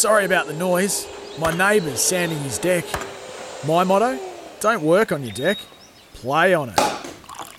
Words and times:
Sorry 0.00 0.24
about 0.24 0.46
the 0.46 0.54
noise. 0.54 1.06
My 1.38 1.54
neighbour's 1.54 2.00
sanding 2.00 2.38
his 2.38 2.56
deck. 2.56 2.86
My 3.66 3.84
motto? 3.84 4.18
Don't 4.60 4.82
work 4.82 5.12
on 5.12 5.22
your 5.22 5.34
deck, 5.34 5.58
play 6.14 6.54
on 6.54 6.70
it. 6.70 6.80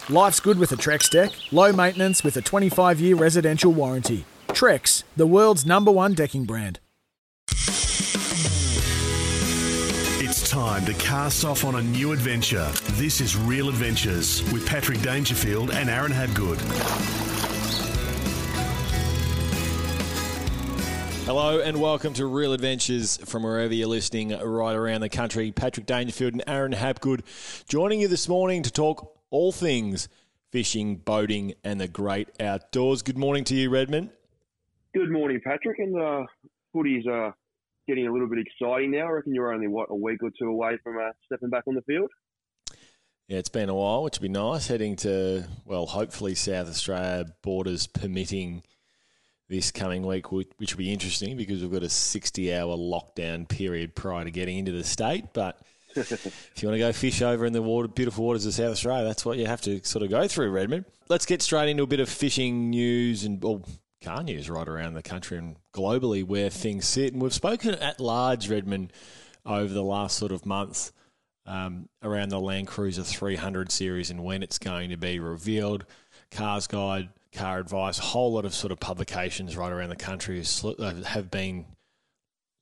Life's 0.09 0.39
good 0.39 0.57
with 0.57 0.71
a 0.71 0.75
Trex 0.75 1.07
deck. 1.07 1.29
Low 1.51 1.71
maintenance 1.71 2.23
with 2.23 2.35
a 2.37 2.41
25 2.41 2.99
year 2.99 3.15
residential 3.15 3.71
warranty. 3.71 4.25
Trex, 4.47 5.03
the 5.15 5.27
world's 5.27 5.67
number 5.67 5.91
one 5.91 6.15
decking 6.15 6.45
brand. 6.45 6.79
It's 10.19 10.49
time 10.49 10.83
to 10.85 10.95
cast 10.95 11.45
off 11.45 11.63
on 11.63 11.75
a 11.75 11.83
new 11.83 12.11
adventure. 12.11 12.71
This 12.93 13.21
is 13.21 13.37
Real 13.37 13.69
Adventures 13.69 14.41
with 14.51 14.65
Patrick 14.65 15.03
Dangerfield 15.03 15.69
and 15.69 15.91
Aaron 15.91 16.11
Habgood. 16.11 17.20
Hello 21.33 21.61
and 21.61 21.79
welcome 21.79 22.13
to 22.15 22.25
Real 22.25 22.51
Adventures 22.51 23.15
from 23.23 23.43
wherever 23.43 23.73
you're 23.73 23.87
listening 23.87 24.37
right 24.37 24.75
around 24.75 24.99
the 24.99 25.07
country. 25.07 25.49
Patrick 25.53 25.85
Dangerfield 25.85 26.33
and 26.33 26.43
Aaron 26.45 26.73
Habgood 26.73 27.21
joining 27.69 28.01
you 28.01 28.09
this 28.09 28.27
morning 28.27 28.63
to 28.63 28.69
talk 28.69 29.17
all 29.29 29.53
things 29.53 30.09
fishing, 30.51 30.97
boating, 30.97 31.53
and 31.63 31.79
the 31.79 31.87
great 31.87 32.27
outdoors. 32.41 33.01
Good 33.01 33.17
morning 33.17 33.45
to 33.45 33.55
you, 33.55 33.69
Redmond. 33.69 34.09
Good 34.93 35.09
morning, 35.09 35.39
Patrick. 35.41 35.79
And 35.79 35.97
uh, 35.97 36.25
footy's 36.73 37.07
uh, 37.07 37.31
getting 37.87 38.07
a 38.07 38.11
little 38.11 38.27
bit 38.27 38.39
exciting 38.39 38.91
now. 38.91 39.07
I 39.07 39.11
reckon 39.11 39.33
you're 39.33 39.53
only, 39.53 39.69
what, 39.69 39.87
a 39.89 39.95
week 39.95 40.21
or 40.21 40.31
two 40.37 40.49
away 40.49 40.79
from 40.83 40.97
uh, 40.97 41.11
stepping 41.27 41.49
back 41.49 41.63
on 41.65 41.75
the 41.75 41.81
field? 41.83 42.11
Yeah, 43.29 43.37
it's 43.37 43.47
been 43.47 43.69
a 43.69 43.75
while, 43.75 44.03
which 44.03 44.19
would 44.19 44.23
be 44.23 44.27
nice. 44.27 44.67
Heading 44.67 44.97
to, 44.97 45.45
well, 45.63 45.85
hopefully 45.85 46.35
South 46.35 46.67
Australia, 46.67 47.27
borders 47.41 47.87
permitting 47.87 48.63
this 49.51 49.71
coming 49.71 50.03
week, 50.03 50.31
which 50.31 50.49
will 50.57 50.77
be 50.77 50.91
interesting 50.91 51.37
because 51.37 51.61
we've 51.61 51.71
got 51.71 51.83
a 51.83 51.89
60 51.89 52.53
hour 52.53 52.75
lockdown 52.75 53.47
period 53.47 53.93
prior 53.93 54.23
to 54.23 54.31
getting 54.31 54.57
into 54.57 54.71
the 54.71 54.83
state. 54.83 55.25
But 55.33 55.59
if 55.95 56.51
you 56.61 56.69
want 56.69 56.75
to 56.75 56.79
go 56.79 56.91
fish 56.93 57.21
over 57.21 57.45
in 57.45 57.53
the 57.53 57.61
water, 57.61 57.89
beautiful 57.89 58.25
waters 58.25 58.45
of 58.45 58.53
South 58.53 58.71
Australia, 58.71 59.03
that's 59.03 59.25
what 59.25 59.37
you 59.37 59.45
have 59.45 59.61
to 59.61 59.83
sort 59.83 60.03
of 60.03 60.09
go 60.09 60.27
through, 60.27 60.49
Redmond. 60.49 60.85
Let's 61.09 61.25
get 61.25 61.41
straight 61.41 61.69
into 61.69 61.83
a 61.83 61.87
bit 61.87 61.99
of 61.99 62.09
fishing 62.09 62.69
news 62.69 63.25
and 63.25 63.43
well, 63.43 63.61
car 64.01 64.23
news 64.23 64.49
right 64.49 64.67
around 64.67 64.93
the 64.93 65.03
country 65.03 65.37
and 65.37 65.57
globally 65.73 66.23
where 66.23 66.49
things 66.49 66.87
sit. 66.87 67.13
And 67.13 67.21
we've 67.21 67.33
spoken 67.33 67.75
at 67.75 67.99
large, 67.99 68.49
Redmond, 68.49 68.93
over 69.45 69.71
the 69.71 69.83
last 69.83 70.17
sort 70.17 70.31
of 70.31 70.45
month 70.45 70.93
um, 71.45 71.89
around 72.01 72.29
the 72.29 72.39
Land 72.39 72.67
Cruiser 72.67 73.03
300 73.03 73.69
series 73.71 74.09
and 74.09 74.23
when 74.23 74.43
it's 74.43 74.57
going 74.57 74.91
to 74.91 74.97
be 74.97 75.19
revealed. 75.19 75.85
Cars 76.31 76.67
Guide 76.67 77.09
car 77.33 77.59
advice. 77.59 77.99
A 77.99 78.03
whole 78.03 78.33
lot 78.33 78.45
of 78.45 78.53
sort 78.53 78.71
of 78.71 78.79
publications 78.79 79.55
right 79.57 79.71
around 79.71 79.89
the 79.89 79.95
country 79.95 80.43
uh, 80.63 80.93
have 81.03 81.31
been 81.31 81.65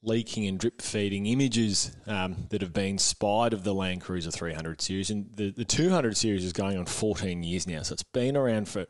leaking 0.02 0.48
and 0.48 0.60
drip 0.60 0.82
feeding 0.82 1.26
images 1.26 1.96
um, 2.08 2.48
that 2.50 2.62
have 2.62 2.74
been 2.74 2.98
spied 2.98 3.54
of 3.54 3.64
the 3.64 3.74
Land 3.74 4.02
Cruiser 4.02 4.32
300 4.32 4.82
series. 4.82 5.10
And 5.10 5.30
the, 5.36 5.52
the 5.52 5.66
200 5.66 6.16
series 6.16 6.46
is 6.46 6.54
going 6.54 6.78
on 6.78 6.86
14 6.86 7.44
years 7.44 7.68
now. 7.68 7.82
So 7.82 7.94
it's 7.94 8.04
been 8.04 8.38
around 8.38 8.70
for 8.70 8.86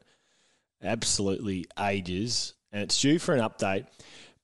absolutely 0.83 1.65
ages 1.79 2.53
and 2.71 2.83
it's 2.83 2.99
due 3.01 3.19
for 3.19 3.33
an 3.33 3.41
update. 3.41 3.87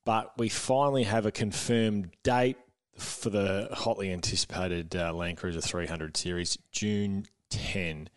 But 0.05 0.37
we 0.37 0.49
finally 0.49 1.03
have 1.03 1.25
a 1.25 1.31
confirmed 1.31 2.11
date 2.23 2.57
for 2.97 3.29
the 3.29 3.69
hotly 3.71 4.11
anticipated 4.11 4.95
uh, 4.95 5.13
Land 5.13 5.37
Cruiser 5.37 5.61
300 5.61 6.15
series, 6.15 6.57
June 6.71 7.25
10, 7.49 8.09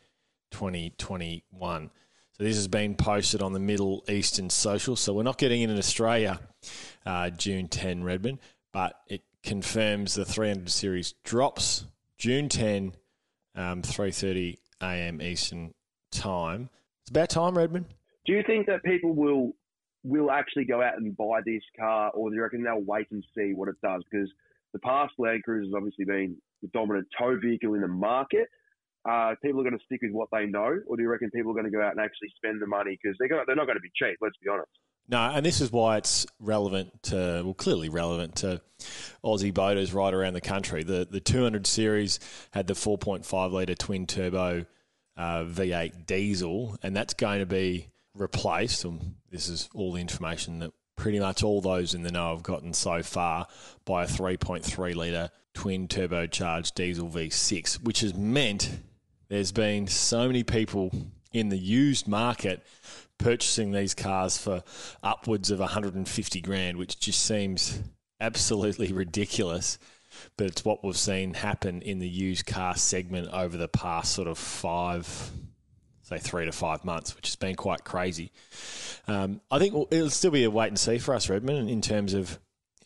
2021. 0.51 1.91
So 2.39 2.45
this 2.45 2.55
has 2.55 2.69
been 2.69 2.95
posted 2.95 3.43
on 3.43 3.53
the 3.53 3.59
Middle 3.59 4.05
Eastern 4.09 4.49
social. 4.49 4.95
So 4.95 5.13
we're 5.13 5.25
not 5.25 5.39
getting 5.39 5.63
it 5.63 5.71
in 5.71 5.79
Australia 5.79 6.39
uh, 7.05 7.31
June 7.31 7.67
10, 7.67 8.05
Redmond, 8.05 8.39
but 8.73 9.01
it 9.09 9.23
confirms 9.43 10.15
the 10.15 10.25
300 10.25 10.71
series 10.71 11.15
drops 11.25 11.85
June 12.17 12.49
10, 12.49 12.93
um, 13.57 13.83
3.30 13.83 14.57
a.m. 14.81 15.21
Eastern 15.21 15.75
time. 16.13 16.71
It's 17.03 17.11
about 17.11 17.31
time, 17.31 17.59
Redmond. 17.59 17.87
Do 18.25 18.35
you 18.35 18.45
think 18.47 18.67
that 18.67 18.85
people 18.85 19.15
will 19.15 19.53
will 20.05 20.31
actually 20.31 20.65
go 20.65 20.81
out 20.81 20.97
and 20.97 21.17
buy 21.17 21.41
this 21.45 21.63
car, 21.77 22.13
or 22.15 22.31
do 22.31 22.37
you 22.37 22.43
reckon 22.43 22.63
they'll 22.63 22.81
wait 22.81 23.09
and 23.11 23.25
see 23.37 23.53
what 23.53 23.69
it 23.69 23.75
does? 23.83 24.05
Because 24.09 24.31
the 24.73 24.79
past 24.79 25.13
Land 25.19 25.43
Cruiser 25.43 25.65
has 25.65 25.75
obviously 25.75 26.05
been 26.05 26.37
the 26.63 26.69
dominant 26.69 27.09
tow 27.19 27.37
vehicle 27.37 27.75
in 27.75 27.81
the 27.81 27.89
market 27.89 28.49
uh, 29.09 29.35
people 29.43 29.61
are 29.61 29.65
going 29.65 29.79
to 29.79 29.85
stick 29.85 30.01
with 30.03 30.13
what 30.13 30.29
they 30.31 30.45
know, 30.45 30.79
or 30.87 30.97
do 30.97 31.03
you 31.03 31.09
reckon 31.09 31.31
people 31.31 31.53
are 31.53 31.55
going 31.55 31.65
to 31.65 31.71
go 31.71 31.83
out 31.83 31.93
and 31.93 32.01
actually 32.01 32.29
spend 32.37 32.61
the 32.61 32.67
money 32.67 32.99
because 33.03 33.17
they're, 33.19 33.29
they're 33.47 33.57
not 33.57 33.67
going 33.67 33.79
to 33.79 33.83
be 33.83 33.91
cheap? 33.95 34.19
Let's 34.21 34.37
be 34.43 34.51
honest. 34.51 34.71
No, 35.09 35.19
and 35.19 35.47
this 35.47 35.63
is 35.63 35.73
why 35.73 35.97
it's 35.97 36.27
relevant 36.39 37.03
to, 37.05 37.41
well, 37.43 37.55
clearly 37.55 37.89
relevant 37.89 38.37
to 38.37 38.61
Aussie 39.25 39.55
boaters 39.55 39.95
right 39.95 40.13
around 40.13 40.35
the 40.35 40.43
country. 40.43 40.83
The 40.83 41.09
the 41.11 41.21
200 41.21 41.67
series 41.67 42.21
had 42.51 42.67
the 42.67 42.75
4.5 42.75 43.53
litre 43.53 43.75
twin 43.75 44.07
turbo 44.07 44.67
uh, 45.17 45.45
V8 45.45 46.05
diesel, 46.05 46.77
and 46.83 46.95
that's 46.95 47.15
going 47.15 47.39
to 47.39 47.47
be 47.47 47.89
replaced. 48.15 48.85
And 48.85 49.15
this 49.31 49.49
is 49.49 49.71
all 49.75 49.95
the 49.95 50.01
information 50.03 50.59
that 50.59 50.73
pretty 50.97 51.21
much 51.21 51.43
all 51.43 51.63
those 51.63 51.95
in 51.95 52.03
the 52.03 52.13
know 52.13 52.35
have 52.35 52.43
gotten 52.43 52.75
so 52.75 53.03
far 53.03 53.47
by 53.87 54.05
a 54.05 54.07
3.3 54.07 54.95
litre 54.95 55.31
twin 55.55 55.89
turbocharged 55.89 56.75
diesel 56.75 57.09
V6, 57.09 57.83
which 57.83 58.01
has 58.01 58.15
meant 58.15 58.71
there's 59.29 59.53
been 59.53 59.87
so 59.87 60.27
many 60.27 60.43
people 60.43 60.91
in 61.33 61.49
the 61.49 61.59
used 61.59 62.09
market 62.09 62.65
purchasing 63.19 63.73
these 63.73 63.95
cars 63.95 64.39
for 64.39 64.63
upwards 65.03 65.51
of 65.51 65.59
150 65.59 66.41
grand, 66.41 66.77
which 66.79 66.99
just 66.99 67.25
seems 67.25 67.81
absolutely 68.21 68.93
ridiculous. 68.93 69.79
But 70.37 70.47
it's 70.49 70.65
what 70.65 70.83
we've 70.83 70.97
seen 70.97 71.35
happen 71.35 71.83
in 71.83 71.99
the 71.99 72.09
used 72.09 72.47
car 72.47 72.77
segment 72.77 73.29
over 73.33 73.57
the 73.57 73.69
past 73.69 74.13
sort 74.13 74.27
of 74.27 74.39
five, 74.39 75.07
say 76.03 76.19
three 76.19 76.47
to 76.47 76.53
five 76.53 76.85
months, 76.85 77.15
which 77.15 77.27
has 77.29 77.37
been 77.37 77.57
quite 77.57 77.85
crazy. 77.85 78.33
Um, 79.07 79.41
I 79.51 79.59
think 79.59 79.75
it'll 79.91 80.11
still 80.11 80.31
be 80.31 80.45
a 80.45 80.51
wait 80.51 80.69
and 80.69 80.79
see 80.79 80.99
for 80.99 81.15
us, 81.15 81.29
Redmond, 81.29 81.69
in 81.69 81.83
terms 81.83 82.15
of 82.15 82.39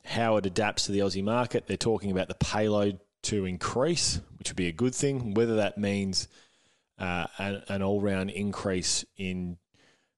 how 0.04 0.36
it 0.36 0.46
adapts 0.46 0.86
to 0.86 0.92
the 0.92 0.98
Aussie 0.98 1.22
market. 1.22 1.66
They're 1.66 1.76
talking 1.76 2.10
about 2.10 2.28
the 2.28 2.34
payload 2.34 2.98
to 3.22 3.44
increase, 3.44 4.20
which 4.38 4.50
would 4.50 4.56
be 4.56 4.68
a 4.68 4.72
good 4.72 4.94
thing. 4.94 5.34
Whether 5.34 5.56
that 5.56 5.78
means 5.78 6.28
uh, 6.98 7.26
an, 7.38 7.62
an 7.68 7.82
all 7.82 8.00
round 8.00 8.30
increase 8.30 9.04
in 9.16 9.58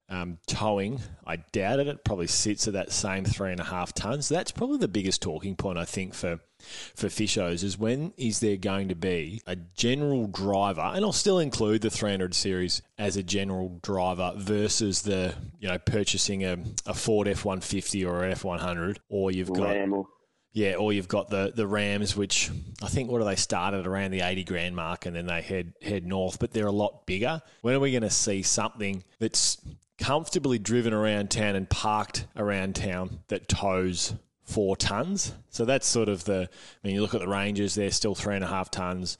um, 0.09 0.38
towing, 0.47 1.00
I 1.26 1.37
doubt 1.37 1.81
it. 1.81 1.88
It 1.88 2.04
probably 2.04 2.26
sits 2.26 2.69
at 2.69 2.75
that 2.75 2.93
same 2.93 3.25
three 3.25 3.50
and 3.50 3.60
a 3.60 3.64
half 3.64 3.94
tons. 3.94 4.28
That's 4.28 4.53
probably 4.53 4.78
the 4.78 4.88
biggest 4.88 5.22
talking 5.22 5.56
point 5.56 5.78
I 5.78 5.84
think 5.84 6.14
for 6.14 6.41
for 6.94 7.09
fishos 7.09 7.62
is 7.62 7.78
when 7.78 8.14
is 8.16 8.41
there 8.41 8.56
going 8.56 8.88
to 8.88 8.94
be 8.94 9.43
a 9.47 9.56
general 9.76 10.26
driver, 10.26 10.81
and 10.81 11.04
I'll 11.04 11.12
still 11.12 11.38
include 11.38 11.82
the 11.82 11.91
300 11.91 12.34
series 12.34 12.81
as 12.98 13.16
a 13.16 13.22
general 13.22 13.78
driver 13.82 14.32
versus 14.37 15.03
the 15.03 15.34
you 15.59 15.69
know 15.69 15.78
purchasing 15.78 16.44
a, 16.44 16.59
a 16.87 16.94
Ford 16.94 17.28
F 17.28 17.44
150 17.44 18.04
or 18.04 18.25
an 18.25 18.32
F 18.32 18.44
100, 18.44 19.00
or 19.09 19.31
you've 19.31 19.53
got 19.53 19.76
yeah, 20.54 20.76
or 20.76 20.92
you've 20.92 21.09
got 21.09 21.31
the 21.31 21.53
the 21.54 21.66
Rams, 21.66 22.16
which 22.16 22.48
I 22.81 22.87
think 22.87 23.10
what 23.10 23.19
do 23.19 23.25
they 23.25 23.34
started 23.34 23.88
around 23.88 24.12
the 24.12 24.20
eighty 24.20 24.44
grand 24.44 24.76
mark, 24.76 25.04
and 25.04 25.15
then 25.15 25.26
they 25.26 25.42
head 25.42 25.75
head 25.82 26.06
north, 26.06 26.38
but 26.38 26.53
they're 26.53 26.69
a 26.69 26.72
lot 26.72 27.06
bigger. 27.06 27.42
When 27.62 27.75
are 27.75 27.81
we 27.81 27.91
going 27.91 28.03
to 28.03 28.10
see 28.10 28.42
something 28.42 29.03
that's 29.19 29.59
comfortably 29.98 30.60
driven 30.60 30.94
around 30.94 31.32
town 31.32 31.56
and 31.56 31.69
parked 31.69 32.26
around 32.37 32.76
town 32.76 33.19
that 33.28 33.48
tows 33.48 34.14
four 34.44 34.76
tons? 34.76 35.34
So 35.50 35.64
that's 35.64 35.88
sort 35.88 36.09
of 36.09 36.22
the. 36.22 36.48
I 36.53 36.87
mean, 36.87 36.94
you 36.94 37.03
look 37.03 37.14
at 37.14 37.20
the 37.20 37.28
Rangers; 37.28 37.75
they're 37.75 37.91
still 37.91 38.14
three 38.14 38.37
and 38.37 38.44
a 38.44 38.48
half 38.48 38.70
tons. 38.70 39.19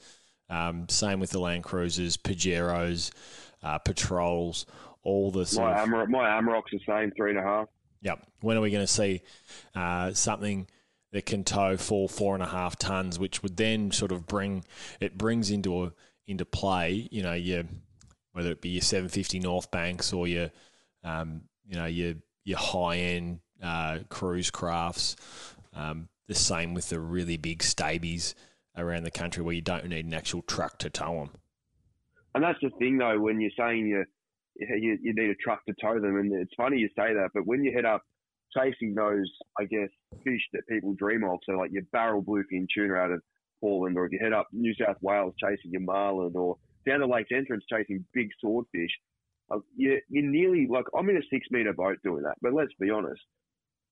Um, 0.49 0.87
same 0.87 1.19
with 1.19 1.31
the 1.31 1.39
Land 1.39 1.65
Cruisers, 1.65 2.15
Pajeros, 2.15 3.11
uh, 3.61 3.77
Patrols, 3.79 4.67
all 5.03 5.31
the. 5.31 5.53
My, 5.57 5.83
Amar- 5.83 6.07
my 6.07 6.29
Amarok's 6.29 6.71
the 6.71 6.79
same, 6.87 7.11
three 7.11 7.31
and 7.31 7.39
a 7.39 7.43
half. 7.43 7.67
Yep. 8.03 8.25
When 8.39 8.55
are 8.55 8.61
we 8.61 8.71
going 8.71 8.85
to 8.85 8.87
see 8.91 9.21
uh, 9.75 10.13
something? 10.13 10.67
That 11.15 11.25
can 11.25 11.45
tow 11.45 11.77
four, 11.77 12.09
four 12.09 12.33
and 12.33 12.43
a 12.43 12.47
half 12.47 12.77
tons, 12.77 13.17
which 13.17 13.41
would 13.41 13.55
then 13.55 13.91
sort 13.91 14.11
of 14.11 14.27
bring 14.27 14.65
it 14.99 15.17
brings 15.17 15.49
into 15.49 15.85
a, 15.85 15.93
into 16.27 16.43
play, 16.43 17.07
you 17.09 17.23
know, 17.23 17.31
your 17.31 17.63
whether 18.33 18.51
it 18.51 18.59
be 18.59 18.67
your 18.67 18.81
750 18.81 19.39
Northbanks 19.39 20.11
or 20.11 20.27
your, 20.27 20.51
um, 21.05 21.43
you 21.65 21.77
know, 21.77 21.85
your 21.85 22.15
your 22.43 22.57
high 22.57 22.97
end 22.97 23.39
uh, 23.63 23.99
cruise 24.09 24.51
crafts. 24.51 25.15
Um, 25.73 26.09
the 26.27 26.35
same 26.35 26.73
with 26.73 26.89
the 26.89 26.99
really 26.99 27.37
big 27.37 27.63
stabies 27.63 28.35
around 28.75 29.03
the 29.03 29.11
country 29.11 29.41
where 29.41 29.55
you 29.55 29.61
don't 29.61 29.87
need 29.87 30.05
an 30.05 30.13
actual 30.13 30.41
truck 30.41 30.79
to 30.79 30.89
tow 30.89 31.19
them. 31.19 31.29
And 32.33 32.43
that's 32.43 32.59
the 32.61 32.71
thing, 32.77 32.97
though, 32.97 33.17
when 33.17 33.39
you're 33.39 33.51
saying 33.57 33.87
you, 33.87 34.03
you, 34.57 34.97
you 35.01 35.13
need 35.13 35.29
a 35.29 35.35
truck 35.35 35.63
to 35.67 35.73
tow 35.81 35.97
them, 36.01 36.17
and 36.17 36.33
it's 36.33 36.53
funny 36.57 36.79
you 36.79 36.89
say 36.89 37.13
that, 37.13 37.29
but 37.33 37.45
when 37.45 37.63
you 37.63 37.71
head 37.71 37.85
up 37.85 38.03
chasing 38.57 38.93
those, 38.93 39.29
I 39.59 39.65
guess, 39.65 39.89
fish 40.23 40.41
that 40.53 40.67
people 40.67 40.93
dream 40.93 41.23
of. 41.23 41.39
So 41.45 41.53
like 41.53 41.71
your 41.71 41.83
barrel 41.91 42.23
bluefin 42.23 42.67
tuna 42.73 42.95
out 42.95 43.11
of 43.11 43.21
Portland, 43.61 43.97
or 43.97 44.05
if 44.05 44.11
you 44.11 44.19
head 44.21 44.33
up 44.33 44.47
New 44.51 44.73
South 44.75 44.97
Wales 45.01 45.33
chasing 45.39 45.71
your 45.71 45.81
marlin, 45.81 46.33
or 46.35 46.57
down 46.85 46.99
the 46.99 47.07
Lakes 47.07 47.29
Entrance 47.33 47.63
chasing 47.69 48.05
big 48.13 48.29
swordfish, 48.39 48.91
uh, 49.51 49.59
you, 49.75 49.99
you're 50.09 50.29
nearly 50.29 50.67
like 50.69 50.85
I'm 50.97 51.09
in 51.09 51.17
a 51.17 51.21
six 51.31 51.47
meter 51.51 51.73
boat 51.73 51.97
doing 52.03 52.23
that. 52.23 52.35
But 52.41 52.53
let's 52.53 52.73
be 52.79 52.89
honest, 52.89 53.21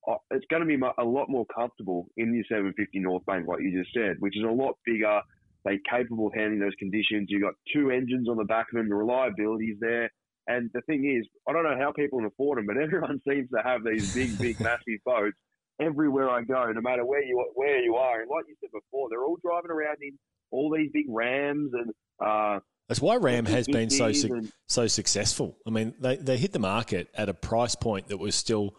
uh, 0.08 0.16
it's 0.32 0.46
going 0.50 0.62
to 0.62 0.68
be 0.68 0.82
a 0.98 1.04
lot 1.04 1.30
more 1.30 1.46
comfortable 1.54 2.08
in 2.18 2.32
the 2.32 2.44
750 2.50 3.00
Northbank, 3.00 3.48
like 3.48 3.62
you 3.62 3.80
just 3.80 3.94
said, 3.94 4.18
which 4.20 4.38
is 4.38 4.44
a 4.44 4.48
lot 4.48 4.76
bigger. 4.86 5.22
They're 5.64 5.80
capable 5.90 6.28
of 6.28 6.34
handling 6.34 6.60
those 6.60 6.76
conditions. 6.78 7.28
You've 7.30 7.44
got 7.44 7.54
two 7.74 7.90
engines 7.90 8.28
on 8.28 8.36
the 8.36 8.44
back 8.44 8.68
of 8.72 8.78
them. 8.78 8.90
The 8.90 8.96
reliability 8.96 9.68
is 9.68 9.78
there. 9.80 10.10
And 10.48 10.70
the 10.74 10.82
thing 10.82 11.06
is, 11.06 11.28
I 11.48 11.54
don't 11.54 11.64
know 11.64 11.78
how 11.78 11.92
people 11.92 12.20
can 12.20 12.28
afford 12.28 12.58
them, 12.58 12.66
but 12.68 12.78
everyone 12.78 13.22
seems 13.28 13.50
to 13.52 13.62
have 13.64 13.84
these 13.84 14.14
big, 14.14 14.38
big, 14.38 14.60
massive 14.60 15.00
boats 15.06 15.38
everywhere 15.80 16.30
I 16.30 16.44
go, 16.44 16.72
no 16.72 16.82
matter 16.82 17.06
where 17.06 17.24
you 17.24 17.44
where 17.56 17.82
you 17.82 17.96
are. 17.96 18.22
And 18.22 18.30
like 18.30 18.46
you 18.48 18.56
said 18.60 18.70
before, 18.72 19.10
they're 19.10 19.24
all 19.24 19.38
driving 19.44 19.72
around 19.72 19.98
in 20.02 20.18
all 20.52 20.72
these 20.76 20.90
big 20.92 21.06
Rams 21.10 21.72
and. 21.74 21.92
Uh, 22.20 22.60
that's 22.90 23.02
why 23.02 23.16
Ram 23.16 23.46
has 23.46 23.66
been 23.66 23.90
so 23.90 24.12
su- 24.12 24.50
so 24.68 24.88
successful. 24.88 25.58
I 25.66 25.70
mean, 25.70 25.96
they, 26.00 26.18
they 26.18 26.38
hit 26.38 26.52
the 26.52 26.60
market 26.60 27.08
at 27.16 27.30
a 27.30 27.34
price 27.34 27.76
point 27.76 28.10
that 28.10 28.18
was 28.18 28.36
still 28.36 28.76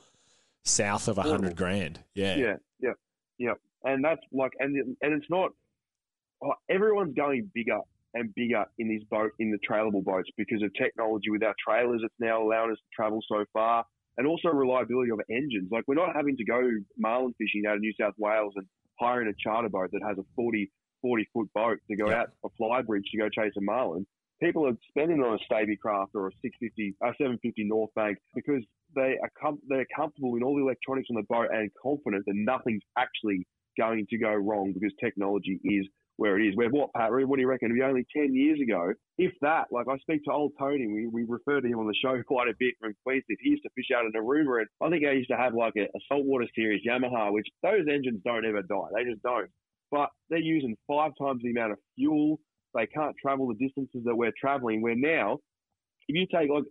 south 0.62 1.08
of 1.08 1.16
a 1.16 1.22
hundred 1.22 1.56
grand. 1.56 2.00
Yeah, 2.14 2.36
yeah, 2.36 2.56
yeah, 2.80 2.92
yeah. 3.38 3.54
And 3.82 4.04
that's 4.04 4.20
like, 4.30 4.52
and 4.58 4.76
and 5.00 5.14
it's 5.14 5.30
not. 5.30 5.52
Oh, 6.42 6.52
everyone's 6.68 7.14
going 7.14 7.50
bigger 7.54 7.80
and 8.14 8.34
bigger 8.34 8.64
in 8.78 8.88
these 8.88 9.02
boat 9.10 9.30
in 9.38 9.50
the 9.50 9.58
trailable 9.68 10.04
boats 10.04 10.28
because 10.36 10.62
of 10.62 10.70
technology 10.74 11.30
with 11.30 11.42
our 11.42 11.54
trailers. 11.66 12.00
It's 12.04 12.14
now 12.18 12.42
allowing 12.42 12.70
us 12.70 12.78
to 12.78 12.94
travel 12.94 13.20
so 13.28 13.44
far, 13.52 13.84
and 14.16 14.26
also 14.26 14.48
reliability 14.48 15.10
of 15.10 15.20
engines. 15.30 15.68
Like 15.70 15.84
we're 15.86 15.94
not 15.94 16.14
having 16.14 16.36
to 16.36 16.44
go 16.44 16.60
marlin 16.98 17.34
fishing 17.38 17.64
out 17.68 17.76
of 17.76 17.80
New 17.80 17.92
South 18.00 18.14
Wales 18.18 18.52
and 18.56 18.66
hiring 19.00 19.28
a 19.28 19.34
charter 19.38 19.68
boat 19.68 19.90
that 19.92 20.02
has 20.06 20.18
a 20.18 20.24
40, 20.36 20.70
40 21.02 21.28
foot 21.32 21.48
boat 21.54 21.78
to 21.90 21.96
go 21.96 22.08
yeah. 22.08 22.20
out 22.20 22.28
a 22.44 22.48
fly 22.56 22.82
bridge 22.82 23.04
to 23.12 23.18
go 23.18 23.28
chase 23.28 23.52
a 23.56 23.60
marlin. 23.60 24.06
People 24.42 24.66
are 24.66 24.76
spending 24.88 25.20
on 25.20 25.38
a 25.38 25.52
Stabicraft 25.52 26.14
or 26.14 26.28
a 26.28 26.32
650, 26.42 26.94
a 27.02 27.06
750 27.18 27.68
Northbank 27.70 28.16
because 28.34 28.62
they 28.94 29.16
are 29.22 29.30
com- 29.40 29.60
they're 29.68 29.86
comfortable 29.96 30.36
in 30.36 30.42
all 30.42 30.56
the 30.56 30.62
electronics 30.62 31.08
on 31.10 31.16
the 31.16 31.26
boat 31.28 31.48
and 31.52 31.70
confident 31.80 32.24
that 32.26 32.34
nothing's 32.34 32.82
actually 32.98 33.46
going 33.78 34.06
to 34.10 34.18
go 34.18 34.32
wrong 34.32 34.72
because 34.72 34.92
technology 35.02 35.60
is 35.64 35.86
where 36.16 36.38
it 36.38 36.46
is. 36.46 36.54
Where 36.54 36.68
what, 36.70 36.92
Pat? 36.94 37.10
What 37.10 37.36
do 37.36 37.40
you 37.40 37.48
reckon? 37.48 37.66
It'd 37.66 37.76
be 37.76 37.82
only 37.82 38.06
10 38.16 38.34
years 38.34 38.60
ago, 38.60 38.92
if 39.18 39.32
that. 39.40 39.66
Like, 39.70 39.86
I 39.88 39.96
speak 39.98 40.24
to 40.24 40.32
old 40.32 40.52
Tony. 40.58 40.86
We, 40.86 41.06
we 41.06 41.24
refer 41.28 41.60
to 41.60 41.66
him 41.66 41.78
on 41.78 41.86
the 41.86 41.94
show 41.94 42.22
quite 42.26 42.48
a 42.48 42.54
bit 42.58 42.74
from 42.80 42.94
Queensland. 43.04 43.38
He 43.40 43.50
used 43.50 43.64
to 43.64 43.70
fish 43.74 43.90
out 43.96 44.04
in 44.04 44.12
Aruba, 44.12 44.60
and 44.60 44.68
I 44.80 44.90
think 44.90 45.04
I 45.06 45.12
used 45.12 45.30
to 45.30 45.36
have 45.36 45.54
like 45.54 45.74
a, 45.76 45.84
a 45.84 46.00
saltwater 46.08 46.46
series 46.54 46.82
Yamaha, 46.86 47.32
which 47.32 47.46
those 47.62 47.86
engines 47.90 48.20
don't 48.24 48.46
ever 48.46 48.62
die. 48.62 48.88
They 48.94 49.04
just 49.04 49.22
don't. 49.22 49.50
But 49.90 50.10
they're 50.30 50.38
using 50.38 50.76
five 50.88 51.12
times 51.20 51.40
the 51.42 51.50
amount 51.50 51.72
of 51.72 51.78
fuel. 51.96 52.38
They 52.74 52.86
can't 52.86 53.14
travel 53.20 53.48
the 53.48 53.54
distances 53.54 54.02
that 54.04 54.16
we're 54.16 54.32
traveling. 54.40 54.82
Where 54.82 54.96
now, 54.96 55.38
if 56.08 56.16
you 56.16 56.26
take, 56.26 56.50
like, 56.50 56.64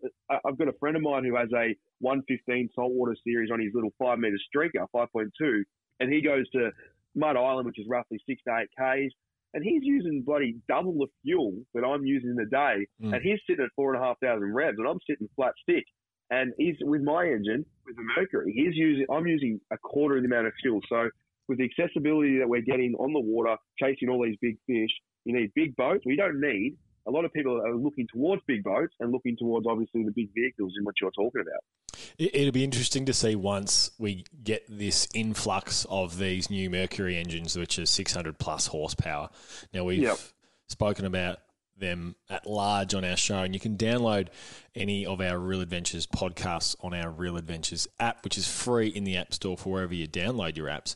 I've 0.45 0.57
got 0.57 0.67
a 0.67 0.77
friend 0.79 0.95
of 0.95 1.01
mine 1.01 1.23
who 1.23 1.35
has 1.35 1.49
a 1.53 1.75
115 1.99 2.69
saltwater 2.75 3.15
series 3.25 3.49
on 3.51 3.59
his 3.59 3.71
little 3.73 3.93
five 3.99 4.19
meter 4.19 4.37
streaker, 4.53 4.85
5.2, 4.95 5.63
and 5.99 6.11
he 6.11 6.21
goes 6.21 6.49
to 6.51 6.71
Mud 7.15 7.37
Island, 7.37 7.65
which 7.65 7.79
is 7.79 7.85
roughly 7.89 8.19
six 8.27 8.41
to 8.47 8.57
eight 8.57 8.69
Ks 8.77 9.13
and 9.53 9.63
he's 9.63 9.81
using 9.83 10.23
bloody 10.25 10.55
double 10.67 10.93
the 10.93 11.07
fuel 11.23 11.53
that 11.73 11.83
I'm 11.83 12.05
using 12.05 12.31
in 12.31 12.35
the 12.35 12.45
day, 12.45 12.87
mm. 13.01 13.13
and 13.13 13.21
he's 13.21 13.39
sitting 13.47 13.63
at 13.63 13.71
four 13.75 13.93
and 13.93 14.03
a 14.03 14.05
half 14.05 14.19
thousand 14.19 14.53
revs, 14.53 14.77
and 14.77 14.87
I'm 14.87 14.99
sitting 15.07 15.27
flat 15.35 15.53
stick. 15.61 15.83
And 16.31 16.53
he's 16.57 16.75
with 16.81 17.01
my 17.01 17.25
engine 17.25 17.65
with 17.85 17.95
the 17.95 18.03
Mercury, 18.17 18.53
he's 18.55 18.75
using 18.75 19.05
I'm 19.11 19.27
using 19.27 19.59
a 19.71 19.77
quarter 19.77 20.17
of 20.17 20.23
the 20.23 20.27
amount 20.27 20.47
of 20.47 20.53
fuel. 20.61 20.79
So 20.89 21.09
with 21.47 21.59
the 21.59 21.65
accessibility 21.65 22.39
that 22.39 22.49
we're 22.49 22.61
getting 22.61 22.95
on 22.95 23.13
the 23.13 23.19
water, 23.19 23.55
chasing 23.79 24.09
all 24.09 24.23
these 24.23 24.37
big 24.41 24.57
fish, 24.65 24.89
you 25.25 25.35
need 25.35 25.51
big 25.53 25.75
boats. 25.75 26.03
We 26.05 26.15
don't 26.15 26.39
need 26.39 26.75
a 27.05 27.11
lot 27.11 27.25
of 27.25 27.33
people 27.33 27.61
are 27.61 27.75
looking 27.75 28.07
towards 28.13 28.41
big 28.47 28.63
boats 28.63 28.93
and 28.99 29.11
looking 29.11 29.35
towards 29.37 29.67
obviously 29.67 30.03
the 30.03 30.11
big 30.11 30.33
vehicles 30.33 30.73
in 30.77 30.83
what 30.83 30.95
you're 31.01 31.11
talking 31.11 31.41
about. 31.41 31.63
It'll 32.17 32.51
be 32.51 32.63
interesting 32.63 33.05
to 33.05 33.13
see 33.13 33.35
once 33.35 33.91
we 33.97 34.25
get 34.43 34.65
this 34.69 35.07
influx 35.13 35.85
of 35.89 36.17
these 36.17 36.49
new 36.49 36.69
Mercury 36.69 37.17
engines, 37.17 37.57
which 37.57 37.77
are 37.79 37.85
600 37.85 38.37
plus 38.37 38.67
horsepower. 38.67 39.29
Now 39.73 39.83
we've 39.83 40.03
yep. 40.03 40.17
spoken 40.67 41.05
about 41.05 41.39
them 41.77 42.15
at 42.29 42.45
large 42.45 42.93
on 42.93 43.03
our 43.03 43.17
show, 43.17 43.39
and 43.39 43.53
you 43.53 43.59
can 43.59 43.77
download 43.77 44.27
any 44.75 45.05
of 45.05 45.19
our 45.21 45.37
Real 45.37 45.61
Adventures 45.61 46.07
podcasts 46.07 46.75
on 46.81 46.93
our 46.93 47.09
Real 47.09 47.37
Adventures 47.37 47.87
app, 47.99 48.23
which 48.23 48.37
is 48.37 48.47
free 48.47 48.87
in 48.87 49.03
the 49.03 49.17
App 49.17 49.33
Store 49.33 49.57
for 49.57 49.73
wherever 49.73 49.93
you 49.93 50.07
download 50.07 50.55
your 50.55 50.67
apps. 50.67 50.95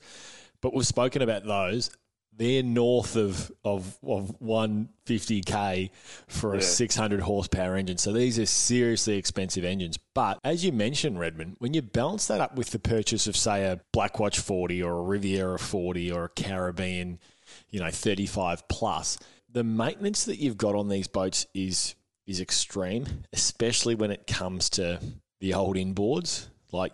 But 0.61 0.73
we've 0.73 0.87
spoken 0.87 1.21
about 1.21 1.45
those 1.45 1.89
they're 2.37 2.63
north 2.63 3.15
of 3.15 3.51
of, 3.65 3.97
of 4.03 4.35
150k 4.41 5.89
for 6.27 6.53
a 6.53 6.57
yeah. 6.57 6.63
600 6.63 7.21
horsepower 7.21 7.75
engine. 7.75 7.97
So 7.97 8.13
these 8.13 8.39
are 8.39 8.45
seriously 8.45 9.17
expensive 9.17 9.65
engines. 9.65 9.97
But 10.13 10.39
as 10.43 10.63
you 10.63 10.71
mentioned, 10.71 11.19
Redmond, 11.19 11.57
when 11.59 11.73
you 11.73 11.81
balance 11.81 12.27
that 12.27 12.39
up 12.39 12.55
with 12.55 12.69
the 12.69 12.79
purchase 12.79 13.27
of 13.27 13.35
say 13.35 13.65
a 13.65 13.81
Blackwatch 13.95 14.39
40 14.39 14.83
or 14.83 14.97
a 14.97 15.01
Riviera 15.01 15.59
40 15.59 16.11
or 16.11 16.25
a 16.25 16.29
Caribbean, 16.29 17.19
you 17.69 17.79
know, 17.79 17.91
35 17.91 18.67
plus, 18.67 19.17
the 19.51 19.63
maintenance 19.63 20.25
that 20.25 20.37
you've 20.37 20.57
got 20.57 20.75
on 20.75 20.89
these 20.89 21.07
boats 21.07 21.47
is 21.53 21.95
is 22.25 22.41
extreme, 22.41 23.05
especially 23.33 23.95
when 23.95 24.11
it 24.11 24.27
comes 24.27 24.69
to 24.71 24.99
the 25.39 25.53
old 25.53 25.77
inboards. 25.77 26.47
Like 26.71 26.91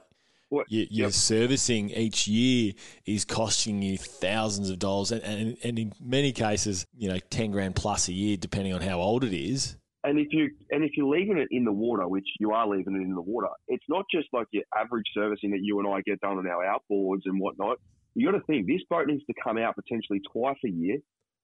what, 0.53 0.71
your, 0.71 0.85
your 0.89 1.07
yep. 1.07 1.13
servicing 1.13 1.89
each 1.89 2.27
year 2.27 2.73
is 3.05 3.25
costing 3.25 3.81
you 3.81 3.97
thousands 3.97 4.69
of 4.69 4.79
dollars, 4.79 5.11
and, 5.11 5.23
and, 5.23 5.57
and 5.63 5.79
in 5.79 5.93
many 5.99 6.31
cases, 6.31 6.85
you 6.95 7.09
know, 7.09 7.17
ten 7.29 7.51
grand 7.51 7.75
plus 7.75 8.07
a 8.07 8.13
year, 8.13 8.37
depending 8.37 8.73
on 8.73 8.81
how 8.81 8.99
old 8.99 9.23
it 9.23 9.33
is. 9.33 9.77
And 10.05 10.19
if 10.19 10.27
you 10.31 10.49
and 10.69 10.83
if 10.83 10.91
you're 10.97 11.07
leaving 11.07 11.37
it 11.37 11.47
in 11.51 11.63
the 11.63 11.71
water, 11.71 12.07
which 12.07 12.27
you 12.39 12.51
are 12.51 12.67
leaving 12.67 12.95
it 12.95 13.01
in 13.01 13.15
the 13.15 13.21
water, 13.21 13.47
it's 13.67 13.85
not 13.87 14.05
just 14.13 14.27
like 14.33 14.47
your 14.51 14.63
average 14.77 15.05
servicing 15.13 15.51
that 15.51 15.61
you 15.61 15.79
and 15.79 15.87
I 15.87 16.01
get 16.01 16.19
done 16.19 16.37
on 16.37 16.47
our 16.47 16.63
outboards 16.65 17.21
and 17.25 17.39
whatnot. 17.39 17.79
You 18.13 18.31
got 18.31 18.37
to 18.37 18.45
think 18.45 18.67
this 18.67 18.81
boat 18.89 19.07
needs 19.07 19.25
to 19.25 19.33
come 19.43 19.57
out 19.57 19.75
potentially 19.75 20.21
twice 20.31 20.57
a 20.65 20.69
year. 20.69 20.97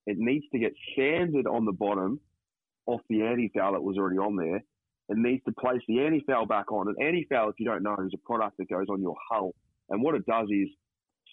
It 0.06 0.18
needs 0.18 0.44
to 0.52 0.58
get 0.58 0.72
sanded 0.96 1.46
on 1.46 1.64
the 1.64 1.72
bottom 1.72 2.20
off 2.86 3.00
the 3.08 3.22
anti-foul 3.22 3.72
that 3.72 3.82
was 3.82 3.96
already 3.98 4.18
on 4.18 4.36
there 4.36 4.62
and 5.10 5.22
needs 5.22 5.44
to 5.44 5.52
place 5.52 5.82
the 5.88 6.00
anti-foul 6.00 6.46
back 6.46 6.72
on. 6.72 6.88
An 6.88 6.94
anti-foul, 7.04 7.50
if 7.50 7.56
you 7.58 7.66
don't 7.66 7.82
know, 7.82 7.96
is 8.06 8.12
a 8.14 8.26
product 8.26 8.56
that 8.58 8.70
goes 8.70 8.86
on 8.88 9.02
your 9.02 9.16
hull. 9.30 9.54
And 9.90 10.02
what 10.02 10.14
it 10.14 10.24
does 10.24 10.46
is 10.50 10.68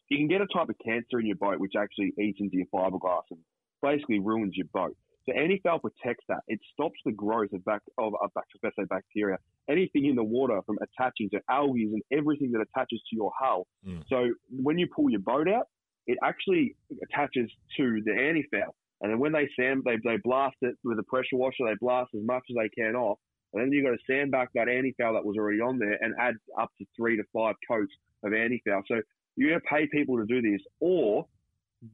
you 0.10 0.18
can 0.18 0.28
get 0.28 0.42
a 0.42 0.48
type 0.48 0.68
of 0.68 0.76
cancer 0.84 1.20
in 1.20 1.28
your 1.28 1.36
boat 1.36 1.60
which 1.60 1.74
actually 1.78 2.12
eats 2.20 2.40
into 2.42 2.58
your 2.58 2.66
fiberglass 2.74 3.24
and 3.30 3.40
basically 3.82 4.20
ruins 4.20 4.54
your 4.56 4.68
boat. 4.74 4.98
So 5.30 5.36
anti-foul 5.36 5.80
protects 5.80 6.24
that. 6.30 6.40
It 6.48 6.60
stops 6.74 7.00
the 7.06 7.12
growth 7.12 7.52
of 7.54 7.64
back 7.66 7.82
of, 7.98 8.14
of 8.22 8.32
let's 8.64 8.76
bacteria, 8.90 9.38
anything 9.70 10.06
in 10.06 10.16
the 10.16 10.24
water 10.24 10.60
from 10.66 10.78
attaching 10.82 11.30
to 11.32 11.42
algae 11.50 11.84
and 11.84 12.02
everything 12.18 12.52
that 12.54 12.62
attaches 12.62 13.02
to 13.10 13.16
your 13.16 13.32
hull. 13.40 13.68
Mm. 13.86 14.04
So 14.10 14.30
when 14.50 14.78
you 14.78 14.88
pull 14.96 15.10
your 15.10 15.20
boat 15.20 15.50
out, 15.50 15.68
it 16.08 16.18
actually 16.24 16.76
attaches 17.04 17.52
to 17.76 18.02
the 18.06 18.14
anti-foul. 18.14 18.74
And 19.02 19.12
then 19.12 19.20
when 19.20 19.34
they 19.34 19.50
sand, 19.60 19.84
they, 19.86 19.98
they 20.04 20.18
blast 20.24 20.56
it 20.62 20.76
with 20.84 20.98
a 20.98 21.04
pressure 21.04 21.36
washer. 21.36 21.66
They 21.66 21.76
blast 21.80 22.10
as 22.16 22.22
much 22.26 22.44
as 22.50 22.56
they 22.56 22.70
can 22.70 22.96
off, 22.96 23.20
and 23.58 23.66
then 23.66 23.74
you've 23.74 23.86
got 23.86 23.92
to 23.92 23.98
sandbag 24.08 24.50
that 24.56 24.70
anti-foul 24.70 25.14
that 25.14 25.26
was 25.26 25.36
already 25.38 25.60
on 25.60 25.80
there 25.80 25.98
and 26.02 26.14
add 26.20 26.36
up 26.60 26.72
to 26.78 26.86
three 26.96 27.18
to 27.18 27.24
five 27.34 27.56
coats 27.70 27.92
of 28.24 28.34
anti-foul. 28.34 28.84
So 28.88 29.02
you're 29.36 29.50
going 29.50 29.62
to 29.62 29.68
pay 29.68 29.88
people 29.88 30.18
to 30.18 30.26
do 30.26 30.42
this 30.42 30.62
or 30.80 31.26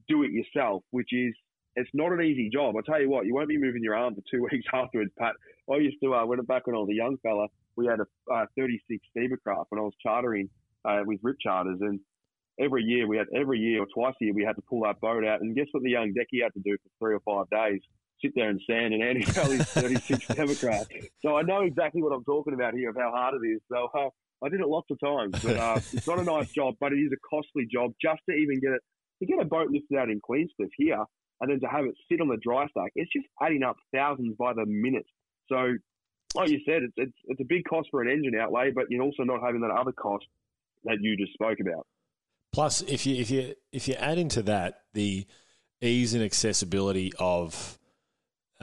do 0.08 0.24
it 0.24 0.32
yourself, 0.32 0.84
which 0.92 1.10
is, 1.12 1.34
it's 1.76 1.90
not 1.94 2.12
an 2.12 2.22
easy 2.22 2.50
job. 2.50 2.76
I 2.78 2.82
tell 2.86 3.02
you 3.02 3.10
what, 3.10 3.26
you 3.26 3.34
won't 3.34 3.50
be 3.50 3.58
moving 3.58 3.84
your 3.84 3.96
arm 3.96 4.16
for 4.16 4.22
two 4.30 4.44
weeks 4.52 4.66
afterwards, 4.74 5.12
Pat. 5.18 5.34
I 5.72 5.78
used 5.78 5.98
to, 6.04 6.14
uh, 6.14 6.26
when 6.26 6.42
back 6.42 6.68
when 6.68 6.76
I 6.76 6.80
was 6.80 6.90
a 6.92 6.96
young 6.96 7.18
fella, 7.24 7.48
we 7.76 7.88
had 7.88 8.00
a 8.00 8.34
uh, 8.34 8.46
36 8.58 9.04
craft 9.44 9.68
when 9.70 9.80
I 9.80 9.84
was 9.84 9.94
chartering 10.02 10.50
uh, 10.86 11.02
with 11.06 11.20
Rip 11.24 11.38
Charters. 11.40 11.80
And 11.82 12.00
every 12.60 12.84
year 12.84 13.08
we 13.08 13.18
had, 13.18 13.28
every 13.36 13.60
year 13.60 13.82
or 13.82 13.88
twice 13.94 14.14
a 14.22 14.26
year, 14.26 14.34
we 14.34 14.44
had 14.44 14.56
to 14.58 14.62
pull 14.70 14.84
that 14.84 15.02
boat 15.02 15.26
out. 15.26 15.42
And 15.42 15.56
guess 15.56 15.68
what 15.72 15.84
the 15.84 15.90
young 15.90 16.14
decky 16.14 16.44
had 16.44 16.54
to 16.54 16.60
do 16.60 16.78
for 16.78 16.90
three 17.00 17.16
or 17.16 17.22
five 17.22 17.50
days? 17.50 17.82
Sit 18.24 18.34
there 18.36 18.50
and 18.50 18.60
stand, 18.62 18.94
an 18.94 19.02
Andy 19.02 19.24
Valley's 19.26 19.64
36 19.70 20.28
Democrat. 20.28 20.88
So 21.22 21.36
I 21.36 21.42
know 21.42 21.62
exactly 21.62 22.02
what 22.02 22.14
I'm 22.14 22.24
talking 22.24 22.54
about 22.54 22.74
here 22.74 22.90
of 22.90 22.96
how 22.96 23.12
hard 23.12 23.36
it 23.36 23.48
is. 23.48 23.62
So 23.72 23.90
uh, 23.94 24.10
I 24.44 24.50
did 24.50 24.62
it 24.62 24.68
lots 24.68 24.88
of 24.92 25.00
times, 25.00 25.34
but 25.44 25.58
uh, 25.58 25.80
it's 25.94 26.08
not 26.08 26.20
a 26.20 26.24
nice 26.24 26.52
job, 26.52 26.76
but 26.80 26.94
it 26.94 26.98
is 26.98 27.12
a 27.12 27.18
costly 27.30 27.68
job 27.72 27.92
just 28.02 28.22
to 28.30 28.36
even 28.36 28.60
get 28.60 28.72
it 28.72 28.82
to 29.20 29.26
get 29.26 29.40
a 29.40 29.46
boat 29.46 29.70
lifted 29.70 29.98
out 29.98 30.10
in 30.10 30.20
Queenscliff 30.20 30.70
here, 30.76 31.04
and 31.40 31.52
then 31.52 31.60
to 31.62 31.68
have 31.68 31.86
it 31.86 31.96
sit 32.12 32.20
on 32.20 32.28
the 32.28 32.38
dry 32.42 32.68
stack. 32.70 32.92
It's 32.96 33.12
just 33.14 33.26
adding 33.42 33.64
up 33.64 33.76
thousands 33.94 34.36
by 34.38 34.54
the 34.54 34.66
minute. 34.66 35.06
So, 35.50 35.76
like 36.36 36.50
you 36.50 36.60
said, 36.66 36.84
it's 36.84 36.94
it's, 36.98 37.18
it's 37.26 37.42
a 37.42 37.46
big 37.48 37.64
cost 37.70 37.90
for 37.92 38.02
an 38.02 38.10
engine 38.10 38.34
outlay, 38.40 38.72
but 38.74 38.86
you're 38.90 39.04
also 39.04 39.24
not 39.24 39.42
having 39.46 39.62
that 39.62 39.72
other 39.72 39.92
cost 39.92 40.26
that 40.84 40.98
you 41.00 41.16
just 41.16 41.34
spoke 41.34 41.60
about. 41.60 41.86
Plus, 42.52 42.82
if 42.82 43.06
you 43.06 43.16
if 43.16 43.32
you 43.32 43.56
if 43.72 43.88
you 43.88 43.96
add 43.96 44.18
into 44.18 44.42
that 44.44 44.82
the 44.94 45.26
ease 45.82 46.14
and 46.14 46.24
accessibility 46.24 47.12
of 47.20 47.78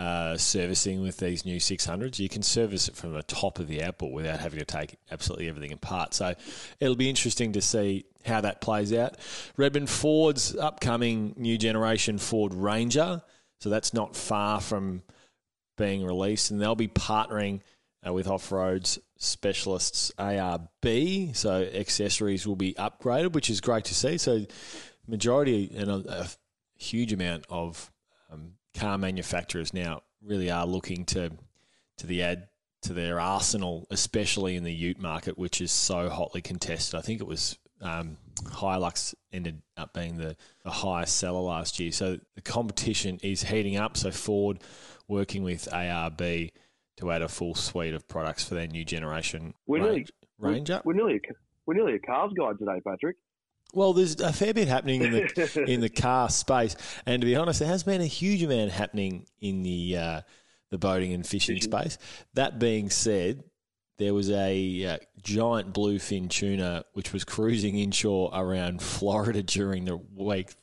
uh, 0.01 0.35
servicing 0.35 1.03
with 1.03 1.19
these 1.19 1.45
new 1.45 1.61
600s. 1.61 2.19
You 2.19 2.31
can 2.31 2.43
service 2.43 2.89
it 2.89 2.97
from 2.97 3.13
the 3.13 3.23
top 3.23 3.59
of 3.59 3.69
the 3.69 3.83
outboard 3.83 4.15
without 4.15 4.41
having 4.41 4.59
to 4.59 4.65
take 4.65 4.97
absolutely 5.11 5.47
everything 5.47 5.73
apart. 5.73 6.15
So 6.15 6.35
it'll 6.81 6.97
be 6.97 7.11
interesting 7.11 7.53
to 7.53 7.61
see 7.61 8.07
how 8.25 8.41
that 8.41 8.63
plays 8.63 8.95
out. 8.95 9.19
Redmond 9.59 9.91
Ford's 9.91 10.57
upcoming 10.57 11.35
new 11.37 11.59
generation 11.59 12.17
Ford 12.17 12.55
Ranger. 12.55 13.21
So 13.59 13.69
that's 13.69 13.93
not 13.93 14.17
far 14.17 14.63
from 14.63 15.03
being 15.77 16.03
released, 16.03 16.51
and 16.51 16.59
they'll 16.59 16.75
be 16.75 16.89
partnering 16.89 17.61
uh, 18.07 18.15
with 18.15 18.27
Off 18.27 18.51
Roads 18.51 18.99
Specialists 19.19 20.13
ARB. 20.19 21.37
So 21.37 21.63
accessories 21.75 22.47
will 22.47 22.57
be 22.57 22.73
upgraded, 22.73 23.35
which 23.35 23.51
is 23.51 23.61
great 23.61 23.85
to 23.85 23.95
see. 23.95 24.17
So 24.17 24.47
majority 25.07 25.71
and 25.77 25.91
a, 25.91 26.23
a 26.23 26.29
huge 26.79 27.13
amount 27.13 27.45
of 27.51 27.93
um, 28.33 28.53
car 28.75 28.99
manufacturers 28.99 29.75
now 29.75 30.03
really 30.23 30.51
are 30.51 30.67
looking 30.67 31.05
to 31.07 31.31
to 31.99 32.07
the 32.07 32.23
ad 32.23 32.49
to 32.83 32.95
their 32.95 33.21
arsenal, 33.21 33.87
especially 33.91 34.57
in 34.57 34.65
the 34.65 34.73
Ute 34.73 34.99
market, 34.99 35.37
which 35.37 35.61
is 35.61 35.71
so 35.71 36.09
hotly 36.09 36.41
contested. 36.41 36.99
I 36.99 37.03
think 37.03 37.21
it 37.21 37.27
was 37.27 37.59
um, 37.83 38.17
Hilux 38.43 39.15
ended 39.33 39.63
up 39.77 39.93
being 39.93 40.17
the, 40.17 40.37
the 40.65 40.71
highest 40.71 41.17
seller 41.17 41.41
last 41.41 41.79
year. 41.79 41.93
So 41.93 42.19
the 42.35 42.41
competition 42.41 43.19
is 43.23 43.43
heating 43.43 43.77
up. 43.77 43.97
So 43.97 44.11
Ford 44.11 44.61
working 45.09 45.43
with 45.43 45.69
ARB 45.73 46.53
to 46.99 47.11
add 47.11 47.23
a 47.23 47.29
full 47.29 47.55
suite 47.55 47.95
of 47.95 48.07
products 48.09 48.45
for 48.45 48.55
their 48.55 48.67
new 48.67 48.85
generation 48.85 49.55
we're 49.67 49.79
range, 49.79 50.13
nearly, 50.39 50.55
Ranger. 50.55 50.83
We're, 50.85 50.95
we're 50.95 50.97
nearly 50.97 51.17
a, 51.17 51.33
we're 51.67 51.75
nearly 51.75 51.95
a 51.95 51.99
cars 51.99 52.33
guide 52.37 52.59
today, 52.59 52.81
Patrick. 52.87 53.17
Well, 53.73 53.93
there's 53.93 54.21
a 54.21 54.33
fair 54.33 54.53
bit 54.55 54.69
happening 54.69 55.03
in 55.03 55.13
the 55.13 55.65
in 55.69 55.81
the 55.81 55.89
car 55.89 56.29
space, 56.29 56.77
and 57.07 57.21
to 57.21 57.27
be 57.27 57.37
honest, 57.37 57.61
there 57.61 57.69
has 57.69 57.83
been 57.83 58.01
a 58.01 58.07
huge 58.07 58.43
amount 58.43 58.71
happening 58.73 59.27
in 59.41 59.63
the 59.63 59.97
uh, 59.97 60.21
the 60.71 60.79
boating 60.79 61.13
and 61.13 61.27
fishing, 61.27 61.57
Fishing. 61.57 61.71
space. 61.71 61.99
That 62.35 62.59
being 62.59 62.91
said, 62.91 63.45
there 63.99 64.15
was 64.15 64.31
a 64.31 64.85
uh, 64.85 64.99
giant 65.23 65.73
bluefin 65.75 66.29
tuna 66.31 66.85
which 66.95 67.13
was 67.13 67.25
cruising 67.25 67.79
inshore 67.79 68.31
around 68.33 68.83
Florida 68.83 69.43
during 69.43 69.85
the 69.85 69.97
week. 69.97 70.55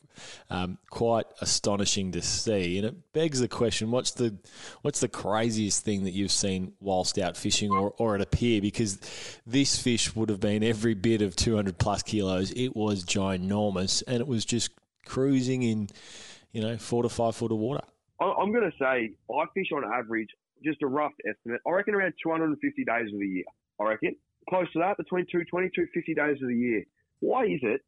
Um, 0.50 0.78
quite 0.90 1.26
astonishing 1.40 2.12
to 2.12 2.22
see, 2.22 2.78
and 2.78 2.86
it 2.86 3.12
begs 3.12 3.40
the 3.40 3.48
question: 3.48 3.90
What's 3.90 4.12
the 4.12 4.36
what's 4.82 5.00
the 5.00 5.08
craziest 5.08 5.84
thing 5.84 6.04
that 6.04 6.12
you've 6.12 6.32
seen 6.32 6.72
whilst 6.80 7.18
out 7.18 7.36
fishing 7.36 7.70
or, 7.70 7.94
or 7.98 8.14
at 8.14 8.20
a 8.20 8.26
pier? 8.26 8.60
Because 8.60 8.98
this 9.46 9.80
fish 9.80 10.14
would 10.14 10.28
have 10.28 10.40
been 10.40 10.62
every 10.62 10.94
bit 10.94 11.22
of 11.22 11.36
two 11.36 11.56
hundred 11.56 11.78
plus 11.78 12.02
kilos. 12.02 12.50
It 12.52 12.74
was 12.74 13.04
ginormous, 13.04 14.02
and 14.06 14.20
it 14.20 14.26
was 14.26 14.44
just 14.44 14.70
cruising 15.04 15.62
in, 15.62 15.88
you 16.52 16.60
know, 16.60 16.76
four 16.76 17.02
to 17.02 17.08
five 17.08 17.34
foot 17.34 17.52
of 17.52 17.58
water. 17.58 17.84
I'm 18.20 18.52
going 18.52 18.68
to 18.68 18.76
say 18.78 19.12
I 19.32 19.44
fish 19.54 19.68
on 19.74 19.84
average, 19.84 20.28
just 20.64 20.82
a 20.82 20.86
rough 20.86 21.12
estimate. 21.28 21.60
I 21.66 21.70
reckon 21.70 21.94
around 21.94 22.14
250 22.22 22.84
days 22.84 23.12
of 23.12 23.18
the 23.20 23.26
year. 23.26 23.44
I 23.80 23.84
reckon 23.84 24.16
close 24.48 24.70
to 24.72 24.78
that, 24.80 24.96
between 24.96 25.26
220 25.30 25.70
250 25.70 26.14
days 26.14 26.42
of 26.42 26.48
the 26.48 26.54
year. 26.54 26.84
Why 27.20 27.44
is 27.44 27.60
it 27.62 27.82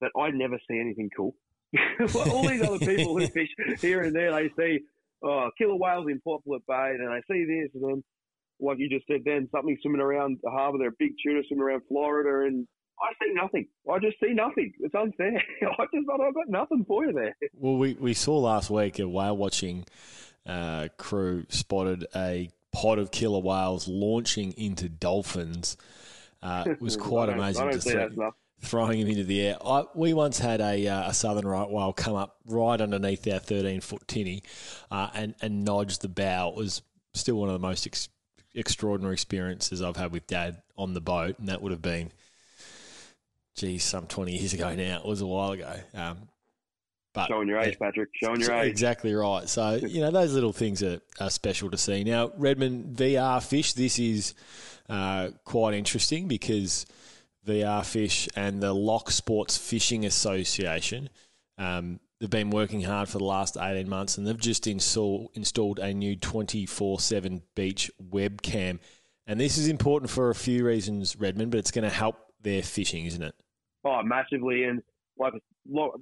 that 0.00 0.10
I 0.16 0.30
never 0.30 0.58
see 0.68 0.78
anything 0.78 1.10
cool? 1.14 1.34
Well, 2.14 2.30
All 2.30 2.48
these 2.48 2.62
other 2.62 2.78
people 2.78 3.18
who 3.18 3.26
fish 3.28 3.48
here 3.80 4.02
and 4.02 4.14
there, 4.14 4.32
they 4.32 4.50
see 4.58 4.80
oh, 5.24 5.50
killer 5.58 5.76
whales 5.76 6.06
in 6.08 6.20
Poplar 6.20 6.58
Bay, 6.68 6.96
and 6.98 7.08
they 7.08 7.22
see 7.32 7.44
this, 7.44 7.70
and 7.74 7.82
then, 7.82 8.04
like 8.60 8.78
you 8.78 8.88
just 8.88 9.06
said, 9.06 9.22
then 9.24 9.48
something 9.52 9.76
swimming 9.82 10.00
around 10.00 10.38
the 10.42 10.50
harbour. 10.50 10.78
There, 10.78 10.88
a 10.88 10.98
big 10.98 11.12
tuna 11.24 11.42
swimming 11.46 11.64
around 11.64 11.82
Florida, 11.88 12.46
and 12.46 12.66
I 13.00 13.12
see 13.22 13.32
nothing. 13.34 13.66
I 13.90 13.98
just 13.98 14.18
see 14.20 14.32
nothing. 14.32 14.72
It's 14.80 14.94
unfair. 14.94 15.36
I 15.62 15.84
just 15.92 16.06
I've 16.12 16.34
got 16.34 16.48
nothing 16.48 16.84
for 16.86 17.04
you 17.04 17.12
there. 17.12 17.36
Well, 17.54 17.76
we, 17.76 17.94
we 17.94 18.14
saw 18.14 18.38
last 18.38 18.70
week 18.70 18.98
a 18.98 19.08
whale 19.08 19.36
watching 19.36 19.84
uh, 20.46 20.88
crew 20.98 21.46
spotted 21.48 22.06
a 22.14 22.50
pod 22.72 22.98
of 22.98 23.10
killer 23.10 23.40
whales 23.40 23.88
launching 23.88 24.52
into 24.52 24.88
dolphins. 24.88 25.76
Uh, 26.42 26.64
it 26.66 26.80
was 26.80 26.96
quite 26.96 27.30
amazing 27.30 27.70
to 27.70 27.80
see 27.80 27.90
see 27.90 27.96
that 27.96 28.12
stuff. 28.12 28.34
Throwing 28.64 29.00
him 29.00 29.08
into 29.08 29.24
the 29.24 29.40
air. 29.40 29.56
I, 29.64 29.84
we 29.94 30.14
once 30.14 30.38
had 30.38 30.60
a, 30.60 30.86
uh, 30.86 31.10
a 31.10 31.14
southern 31.14 31.46
right 31.46 31.68
whale 31.68 31.92
come 31.92 32.14
up 32.14 32.38
right 32.46 32.80
underneath 32.80 33.26
our 33.32 33.38
13 33.38 33.80
foot 33.80 34.06
tinny 34.08 34.42
uh, 34.90 35.10
and, 35.14 35.34
and 35.40 35.64
nudge 35.64 35.98
the 35.98 36.08
bow. 36.08 36.50
It 36.50 36.56
was 36.56 36.82
still 37.14 37.36
one 37.36 37.48
of 37.48 37.54
the 37.54 37.66
most 37.66 37.86
ex- 37.86 38.08
extraordinary 38.54 39.14
experiences 39.14 39.82
I've 39.82 39.96
had 39.96 40.12
with 40.12 40.26
dad 40.26 40.62
on 40.76 40.94
the 40.94 41.00
boat, 41.00 41.38
and 41.38 41.48
that 41.48 41.62
would 41.62 41.72
have 41.72 41.82
been, 41.82 42.10
geez, 43.56 43.84
some 43.84 44.06
20 44.06 44.36
years 44.36 44.52
ago 44.52 44.74
now. 44.74 44.98
It 44.98 45.06
was 45.06 45.20
a 45.20 45.26
while 45.26 45.52
ago. 45.52 45.72
Um, 45.94 46.28
but 47.12 47.28
Showing 47.28 47.46
your 47.46 47.60
age, 47.60 47.78
Patrick. 47.78 48.08
Showing 48.14 48.40
your 48.40 48.52
age. 48.54 48.70
Exactly 48.70 49.14
right. 49.14 49.48
So, 49.48 49.74
you 49.74 50.00
know, 50.00 50.10
those 50.10 50.34
little 50.34 50.52
things 50.52 50.82
are, 50.82 51.00
are 51.20 51.30
special 51.30 51.70
to 51.70 51.78
see. 51.78 52.02
Now, 52.02 52.32
Redmond 52.36 52.96
VR 52.96 53.40
Fish, 53.40 53.74
this 53.74 54.00
is 54.00 54.34
uh, 54.88 55.28
quite 55.44 55.74
interesting 55.74 56.26
because 56.26 56.86
VR 57.46 57.84
Fish 57.84 58.28
and 58.36 58.62
the 58.62 58.72
Loch 58.72 59.10
Sports 59.10 59.56
Fishing 59.56 60.04
Association, 60.04 61.10
um, 61.58 62.00
they've 62.20 62.30
been 62.30 62.50
working 62.50 62.82
hard 62.82 63.08
for 63.08 63.18
the 63.18 63.24
last 63.24 63.56
18 63.56 63.88
months 63.88 64.16
and 64.16 64.26
they've 64.26 64.38
just 64.38 64.66
install, 64.66 65.30
installed 65.34 65.78
a 65.78 65.92
new 65.92 66.16
24 66.16 67.00
7 67.00 67.42
beach 67.54 67.90
webcam. 68.02 68.78
And 69.26 69.40
this 69.40 69.58
is 69.58 69.68
important 69.68 70.10
for 70.10 70.30
a 70.30 70.34
few 70.34 70.64
reasons, 70.64 71.16
Redmond, 71.16 71.50
but 71.50 71.58
it's 71.58 71.70
going 71.70 71.88
to 71.88 71.94
help 71.94 72.16
their 72.40 72.62
fishing, 72.62 73.06
isn't 73.06 73.22
it? 73.22 73.34
Oh, 73.84 74.02
massively. 74.02 74.64
And 74.64 74.82
like 75.18 75.32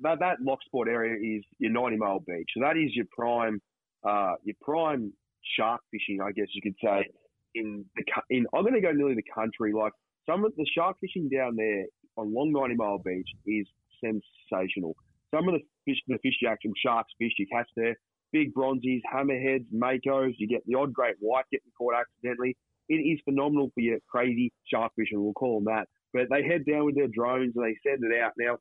that, 0.02 0.18
that 0.20 0.36
Loch 0.40 0.62
Sport 0.64 0.88
area 0.88 1.38
is 1.38 1.44
your 1.58 1.70
90 1.70 1.96
mile 1.96 2.20
beach. 2.20 2.48
So 2.54 2.62
that 2.62 2.76
is 2.76 2.94
your 2.94 3.06
prime, 3.16 3.60
uh, 4.04 4.34
your 4.44 4.56
prime 4.60 5.12
shark 5.56 5.80
fishing, 5.90 6.20
I 6.20 6.32
guess 6.32 6.46
you 6.52 6.62
could 6.62 6.76
say. 6.82 7.08
In 7.54 7.84
the 7.96 8.04
in, 8.30 8.46
I'm 8.54 8.62
going 8.62 8.74
to 8.74 8.80
go 8.80 8.92
nearly 8.92 9.14
the 9.14 9.24
country. 9.34 9.72
Like 9.72 9.92
some 10.28 10.44
of 10.44 10.52
the 10.56 10.66
shark 10.76 10.96
fishing 11.00 11.28
down 11.28 11.56
there 11.56 11.86
on 12.16 12.32
Long 12.34 12.52
90 12.52 12.76
Mile 12.76 12.98
Beach 12.98 13.28
is 13.46 13.66
sensational. 14.00 14.96
Some 15.34 15.48
of 15.48 15.54
the 15.54 15.60
fish, 15.84 15.98
the 16.06 16.18
fish 16.22 16.34
you 16.40 16.74
sharks 16.84 17.12
fish, 17.18 17.32
you 17.38 17.46
catch 17.50 17.68
there, 17.76 17.96
big 18.32 18.52
bronzies, 18.54 19.00
hammerheads, 19.12 19.66
makos. 19.74 20.34
You 20.36 20.48
get 20.48 20.62
the 20.66 20.78
odd 20.78 20.92
great 20.92 21.16
white 21.20 21.44
getting 21.50 21.70
caught 21.76 21.94
accidentally. 21.94 22.56
It 22.88 22.96
is 22.96 23.20
phenomenal 23.24 23.70
for 23.74 23.80
your 23.80 23.98
crazy 24.10 24.52
shark 24.72 24.92
fishing. 24.96 25.22
We'll 25.22 25.32
call 25.32 25.60
them 25.60 25.72
that. 25.74 25.88
But 26.12 26.28
they 26.30 26.46
head 26.46 26.66
down 26.66 26.84
with 26.84 26.96
their 26.96 27.08
drones 27.08 27.54
and 27.56 27.64
they 27.64 27.76
send 27.88 28.02
it 28.04 28.20
out. 28.20 28.32
Now, 28.38 28.58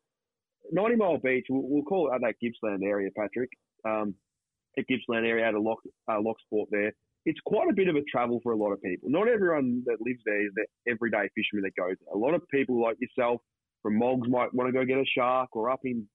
90 0.72 0.96
Mile 0.96 1.18
Beach, 1.18 1.46
we'll, 1.50 1.64
we'll 1.64 1.84
call 1.84 2.12
it 2.14 2.22
that 2.22 2.36
Gippsland 2.42 2.84
area, 2.84 3.10
Patrick. 3.18 3.50
Um, 3.84 4.16
at 4.78 4.88
Gippsland 4.88 5.26
area 5.26 5.46
out 5.46 5.56
of 5.56 5.64
Loch, 5.64 5.80
uh, 6.10 6.22
Loch 6.22 6.40
Sport 6.46 6.70
there. 6.72 6.94
It's 7.26 7.40
quite 7.46 7.70
a 7.70 7.74
bit 7.74 7.88
of 7.88 7.96
a 7.96 8.02
travel 8.12 8.40
for 8.42 8.54
a 8.54 8.58
lot 8.58 8.72
of 8.72 8.82
people. 8.82 9.10
Not 9.10 9.28
everyone 9.28 9.84
that 9.86 10.02
lives 10.02 10.22
there 10.26 10.46
is 10.46 10.52
the 10.56 10.66
everyday 10.92 11.30
fisherman 11.36 11.64
that 11.64 11.76
goes. 11.80 11.96
A 12.14 12.18
lot 12.18 12.34
of 12.34 12.42
people 12.50 12.82
like 12.82 12.98
yourself 13.00 13.42
from 13.84 13.98
Moggs 13.98 14.28
might 14.28 14.54
want 14.54 14.68
to 14.68 14.74
go 14.74 14.86
get 14.86 14.98
a 14.98 15.06
shark 15.06 15.50
or 15.56 15.70
up 15.70 15.82
in, 15.84 16.08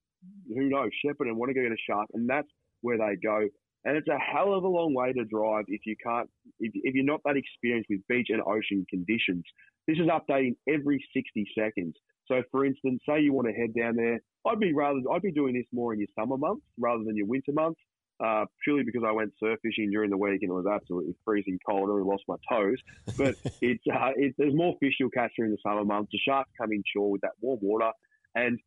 who 0.49 0.69
knows, 0.69 0.91
Shepparton 1.05 1.29
and 1.29 1.37
want 1.37 1.51
to 1.51 1.55
go 1.55 1.63
get 1.63 1.73
a 1.73 1.87
shark. 1.89 2.09
And 2.15 2.29
that's 2.29 2.49
where 2.83 2.99
they 2.99 3.17
go. 3.23 3.47
And 3.85 3.97
it's 3.97 4.09
a 4.09 4.19
hell 4.19 4.53
of 4.53 4.65
a 4.65 4.69
long 4.69 4.95
way 4.95 5.13
to 5.13 5.25
drive 5.25 5.65
if 5.69 5.83
you 5.87 5.95
can't, 6.05 6.29
if, 6.59 6.73
if 6.75 6.95
you're 6.95 7.05
not 7.05 7.21
that 7.25 7.37
experienced 7.37 7.89
with 7.89 8.01
beach 8.09 8.29
and 8.31 8.43
ocean 8.43 8.85
conditions. 8.91 9.45
This 9.87 9.99
is 9.99 10.09
updating 10.09 10.57
every 10.69 10.99
60 11.15 11.47
seconds. 11.57 11.95
So, 12.27 12.43
for 12.51 12.65
instance, 12.65 13.01
say 13.09 13.21
you 13.21 13.33
want 13.33 13.47
to 13.47 13.55
head 13.55 13.75
down 13.79 13.95
there, 13.95 14.21
I'd 14.45 14.59
be 14.59 14.73
rather, 14.73 14.99
I'd 15.13 15.23
be 15.23 15.31
doing 15.31 15.55
this 15.55 15.67
more 15.73 15.93
in 15.93 16.01
your 16.01 16.09
summer 16.19 16.37
months 16.37 16.65
rather 16.79 17.05
than 17.05 17.17
your 17.17 17.27
winter 17.27 17.53
months. 17.53 17.81
Uh, 18.19 18.47
purely 18.65 18.83
because 18.83 19.03
I 19.07 19.13
went 19.13 19.35
surf 19.39 19.59
fishing 19.61 19.91
during 19.91 20.09
the 20.09 20.17
week 20.17 20.41
and 20.41 20.51
it 20.51 20.55
was 20.55 20.65
absolutely 20.67 21.15
freezing 21.23 21.59
cold. 21.69 21.83
And 21.83 21.93
I 21.93 21.95
really 21.97 22.09
lost 22.09 22.25
my 22.27 22.37
toes. 22.51 22.79
But 23.19 23.35
it's 23.61 23.85
uh, 23.93 24.13
it, 24.17 24.35
there's 24.39 24.55
more 24.55 24.75
fish 24.81 24.95
you'll 24.99 25.11
catch 25.11 25.33
during 25.37 25.53
the 25.53 25.59
summer 25.63 25.85
months. 25.85 26.11
The 26.13 26.19
sharks 26.27 26.51
come 26.59 26.73
inshore 26.73 27.11
with 27.11 27.21
that 27.21 27.33
warm 27.43 27.59
water, 27.61 27.91
and 28.35 28.59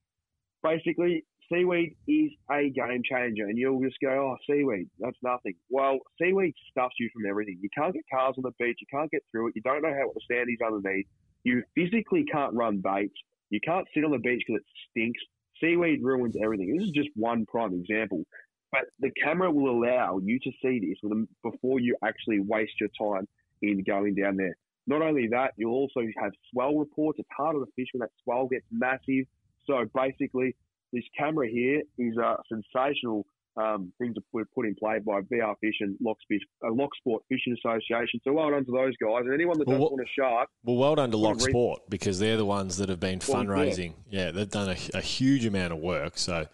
basically 0.62 1.26
seaweed 1.52 1.96
is 2.08 2.32
a 2.52 2.70
game 2.70 3.02
changer. 3.10 3.46
And 3.48 3.58
you'll 3.58 3.82
just 3.82 3.98
go, 4.02 4.10
oh, 4.10 4.38
seaweed, 4.48 4.90
that's 5.00 5.18
nothing. 5.24 5.56
Well, 5.70 5.98
seaweed 6.22 6.54
stuffs 6.72 6.96
you 7.00 7.10
from 7.14 7.30
everything. 7.30 7.60
You 7.62 7.70
can't 7.76 7.94
get 7.94 8.04
cars 8.14 8.36
on 8.38 8.44
the 8.44 8.52
beach. 8.64 8.78
You 8.80 8.88
can't 8.92 9.12
get 9.12 9.24
through 9.32 9.50
it. 9.50 9.54
You 9.56 9.62
don't 9.62 9.82
know 9.82 9.94
how 9.94 10.08
what 10.08 10.16
the 10.16 10.22
sand 10.32 10.48
is 10.50 10.60
underneath. 10.66 11.08
You 11.44 11.64
physically 11.76 12.26
can't 12.32 12.54
run 12.54 12.82
baits. 12.84 13.16
You 13.50 13.60
can't 13.62 13.88
sit 13.94 14.04
on 14.04 14.12
the 14.12 14.20
beach 14.20 14.44
because 14.46 14.62
it 14.62 14.68
stinks. 14.92 15.22
Seaweed 15.60 16.02
ruins 16.04 16.36
everything. 16.42 16.76
This 16.78 16.86
is 16.86 16.94
just 16.94 17.10
one 17.16 17.46
prime 17.46 17.74
example. 17.74 18.24
But 18.72 18.82
the 19.00 19.10
camera 19.24 19.52
will 19.52 19.70
allow 19.72 20.20
you 20.24 20.40
to 20.40 20.52
see 20.62 20.80
this 20.80 21.12
before 21.44 21.80
you 21.80 21.96
actually 22.04 22.40
waste 22.40 22.74
your 22.80 22.90
time 23.00 23.28
in 23.62 23.84
going 23.84 24.16
down 24.16 24.38
there. 24.38 24.56
Not 24.88 25.02
only 25.02 25.28
that, 25.28 25.54
you'll 25.58 25.74
also 25.74 26.02
have 26.22 26.32
swell 26.52 26.76
reports. 26.76 27.20
It's 27.20 27.28
harder 27.36 27.60
to 27.60 27.66
fish 27.76 27.88
when 27.94 28.00
that 28.02 28.12
swell 28.24 28.48
gets 28.48 28.66
massive. 28.72 29.26
So 29.68 29.86
basically, 29.94 30.56
this 30.94 31.04
camera 31.18 31.48
here 31.48 31.82
is 31.98 32.18
a 32.18 32.38
sensational 32.48 33.26
um, 33.58 33.92
thing 34.00 34.14
to 34.14 34.22
put, 34.32 34.48
put 34.54 34.66
in 34.66 34.76
play 34.76 35.00
by 35.00 35.22
VR 35.22 35.56
Fish 35.60 35.76
and 35.82 35.98
Loch 36.00 36.18
Sport, 36.22 36.42
uh, 36.66 36.72
Loch 36.74 36.96
Sport 36.96 37.24
Fishing 37.28 37.54
Association. 37.54 38.22
So 38.24 38.32
well 38.34 38.52
done 38.52 38.66
to 38.66 38.72
those 38.72 38.96
guys. 38.98 39.24
And 39.26 39.34
anyone 39.34 39.58
that 39.60 39.68
Well, 39.68 39.78
doesn't 39.78 39.82
what- 39.82 39.92
want 39.94 40.08
a 40.08 40.12
shark, 40.20 40.50
Well, 40.64 40.78
well 40.78 40.96
done 40.96 41.12
to 41.12 41.18
Well, 41.18 41.32
Loch 41.32 41.46
re- 41.46 41.52
Sport 41.52 41.82
because 41.90 42.20
they're 42.20 42.38
the 42.38 42.46
ones 42.46 42.78
that 42.78 42.88
have 42.90 43.00
been 43.00 43.20
Well, 43.28 43.44
yeah. 43.44 43.50
fundraising. 43.50 43.94
Yeah, 44.10 44.32
they've 44.32 44.50
done 44.50 44.70
a, 44.70 44.78
a 44.98 45.02
huge 45.02 45.46
amount 45.46 45.74
of 45.74 45.80
work. 45.80 46.18
So, 46.18 46.48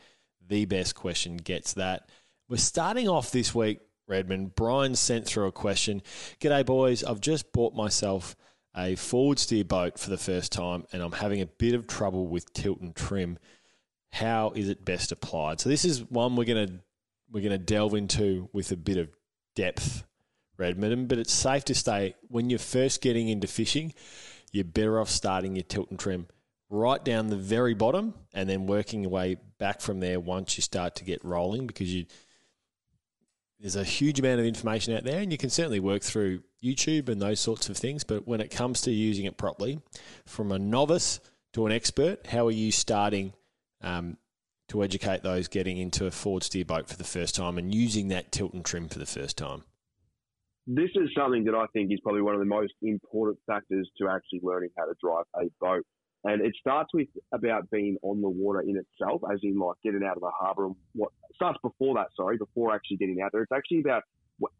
The 0.48 0.64
best 0.64 0.96
question 0.96 1.36
gets 1.36 1.74
that. 1.74 2.08
We're 2.48 2.56
starting 2.56 3.08
off 3.08 3.30
this 3.30 3.54
week 3.54 3.78
Redmond. 4.08 4.54
Brian 4.54 4.94
sent 4.94 5.26
through 5.26 5.46
a 5.46 5.52
question. 5.52 6.02
G'day, 6.40 6.64
boys. 6.64 7.02
I've 7.02 7.20
just 7.20 7.52
bought 7.52 7.74
myself 7.74 8.36
a 8.76 8.94
forward 8.94 9.38
steer 9.38 9.64
boat 9.64 9.98
for 9.98 10.10
the 10.10 10.18
first 10.18 10.52
time 10.52 10.84
and 10.92 11.02
I'm 11.02 11.12
having 11.12 11.40
a 11.40 11.46
bit 11.46 11.74
of 11.74 11.86
trouble 11.86 12.26
with 12.26 12.52
tilt 12.52 12.80
and 12.80 12.94
trim. 12.94 13.38
How 14.12 14.52
is 14.54 14.68
it 14.68 14.84
best 14.84 15.12
applied? 15.12 15.60
So 15.60 15.68
this 15.68 15.84
is 15.84 16.04
one 16.10 16.36
we're 16.36 16.44
gonna 16.44 16.80
we're 17.30 17.42
gonna 17.42 17.58
delve 17.58 17.94
into 17.94 18.48
with 18.52 18.70
a 18.70 18.76
bit 18.76 18.98
of 18.98 19.08
depth, 19.54 20.04
Redmond. 20.56 21.08
But 21.08 21.18
it's 21.18 21.32
safe 21.32 21.64
to 21.66 21.74
say 21.74 22.14
when 22.28 22.48
you're 22.50 22.58
first 22.58 23.00
getting 23.00 23.28
into 23.28 23.46
fishing, 23.46 23.94
you're 24.52 24.64
better 24.64 25.00
off 25.00 25.10
starting 25.10 25.56
your 25.56 25.64
tilt 25.64 25.90
and 25.90 25.98
trim 25.98 26.28
right 26.68 27.04
down 27.04 27.28
the 27.28 27.36
very 27.36 27.74
bottom 27.74 28.14
and 28.34 28.48
then 28.48 28.66
working 28.66 29.02
your 29.02 29.10
way 29.10 29.36
back 29.58 29.80
from 29.80 30.00
there 30.00 30.18
once 30.18 30.56
you 30.56 30.62
start 30.62 30.96
to 30.96 31.04
get 31.04 31.24
rolling 31.24 31.66
because 31.66 31.92
you 31.94 32.06
there's 33.60 33.76
a 33.76 33.84
huge 33.84 34.20
amount 34.20 34.40
of 34.40 34.46
information 34.46 34.94
out 34.94 35.04
there, 35.04 35.20
and 35.20 35.32
you 35.32 35.38
can 35.38 35.50
certainly 35.50 35.80
work 35.80 36.02
through 36.02 36.42
YouTube 36.62 37.08
and 37.08 37.20
those 37.20 37.40
sorts 37.40 37.68
of 37.68 37.76
things. 37.76 38.04
But 38.04 38.26
when 38.26 38.40
it 38.40 38.50
comes 38.50 38.82
to 38.82 38.90
using 38.90 39.24
it 39.24 39.36
properly, 39.36 39.80
from 40.26 40.52
a 40.52 40.58
novice 40.58 41.20
to 41.54 41.66
an 41.66 41.72
expert, 41.72 42.26
how 42.26 42.46
are 42.46 42.52
you 42.52 42.70
starting 42.70 43.32
um, 43.80 44.18
to 44.68 44.82
educate 44.82 45.22
those 45.22 45.48
getting 45.48 45.78
into 45.78 46.06
a 46.06 46.10
forward 46.10 46.42
steer 46.42 46.64
boat 46.64 46.88
for 46.88 46.96
the 46.96 47.04
first 47.04 47.34
time 47.34 47.56
and 47.56 47.74
using 47.74 48.08
that 48.08 48.30
tilt 48.30 48.52
and 48.52 48.64
trim 48.64 48.88
for 48.88 48.98
the 48.98 49.06
first 49.06 49.38
time? 49.38 49.64
This 50.66 50.90
is 50.96 51.10
something 51.16 51.44
that 51.44 51.54
I 51.54 51.66
think 51.72 51.92
is 51.92 52.00
probably 52.02 52.22
one 52.22 52.34
of 52.34 52.40
the 52.40 52.46
most 52.46 52.74
important 52.82 53.38
factors 53.46 53.88
to 53.98 54.08
actually 54.08 54.40
learning 54.42 54.70
how 54.76 54.84
to 54.84 54.94
drive 55.00 55.24
a 55.34 55.44
boat. 55.60 55.86
And 56.24 56.44
it 56.44 56.56
starts 56.58 56.90
with 56.92 57.06
about 57.32 57.70
being 57.70 57.96
on 58.02 58.20
the 58.20 58.28
water 58.28 58.60
in 58.60 58.76
itself, 58.76 59.22
as 59.32 59.38
in 59.44 59.58
like 59.58 59.76
getting 59.84 60.02
out 60.02 60.16
of 60.16 60.22
the 60.22 60.32
harbour 60.36 60.66
and 60.66 60.74
what 60.92 61.12
starts 61.36 61.58
before 61.62 61.94
that, 61.94 62.08
sorry, 62.16 62.36
before 62.36 62.74
actually 62.74 62.96
getting 62.96 63.20
out 63.22 63.30
there. 63.32 63.42
It's 63.42 63.52
actually 63.52 63.80
about 63.80 64.02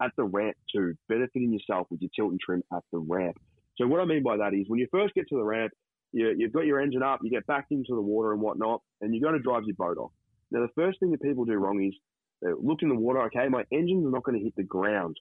at 0.01 0.13
the 0.17 0.25
ramp 0.25 0.57
too, 0.73 0.95
benefiting 1.09 1.53
yourself 1.53 1.89
with 1.91 2.01
your 2.01 2.11
tilt 2.15 2.31
and 2.31 2.41
trim 2.41 2.63
at 2.73 2.83
the 2.93 2.99
ramp. 2.99 3.37
So 3.77 3.87
what 3.87 4.01
I 4.01 4.05
mean 4.05 4.23
by 4.23 4.37
that 4.37 4.55
is 4.55 4.65
when 4.69 4.79
you 4.79 4.87
first 4.91 5.15
get 5.15 5.29
to 5.29 5.37
the 5.37 5.45
ramp, 5.45 5.73
you, 6.13 6.35
you've 6.39 6.53
got 6.53 6.65
your 6.65 6.81
engine 6.81 7.03
up, 7.03 7.21
you 7.23 7.31
get 7.31 7.47
back 7.47 7.67
into 7.71 7.95
the 7.95 8.01
water 8.01 8.33
and 8.33 8.41
whatnot, 8.41 8.81
and 9.01 9.15
you're 9.15 9.29
going 9.29 9.39
to 9.39 9.43
drive 9.43 9.65
your 9.67 9.77
boat 9.77 9.99
off. 9.99 10.13
Now 10.51 10.61
the 10.61 10.73
first 10.75 11.01
thing 11.01 11.11
that 11.11 11.21
people 11.21 11.45
do 11.45 11.55
wrong 11.55 11.83
is 11.85 11.95
they 12.43 12.51
look 12.59 12.83
in 12.83 12.89
the 12.89 12.95
water. 12.95 13.23
Okay, 13.23 13.49
my 13.49 13.65
engine's 13.73 14.07
not 14.11 14.23
going 14.23 14.39
to 14.39 14.45
hit 14.45 14.55
the 14.57 14.63
ground. 14.63 15.17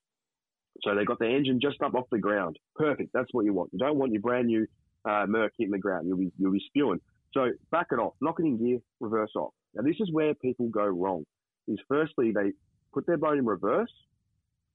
So 0.83 0.93
they 0.93 1.05
got 1.05 1.19
the 1.19 1.27
engine 1.27 1.59
just 1.61 1.81
up 1.81 1.95
off 1.95 2.05
the 2.11 2.19
ground. 2.19 2.59
Perfect. 2.75 3.11
That's 3.13 3.29
what 3.31 3.45
you 3.45 3.53
want. 3.53 3.71
You 3.71 3.79
don't 3.79 3.97
want 3.97 4.11
your 4.11 4.21
brand 4.21 4.47
new 4.47 4.67
uh, 5.09 5.25
Merc 5.27 5.53
hitting 5.57 5.71
the 5.71 5.79
ground. 5.79 6.07
You'll 6.07 6.17
be 6.17 6.31
you'll 6.37 6.51
be 6.51 6.63
spewing. 6.67 6.99
So 7.33 7.51
back 7.71 7.87
it 7.91 7.99
off, 7.99 8.13
knock 8.21 8.39
it 8.39 8.45
in 8.45 8.57
gear, 8.57 8.79
reverse 8.99 9.31
off. 9.35 9.53
Now 9.73 9.83
this 9.83 9.95
is 9.99 10.11
where 10.11 10.33
people 10.33 10.67
go 10.69 10.85
wrong. 10.85 11.25
Is 11.67 11.79
firstly 11.87 12.31
they 12.31 12.53
put 12.93 13.05
their 13.07 13.17
boat 13.17 13.37
in 13.37 13.45
reverse, 13.45 13.91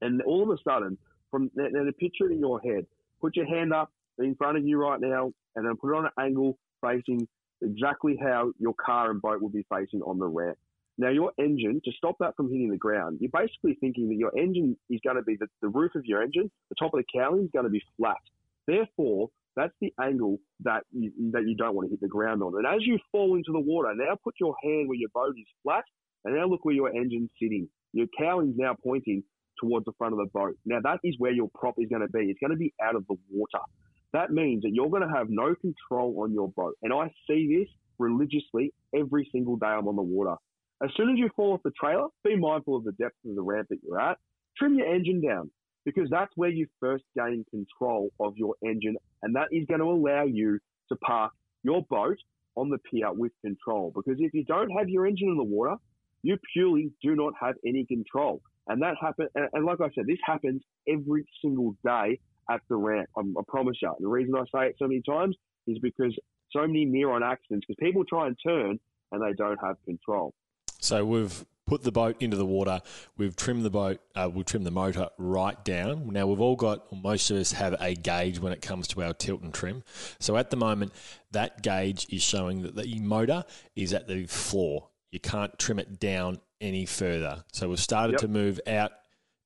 and 0.01 0.21
all 0.23 0.43
of 0.43 0.51
a 0.51 0.63
sudden, 0.69 0.99
from 1.31 1.51
now 1.55 1.85
the 1.85 1.93
picture 1.93 2.27
it 2.27 2.33
in 2.33 2.41
your 2.41 2.61
head. 2.61 2.87
Put 3.21 3.37
your 3.37 3.47
hand 3.47 3.73
up 3.73 3.93
in 4.19 4.35
front 4.35 4.57
of 4.57 4.67
you 4.67 4.79
right 4.79 5.01
now, 5.01 5.33
and 5.55 5.67
then 5.67 5.77
put 5.77 5.93
it 5.93 5.97
on 5.97 6.07
an 6.07 6.11
angle 6.19 6.59
facing 6.81 7.29
exactly 7.63 8.19
how 8.21 8.53
your 8.59 8.75
car 8.75 9.11
and 9.11 9.21
boat 9.21 9.41
will 9.41 9.51
be 9.51 9.65
facing 9.71 10.01
on 10.03 10.19
the 10.19 10.27
ramp. 10.27 10.59
Now, 10.99 11.09
your 11.09 11.33
engine, 11.39 11.81
to 11.85 11.93
stop 11.93 12.17
that 12.21 12.37
from 12.37 12.51
hitting 12.51 12.71
the 12.71 12.77
ground, 12.77 13.19
you're 13.21 13.31
basically 13.33 13.75
thinking 13.81 14.09
that 14.09 14.17
your 14.17 14.37
engine 14.39 14.77
is 14.91 15.01
going 15.03 15.17
to 15.17 15.23
be 15.23 15.37
the, 15.37 15.47
the 15.63 15.69
roof 15.69 15.95
of 15.95 16.05
your 16.05 16.23
engine, 16.23 16.51
the 16.69 16.75
top 16.79 16.93
of 16.93 17.01
the 17.01 17.19
cowling 17.19 17.45
is 17.45 17.51
going 17.53 17.65
to 17.65 17.71
be 17.71 17.83
flat. 17.97 18.19
Therefore, 18.67 19.31
that's 19.57 19.73
the 19.81 19.93
angle 20.01 20.39
that 20.63 20.85
you, 20.93 21.11
that 21.33 21.47
you 21.47 21.57
don't 21.57 21.75
want 21.75 21.89
to 21.89 21.91
hit 21.91 22.01
the 22.01 22.09
ground 22.09 22.43
on. 22.43 22.55
And 22.57 22.67
as 22.67 22.87
you 22.87 22.99
fall 23.11 23.35
into 23.37 23.53
the 23.53 23.61
water, 23.61 23.95
now 23.95 24.17
put 24.23 24.35
your 24.39 24.55
hand 24.63 24.89
where 24.89 24.99
your 24.99 25.09
boat 25.15 25.35
is 25.39 25.47
flat, 25.63 25.85
and 26.25 26.35
now 26.35 26.47
look 26.47 26.65
where 26.65 26.75
your 26.75 26.95
engine's 26.95 27.31
sitting. 27.41 27.69
Your 27.93 28.07
cowling's 28.19 28.57
now 28.57 28.77
pointing 28.83 29.23
towards 29.61 29.85
the 29.85 29.93
front 29.99 30.15
of 30.15 30.19
the 30.19 30.27
boat. 30.33 30.57
Now 30.65 30.79
that 30.83 31.01
is 31.05 31.15
where 31.19 31.33
your 31.33 31.49
prop 31.55 31.75
is 31.79 31.89
going 31.89 32.03
to 32.03 32.09
be. 32.09 32.27
It's 32.31 32.41
going 32.41 32.53
to 32.53 32.57
be 32.57 32.73
out 32.83 32.97
of 32.97 33.07
the 33.09 33.17
water. 33.31 33.65
That 34.13 34.31
means 34.31 34.63
that 34.63 34.71
you're 34.73 34.91
going 34.91 35.07
to 35.07 35.15
have 35.15 35.29
no 35.29 35.55
control 35.55 36.23
on 36.23 36.33
your 36.33 36.49
boat. 36.49 36.75
And 36.83 36.93
I 36.93 37.11
see 37.29 37.59
this 37.59 37.69
religiously 37.99 38.73
every 38.95 39.29
single 39.31 39.57
day 39.57 39.67
I'm 39.67 39.87
on 39.89 39.97
the 39.97 40.03
water. 40.03 40.37
As 40.83 40.91
soon 40.97 41.11
as 41.11 41.19
you 41.19 41.29
fall 41.37 41.53
off 41.53 41.61
the 41.63 41.73
trailer, 41.79 42.09
be 42.25 42.37
mindful 42.37 42.77
of 42.77 42.85
the 42.85 42.93
depth 42.93 43.17
of 43.29 43.35
the 43.35 43.43
ramp 43.43 43.69
that 43.71 43.79
you're 43.87 44.01
at. 44.01 44.17
Trim 44.57 44.77
your 44.79 44.93
engine 44.93 45.21
down 45.21 45.51
because 45.85 46.09
that's 46.11 46.33
where 46.37 46.49
you 46.51 46.67
first 46.81 47.05
gain 47.17 47.45
control 47.51 48.11
of 48.19 48.37
your 48.37 48.55
engine, 48.65 48.97
and 49.23 49.35
that 49.35 49.49
is 49.53 49.67
going 49.67 49.81
to 49.81 49.87
allow 49.87 50.25
you 50.25 50.59
to 50.89 50.97
park 50.97 51.33
your 51.63 51.83
boat 51.89 52.17
on 52.57 52.69
the 52.69 52.79
pier 52.79 53.13
with 53.13 53.33
control. 53.43 53.93
Because 53.95 54.21
if 54.21 54.35
you 54.35 54.45
don't 54.45 54.71
have 54.71 54.89
your 54.89 55.07
engine 55.07 55.29
in 55.29 55.37
the 55.37 55.45
water, 55.45 55.77
you 56.23 56.37
purely 56.53 56.91
do 57.03 57.15
not 57.15 57.33
have 57.41 57.55
any 57.67 57.85
control. 57.87 58.41
And 58.69 58.83
that 58.83 58.95
happen, 59.01 59.29
and 59.35 59.65
like 59.65 59.81
I 59.81 59.89
said, 59.95 60.07
this 60.07 60.19
happens 60.25 60.63
every 60.89 61.25
single 61.43 61.75
day 61.85 62.21
at 62.51 62.61
the 62.69 62.77
ramp. 62.77 63.09
I, 63.17 63.21
I 63.21 63.43
promise 63.49 63.77
you. 63.83 63.89
And 63.89 64.05
the 64.05 64.09
reason 64.09 64.35
I 64.35 64.45
say 64.55 64.69
it 64.69 64.77
so 64.79 64.87
many 64.87 65.03
times 65.03 65.37
is 65.67 65.79
because 65.81 66.17
so 66.51 66.61
many 66.61 66.85
near 66.85 67.11
on 67.11 67.23
accidents, 67.23 67.67
because 67.67 67.83
people 67.85 68.05
try 68.05 68.27
and 68.27 68.37
turn 68.45 68.79
and 69.13 69.23
they 69.23 69.33
don't 69.35 69.59
have 69.63 69.77
control. 69.85 70.35
So 70.81 71.05
we've 71.05 71.45
put 71.67 71.83
the 71.83 71.93
boat 71.93 72.17
into 72.21 72.37
the 72.37 72.47
water. 72.47 72.81
We've 73.17 73.37
trimmed 73.37 73.65
the 73.65 73.71
boat. 73.71 74.01
Uh, 74.15 74.29
we've 74.33 74.45
trimmed 74.45 74.67
the 74.67 74.73
motor 74.73 75.09
right 75.19 75.63
down. 75.65 76.09
Now 76.09 76.27
we've 76.27 76.41
all 76.41 76.57
got, 76.57 76.93
most 76.93 77.31
of 77.31 77.37
us 77.37 77.53
have 77.53 77.77
a 77.81 77.95
gauge 77.95 78.41
when 78.41 78.53
it 78.53 78.61
comes 78.61 78.89
to 78.89 79.03
our 79.03 79.13
tilt 79.13 79.43
and 79.43 79.55
trim. 79.55 79.85
So 80.19 80.37
at 80.37 80.51
the 80.51 80.57
moment, 80.57 80.93
that 81.31 81.63
gauge 81.63 82.07
is 82.11 82.23
showing 82.23 82.63
that 82.63 82.75
the 82.75 82.99
motor 83.01 83.45
is 83.77 83.93
at 83.93 84.09
the 84.09 84.27
floor. 84.27 84.90
You 85.13 85.21
can't 85.21 85.59
trim 85.59 85.79
it 85.79 85.99
down 85.99 86.41
any 86.61 86.87
further. 86.87 87.45
So 87.53 87.69
we've 87.69 87.81
started 87.81 88.13
yep. 88.13 88.21
to 88.23 88.29
move 88.29 88.61
out 88.67 88.93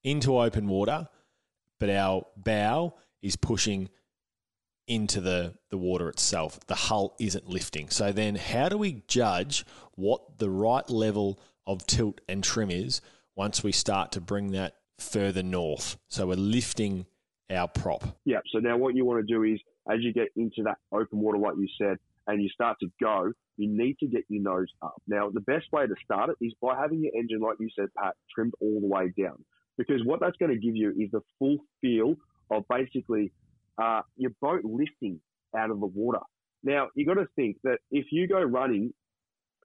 into 0.02 0.38
open 0.38 0.68
water, 0.68 1.08
but 1.80 1.90
our 1.90 2.26
bow 2.36 2.94
is 3.22 3.36
pushing 3.36 3.88
into 4.86 5.20
the, 5.20 5.54
the 5.70 5.78
water 5.78 6.08
itself. 6.08 6.60
The 6.66 6.74
hull 6.74 7.16
isn't 7.18 7.48
lifting. 7.48 7.88
So 7.88 8.12
then, 8.12 8.34
how 8.34 8.68
do 8.68 8.76
we 8.76 9.02
judge 9.08 9.64
what 9.94 10.38
the 10.38 10.50
right 10.50 10.88
level 10.90 11.38
of 11.66 11.86
tilt 11.86 12.20
and 12.28 12.42
trim 12.44 12.70
is 12.70 13.00
once 13.36 13.62
we 13.62 13.72
start 13.72 14.12
to 14.12 14.20
bring 14.20 14.52
that 14.52 14.74
further 14.98 15.42
north. 15.42 15.96
So 16.08 16.26
we're 16.26 16.36
lifting 16.36 17.06
our 17.50 17.68
prop. 17.68 18.04
Yeah. 18.24 18.38
So 18.52 18.58
now 18.58 18.76
what 18.76 18.94
you 18.94 19.04
want 19.04 19.26
to 19.26 19.32
do 19.32 19.42
is 19.42 19.60
as 19.90 19.98
you 20.00 20.12
get 20.12 20.28
into 20.36 20.62
that 20.64 20.78
open 20.92 21.18
water, 21.18 21.38
like 21.38 21.54
you 21.58 21.68
said, 21.78 21.98
and 22.26 22.42
you 22.42 22.48
start 22.48 22.78
to 22.80 22.88
go, 23.02 23.32
you 23.56 23.68
need 23.68 23.98
to 24.00 24.06
get 24.06 24.22
your 24.28 24.42
nose 24.42 24.68
up. 24.82 25.00
Now, 25.06 25.30
the 25.30 25.40
best 25.40 25.66
way 25.72 25.86
to 25.86 25.94
start 26.04 26.30
it 26.30 26.44
is 26.44 26.54
by 26.60 26.76
having 26.76 27.02
your 27.02 27.12
engine, 27.14 27.40
like 27.40 27.56
you 27.60 27.68
said, 27.78 27.88
Pat, 27.96 28.14
trimmed 28.34 28.54
all 28.60 28.80
the 28.80 28.86
way 28.86 29.12
down. 29.18 29.44
Because 29.76 30.00
what 30.04 30.20
that's 30.20 30.36
going 30.38 30.52
to 30.52 30.58
give 30.58 30.76
you 30.76 30.90
is 30.90 31.10
the 31.12 31.20
full 31.38 31.58
feel 31.80 32.14
of 32.50 32.64
basically 32.68 33.32
uh, 33.82 34.02
your 34.16 34.30
boat 34.40 34.62
lifting 34.64 35.20
out 35.56 35.70
of 35.70 35.80
the 35.80 35.86
water. 35.86 36.20
Now, 36.62 36.88
you've 36.94 37.08
got 37.08 37.14
to 37.14 37.26
think 37.36 37.56
that 37.64 37.78
if 37.90 38.06
you 38.10 38.26
go 38.28 38.40
running 38.40 38.92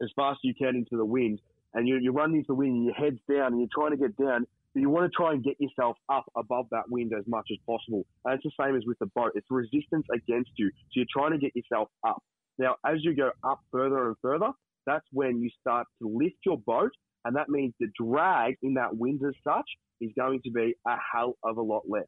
as 0.02 0.10
fast 0.15 0.39
as 0.43 0.49
you 0.49 0.54
can 0.54 0.75
into 0.75 0.97
the 0.97 1.06
wind, 1.06 1.39
and 1.73 1.88
you, 1.88 1.99
you're 2.02 2.13
running 2.13 2.38
into 2.38 2.47
the 2.47 2.56
wind 2.56 2.75
and 2.75 2.86
your 2.86 2.95
head's 2.95 3.19
down 3.30 3.54
and 3.54 3.60
you're 3.60 3.69
trying 3.73 3.91
to 3.91 3.97
get 3.97 4.17
down, 4.17 4.45
but 4.73 4.82
you 4.82 4.89
want 4.89 5.12
to 5.12 5.15
try 5.15 5.34
and 5.34 5.43
get 5.43 5.56
yourself 5.60 5.97
up 6.10 6.25
above 6.36 6.67
that 6.71 6.89
wind 6.89 7.12
as 7.17 7.25
much 7.28 7.47
as 7.52 7.58
possible. 7.65 8.06
And 8.25 8.36
it's 8.36 8.43
the 8.43 8.63
same 8.63 8.75
as 8.75 8.84
with 8.86 8.99
the 8.99 9.08
boat. 9.08 9.32
It's 9.36 9.47
resistance 9.49 10.06
against 10.13 10.52
you. 10.58 10.69
So 10.69 10.93
you're 10.93 11.06
trying 11.12 11.32
to 11.32 11.38
get 11.38 11.56
yourself 11.56 11.89
up. 12.06 12.23
Now, 12.60 12.76
as 12.86 12.98
you 13.02 13.15
go 13.15 13.32
up 13.43 13.62
further 13.72 14.08
and 14.08 14.15
further, 14.22 14.52
that's 14.86 15.06
when 15.12 15.41
you 15.41 15.50
start 15.62 15.88
to 16.02 16.08
lift 16.08 16.36
your 16.45 16.58
boat. 16.58 16.91
And 17.26 17.36
that 17.36 17.50
means 17.50 17.74
the 17.80 17.88
drag 18.00 18.58
in 18.62 18.76
that 18.76 18.95
wind 18.95 19.22
as 19.28 19.34
such 19.43 19.65
is 20.02 20.12
going 20.17 20.41
to 20.43 20.52
be 20.52 20.76
a 20.86 20.95
hell 21.13 21.36
of 21.43 21.58
a 21.58 21.62
lot 21.62 21.84
less 21.88 22.06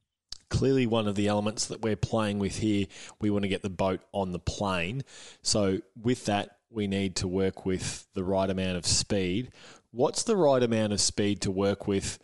clearly 0.50 0.86
one 0.86 1.08
of 1.08 1.16
the 1.16 1.28
elements 1.28 1.66
that 1.68 1.82
we're 1.82 1.96
playing 1.96 2.38
with 2.38 2.60
here. 2.60 2.86
We 3.20 3.32
want 3.32 3.44
to 3.44 3.48
get 3.48 3.64
the 3.64 3.70
boat 3.70 4.02
on 4.12 4.34
the 4.34 4.38
plane. 4.38 5.04
So, 5.42 5.80
with 6.00 6.26
that, 6.26 6.58
we 6.70 6.88
need 6.88 7.16
to 7.16 7.28
work 7.28 7.66
with 7.66 8.06
the 8.14 8.24
right 8.24 8.50
amount 8.50 8.78
of 8.78 8.86
speed. 8.86 9.52
What's 9.92 10.24
the 10.24 10.36
right 10.36 10.62
amount 10.62 10.94
of 10.94 11.02
speed 11.02 11.42
to 11.42 11.52
work 11.52 11.88
with 11.88 12.20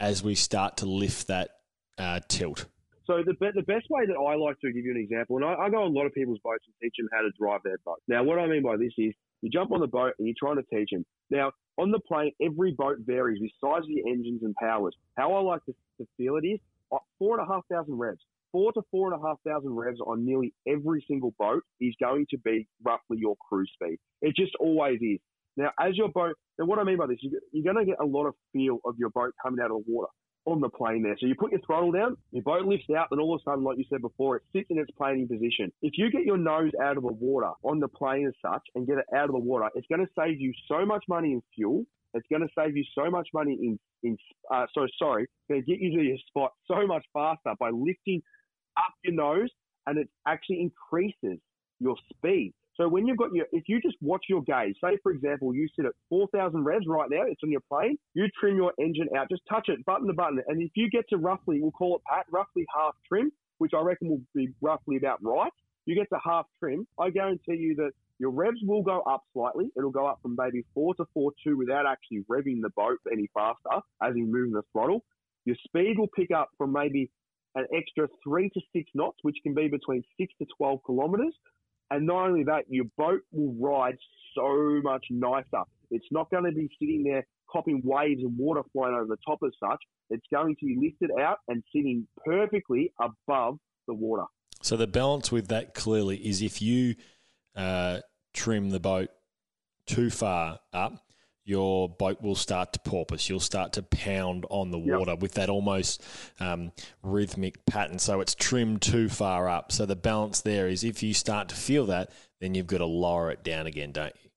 as 0.00 0.22
we 0.22 0.34
start 0.34 0.78
to 0.78 0.86
lift 0.86 1.26
that 1.26 1.50
uh, 1.98 2.20
tilt? 2.28 2.66
So 3.06 3.22
the 3.24 3.34
be- 3.34 3.50
the 3.54 3.62
best 3.62 3.86
way 3.90 4.06
that 4.06 4.14
I 4.14 4.36
like 4.36 4.58
to 4.60 4.72
give 4.72 4.84
you 4.84 4.92
an 4.92 5.00
example, 5.00 5.36
and 5.36 5.44
I, 5.44 5.54
I 5.54 5.70
go 5.70 5.82
on 5.82 5.90
a 5.90 5.94
lot 5.94 6.06
of 6.06 6.14
people's 6.14 6.38
boats 6.44 6.64
and 6.66 6.74
teach 6.80 6.94
them 6.98 7.08
how 7.12 7.22
to 7.22 7.30
drive 7.38 7.60
their 7.64 7.78
boat. 7.84 7.98
Now, 8.06 8.22
what 8.22 8.38
I 8.38 8.46
mean 8.46 8.62
by 8.62 8.76
this 8.76 8.92
is 8.96 9.12
you 9.40 9.50
jump 9.50 9.72
on 9.72 9.80
the 9.80 9.88
boat 9.88 10.14
and 10.18 10.26
you're 10.26 10.36
trying 10.38 10.56
to 10.56 10.66
teach 10.74 10.90
them. 10.92 11.04
Now, 11.30 11.52
on 11.78 11.90
the 11.90 11.98
plane, 11.98 12.32
every 12.40 12.72
boat 12.72 12.98
varies 13.00 13.40
with 13.40 13.50
size 13.60 13.82
of 13.82 13.88
the 13.88 14.08
engines 14.08 14.42
and 14.42 14.54
powers. 14.54 14.94
How 15.16 15.34
I 15.34 15.40
like 15.40 15.64
to, 15.64 15.74
to 15.98 16.06
feel 16.16 16.36
it 16.36 16.46
is 16.46 16.60
uh, 16.92 16.98
four 17.18 17.38
and 17.38 17.48
a 17.48 17.52
half 17.52 17.66
thousand 17.70 17.98
revs. 17.98 18.20
Four 18.52 18.72
to 18.74 18.82
four 18.90 19.12
and 19.12 19.20
a 19.20 19.26
half 19.26 19.38
thousand 19.46 19.74
revs 19.74 19.98
on 20.00 20.24
nearly 20.24 20.52
every 20.68 21.04
single 21.08 21.34
boat 21.38 21.62
is 21.80 21.94
going 22.00 22.26
to 22.30 22.38
be 22.38 22.68
roughly 22.84 23.16
your 23.18 23.34
cruise 23.48 23.70
speed. 23.74 23.98
It 24.20 24.36
just 24.36 24.52
always 24.60 25.00
is. 25.00 25.18
Now, 25.56 25.70
as 25.80 25.96
your 25.96 26.08
boat, 26.08 26.34
and 26.58 26.68
what 26.68 26.78
I 26.78 26.84
mean 26.84 26.98
by 26.98 27.06
this, 27.06 27.18
you're 27.20 27.64
going 27.64 27.84
to 27.84 27.90
get 27.90 28.00
a 28.00 28.06
lot 28.06 28.26
of 28.26 28.34
feel 28.52 28.78
of 28.84 28.94
your 28.98 29.10
boat 29.10 29.32
coming 29.42 29.60
out 29.60 29.70
of 29.70 29.78
the 29.84 29.92
water 29.92 30.08
on 30.44 30.60
the 30.60 30.68
plane 30.68 31.02
there. 31.02 31.16
So 31.20 31.26
you 31.26 31.34
put 31.38 31.52
your 31.52 31.60
throttle 31.64 31.92
down, 31.92 32.16
your 32.32 32.42
boat 32.42 32.66
lifts 32.66 32.86
out, 32.96 33.08
and 33.10 33.20
all 33.20 33.34
of 33.34 33.40
a 33.40 33.50
sudden, 33.50 33.64
like 33.64 33.78
you 33.78 33.84
said 33.88 34.02
before, 34.02 34.36
it 34.36 34.42
sits 34.52 34.66
in 34.70 34.78
its 34.78 34.90
planing 34.96 35.28
position. 35.28 35.72
If 35.82 35.92
you 35.96 36.10
get 36.10 36.24
your 36.24 36.36
nose 36.36 36.72
out 36.82 36.96
of 36.96 37.04
the 37.04 37.12
water 37.12 37.50
on 37.62 37.78
the 37.80 37.88
plane 37.88 38.26
as 38.26 38.34
such 38.42 38.62
and 38.74 38.86
get 38.86 38.98
it 38.98 39.04
out 39.14 39.26
of 39.26 39.32
the 39.32 39.38
water, 39.38 39.68
it's 39.74 39.86
going 39.86 40.04
to 40.04 40.12
save 40.18 40.40
you 40.40 40.52
so 40.68 40.84
much 40.84 41.04
money 41.08 41.32
in 41.32 41.42
fuel. 41.54 41.84
It's 42.14 42.26
going 42.28 42.42
to 42.42 42.48
save 42.58 42.76
you 42.76 42.84
so 42.94 43.10
much 43.10 43.28
money 43.32 43.52
in, 43.60 43.78
in 44.02 44.16
uh, 44.52 44.66
so 44.74 44.86
sorry, 44.98 45.26
going 45.48 45.62
to 45.62 45.66
get 45.66 45.80
you 45.80 45.96
to 45.96 46.04
your 46.04 46.18
spot 46.28 46.52
so 46.66 46.86
much 46.86 47.04
faster 47.12 47.54
by 47.58 47.70
lifting 47.70 48.22
up 48.76 48.92
your 49.04 49.14
nose 49.14 49.48
and 49.86 49.98
it 49.98 50.08
actually 50.26 50.60
increases 50.60 51.38
your 51.80 51.96
speed. 52.10 52.52
So 52.74 52.88
when 52.88 53.06
you've 53.06 53.18
got 53.18 53.32
your, 53.32 53.46
if 53.52 53.64
you 53.68 53.80
just 53.80 53.96
watch 54.00 54.24
your 54.28 54.42
gauge, 54.42 54.76
say 54.82 54.98
for 55.02 55.12
example, 55.12 55.54
you 55.54 55.68
sit 55.76 55.84
at 55.84 55.92
4,000 56.08 56.64
revs 56.64 56.86
right 56.86 57.08
now, 57.10 57.22
it's 57.26 57.42
on 57.44 57.50
your 57.50 57.60
plane, 57.70 57.98
you 58.14 58.26
trim 58.40 58.56
your 58.56 58.72
engine 58.80 59.08
out, 59.16 59.28
just 59.30 59.42
touch 59.48 59.68
it, 59.68 59.84
button 59.84 60.06
to 60.06 60.14
button. 60.14 60.40
And 60.48 60.62
if 60.62 60.70
you 60.74 60.88
get 60.88 61.04
to 61.10 61.18
roughly, 61.18 61.60
we'll 61.60 61.70
call 61.70 61.96
it 61.96 62.02
Pat, 62.10 62.26
roughly 62.30 62.64
half 62.74 62.94
trim, 63.06 63.30
which 63.58 63.72
I 63.76 63.82
reckon 63.82 64.08
will 64.08 64.22
be 64.34 64.48
roughly 64.60 64.96
about 64.96 65.18
right, 65.22 65.52
you 65.84 65.94
get 65.94 66.08
to 66.10 66.18
half 66.24 66.46
trim, 66.60 66.86
I 66.98 67.10
guarantee 67.10 67.56
you 67.56 67.74
that 67.76 67.90
your 68.18 68.30
revs 68.30 68.60
will 68.62 68.82
go 68.82 69.00
up 69.00 69.24
slightly. 69.32 69.70
It'll 69.76 69.90
go 69.90 70.06
up 70.06 70.20
from 70.22 70.36
maybe 70.38 70.64
4 70.74 70.94
to 70.94 71.04
4.2 71.16 71.56
without 71.56 71.86
actually 71.86 72.24
revving 72.30 72.62
the 72.62 72.70
boat 72.76 72.98
any 73.10 73.28
faster 73.34 73.82
as 74.00 74.14
you 74.14 74.26
move 74.26 74.52
the 74.52 74.62
throttle. 74.72 75.04
Your 75.44 75.56
speed 75.64 75.98
will 75.98 76.10
pick 76.14 76.30
up 76.30 76.50
from 76.56 76.72
maybe 76.72 77.10
an 77.56 77.66
extra 77.76 78.06
3 78.22 78.48
to 78.50 78.60
6 78.72 78.90
knots, 78.94 79.18
which 79.22 79.36
can 79.42 79.54
be 79.54 79.66
between 79.66 80.04
6 80.20 80.32
to 80.38 80.46
12 80.56 80.80
kilometres. 80.86 81.34
And 81.92 82.06
not 82.06 82.26
only 82.26 82.42
that, 82.44 82.64
your 82.70 82.86
boat 82.96 83.20
will 83.32 83.54
ride 83.60 83.98
so 84.34 84.80
much 84.82 85.04
nicer. 85.10 85.62
It's 85.90 86.06
not 86.10 86.30
going 86.30 86.44
to 86.44 86.52
be 86.52 86.70
sitting 86.80 87.04
there 87.04 87.26
copping 87.52 87.82
waves 87.84 88.22
and 88.22 88.36
water 88.38 88.62
flying 88.72 88.94
over 88.94 89.04
the 89.04 89.18
top 89.26 89.40
as 89.44 89.52
such. 89.60 89.78
It's 90.08 90.24
going 90.32 90.56
to 90.58 90.64
be 90.64 90.78
lifted 90.80 91.10
out 91.20 91.36
and 91.48 91.62
sitting 91.70 92.08
perfectly 92.24 92.94
above 92.98 93.58
the 93.86 93.92
water. 93.92 94.24
So 94.62 94.78
the 94.78 94.86
balance 94.86 95.30
with 95.30 95.48
that 95.48 95.74
clearly 95.74 96.16
is 96.16 96.40
if 96.40 96.62
you 96.62 96.94
uh, 97.54 98.00
trim 98.32 98.70
the 98.70 98.80
boat 98.80 99.10
too 99.84 100.08
far 100.08 100.60
up, 100.72 100.94
your 101.44 101.88
boat 101.88 102.22
will 102.22 102.34
start 102.34 102.72
to 102.72 102.80
porpoise. 102.80 103.28
You'll 103.28 103.40
start 103.40 103.72
to 103.74 103.82
pound 103.82 104.46
on 104.50 104.70
the 104.70 104.78
water 104.78 105.12
yep. 105.12 105.20
with 105.20 105.34
that 105.34 105.48
almost 105.48 106.02
um, 106.40 106.72
rhythmic 107.02 107.64
pattern. 107.66 107.98
So 107.98 108.20
it's 108.20 108.34
trimmed 108.34 108.82
too 108.82 109.08
far 109.08 109.48
up. 109.48 109.72
So 109.72 109.86
the 109.86 109.96
balance 109.96 110.40
there 110.40 110.68
is 110.68 110.84
if 110.84 111.02
you 111.02 111.14
start 111.14 111.48
to 111.48 111.54
feel 111.54 111.86
that, 111.86 112.10
then 112.40 112.54
you've 112.54 112.66
got 112.66 112.78
to 112.78 112.86
lower 112.86 113.30
it 113.30 113.42
down 113.42 113.66
again, 113.66 113.92
don't 113.92 114.14
you? 114.22 114.30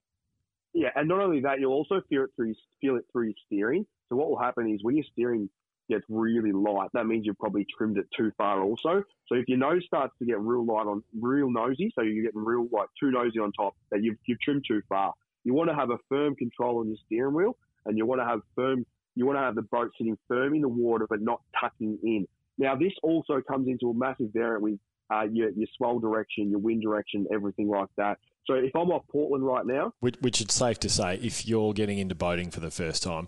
Yeah, 0.73 0.89
and 0.95 1.07
not 1.07 1.21
only 1.21 1.41
that, 1.41 1.59
you'll 1.59 1.73
also 1.73 2.01
feel 2.09 2.23
it 2.23 2.31
through 2.35 2.53
feel 2.81 2.97
it 2.97 3.05
through 3.11 3.27
your 3.27 3.33
steering. 3.45 3.85
So 4.09 4.17
what 4.17 4.29
will 4.29 4.37
happen 4.37 4.69
is 4.69 4.81
when 4.83 4.97
your 4.97 5.05
steering 5.11 5.49
gets 5.89 6.03
really 6.09 6.51
light, 6.51 6.89
that 6.93 7.05
means 7.05 7.25
you've 7.25 7.37
probably 7.37 7.65
trimmed 7.77 7.97
it 7.97 8.07
too 8.17 8.31
far 8.37 8.61
also. 8.61 9.03
So 9.27 9.35
if 9.35 9.47
your 9.47 9.57
nose 9.57 9.83
starts 9.85 10.13
to 10.19 10.25
get 10.25 10.39
real 10.39 10.65
light 10.65 10.85
on 10.85 11.03
real 11.19 11.49
nosy, 11.49 11.91
so 11.95 12.01
you're 12.01 12.25
getting 12.25 12.43
real 12.43 12.67
like 12.71 12.89
too 12.99 13.11
nosy 13.11 13.39
on 13.39 13.51
top, 13.53 13.75
that 13.91 14.03
you've 14.03 14.17
you've 14.25 14.41
trimmed 14.41 14.65
too 14.67 14.81
far. 14.89 15.13
You 15.45 15.53
want 15.53 15.69
to 15.69 15.75
have 15.75 15.91
a 15.91 15.97
firm 16.09 16.35
control 16.35 16.79
on 16.79 16.89
your 16.89 16.97
steering 17.05 17.33
wheel, 17.33 17.55
and 17.85 17.97
you 17.97 18.05
want 18.05 18.19
to 18.19 18.25
have 18.25 18.41
firm. 18.55 18.85
You 19.15 19.25
want 19.25 19.37
to 19.37 19.43
have 19.43 19.55
the 19.55 19.61
boat 19.61 19.91
sitting 19.97 20.17
firm 20.27 20.55
in 20.55 20.61
the 20.61 20.67
water, 20.67 21.07
but 21.09 21.21
not 21.21 21.41
tucking 21.57 21.99
in. 22.03 22.27
Now, 22.57 22.75
this 22.75 22.91
also 23.01 23.41
comes 23.41 23.69
into 23.69 23.89
a 23.89 23.93
massive 23.93 24.31
variant 24.33 24.61
with 24.61 24.79
uh, 25.13 25.23
your, 25.31 25.51
your 25.51 25.67
swell 25.77 25.99
direction, 25.99 26.49
your 26.49 26.59
wind 26.59 26.81
direction, 26.81 27.25
everything 27.31 27.69
like 27.69 27.87
that. 27.95 28.17
So 28.45 28.55
if 28.55 28.75
I'm 28.75 28.91
off 28.91 29.03
Portland 29.09 29.45
right 29.45 29.65
now, 29.65 29.93
which, 29.99 30.15
which 30.19 30.41
it's 30.41 30.53
safe 30.53 30.79
to 30.81 30.89
say, 30.89 31.15
if 31.15 31.47
you're 31.47 31.73
getting 31.73 31.97
into 31.97 32.15
boating 32.15 32.51
for 32.51 32.59
the 32.59 32.71
first 32.71 33.03
time, 33.03 33.27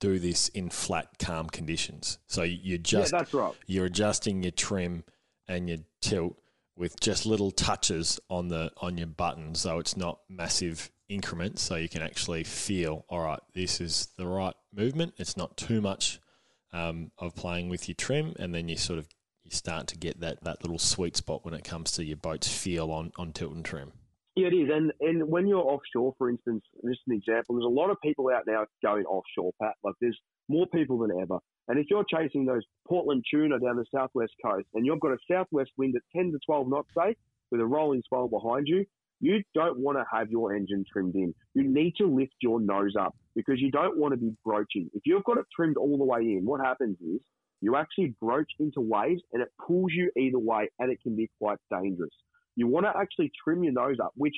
do 0.00 0.18
this 0.18 0.48
in 0.48 0.70
flat, 0.70 1.18
calm 1.18 1.48
conditions. 1.48 2.18
So 2.28 2.42
you're 2.42 2.78
just 2.78 3.12
yeah, 3.12 3.18
that's 3.18 3.34
right. 3.34 3.52
You're 3.66 3.86
adjusting 3.86 4.42
your 4.42 4.52
trim 4.52 5.04
and 5.48 5.68
your 5.68 5.78
tilt 6.00 6.36
with 6.76 6.98
just 6.98 7.26
little 7.26 7.50
touches 7.50 8.18
on 8.28 8.48
the 8.48 8.72
on 8.78 8.98
your 8.98 9.06
buttons, 9.06 9.60
so 9.60 9.78
it's 9.78 9.96
not 9.96 10.20
massive 10.28 10.90
increments 11.08 11.62
so 11.62 11.76
you 11.76 11.88
can 11.88 12.02
actually 12.02 12.44
feel, 12.44 13.04
all 13.08 13.20
right, 13.20 13.40
this 13.54 13.80
is 13.80 14.08
the 14.16 14.26
right 14.26 14.54
movement. 14.72 15.14
It's 15.18 15.36
not 15.36 15.56
too 15.56 15.80
much 15.80 16.20
um, 16.72 17.10
of 17.18 17.34
playing 17.34 17.68
with 17.68 17.88
your 17.88 17.94
trim, 17.94 18.34
and 18.38 18.54
then 18.54 18.68
you 18.68 18.76
sort 18.76 18.98
of 18.98 19.08
you 19.44 19.50
start 19.50 19.86
to 19.88 19.98
get 19.98 20.20
that, 20.20 20.42
that 20.44 20.62
little 20.62 20.78
sweet 20.78 21.16
spot 21.16 21.44
when 21.44 21.54
it 21.54 21.64
comes 21.64 21.92
to 21.92 22.04
your 22.04 22.16
boat's 22.16 22.48
feel 22.48 22.90
on, 22.90 23.12
on 23.16 23.32
tilt 23.32 23.52
and 23.52 23.64
trim. 23.64 23.92
Yeah, 24.36 24.48
it 24.48 24.54
is. 24.54 24.68
And 24.72 24.92
and 25.00 25.28
when 25.28 25.46
you're 25.46 25.62
offshore, 25.62 26.14
for 26.18 26.28
instance, 26.28 26.64
just 26.84 27.02
an 27.06 27.14
example, 27.14 27.54
there's 27.54 27.66
a 27.66 27.68
lot 27.68 27.90
of 27.90 27.98
people 28.02 28.30
out 28.34 28.42
now 28.48 28.66
going 28.82 29.04
offshore, 29.04 29.52
Pat. 29.62 29.74
Like 29.84 29.94
there's 30.00 30.18
more 30.48 30.66
people 30.66 30.98
than 30.98 31.12
ever. 31.20 31.38
And 31.68 31.78
if 31.78 31.86
you're 31.88 32.04
chasing 32.04 32.44
those 32.44 32.62
Portland 32.86 33.24
tuna 33.30 33.60
down 33.60 33.76
the 33.76 33.86
southwest 33.94 34.32
coast 34.44 34.66
and 34.74 34.84
you've 34.84 35.00
got 35.00 35.12
a 35.12 35.18
southwest 35.30 35.70
wind 35.78 35.94
at 35.96 36.02
10 36.14 36.32
to 36.32 36.38
12 36.44 36.68
knots, 36.68 36.88
say, 36.96 37.16
with 37.50 37.60
a 37.60 37.64
rolling 37.64 38.02
swell 38.06 38.28
behind 38.28 38.66
you, 38.66 38.84
you 39.24 39.42
don't 39.54 39.78
want 39.78 39.96
to 39.96 40.04
have 40.12 40.30
your 40.30 40.54
engine 40.54 40.84
trimmed 40.92 41.14
in. 41.14 41.34
You 41.54 41.64
need 41.64 41.94
to 41.96 42.06
lift 42.06 42.34
your 42.42 42.60
nose 42.60 42.92
up 43.00 43.16
because 43.34 43.58
you 43.58 43.70
don't 43.70 43.96
want 43.96 44.12
to 44.12 44.18
be 44.18 44.32
broaching. 44.44 44.90
If 44.92 45.02
you've 45.06 45.24
got 45.24 45.38
it 45.38 45.46
trimmed 45.56 45.78
all 45.78 45.96
the 45.96 46.04
way 46.04 46.20
in, 46.20 46.42
what 46.44 46.60
happens 46.60 46.98
is 47.00 47.22
you 47.62 47.74
actually 47.74 48.14
broach 48.20 48.50
into 48.60 48.82
waves 48.82 49.22
and 49.32 49.42
it 49.42 49.48
pulls 49.66 49.92
you 49.92 50.10
either 50.18 50.38
way 50.38 50.68
and 50.78 50.92
it 50.92 51.00
can 51.02 51.16
be 51.16 51.30
quite 51.40 51.56
dangerous. 51.70 52.10
You 52.54 52.66
want 52.66 52.84
to 52.84 52.92
actually 52.94 53.32
trim 53.42 53.64
your 53.64 53.72
nose 53.72 53.96
up, 53.98 54.12
which 54.14 54.34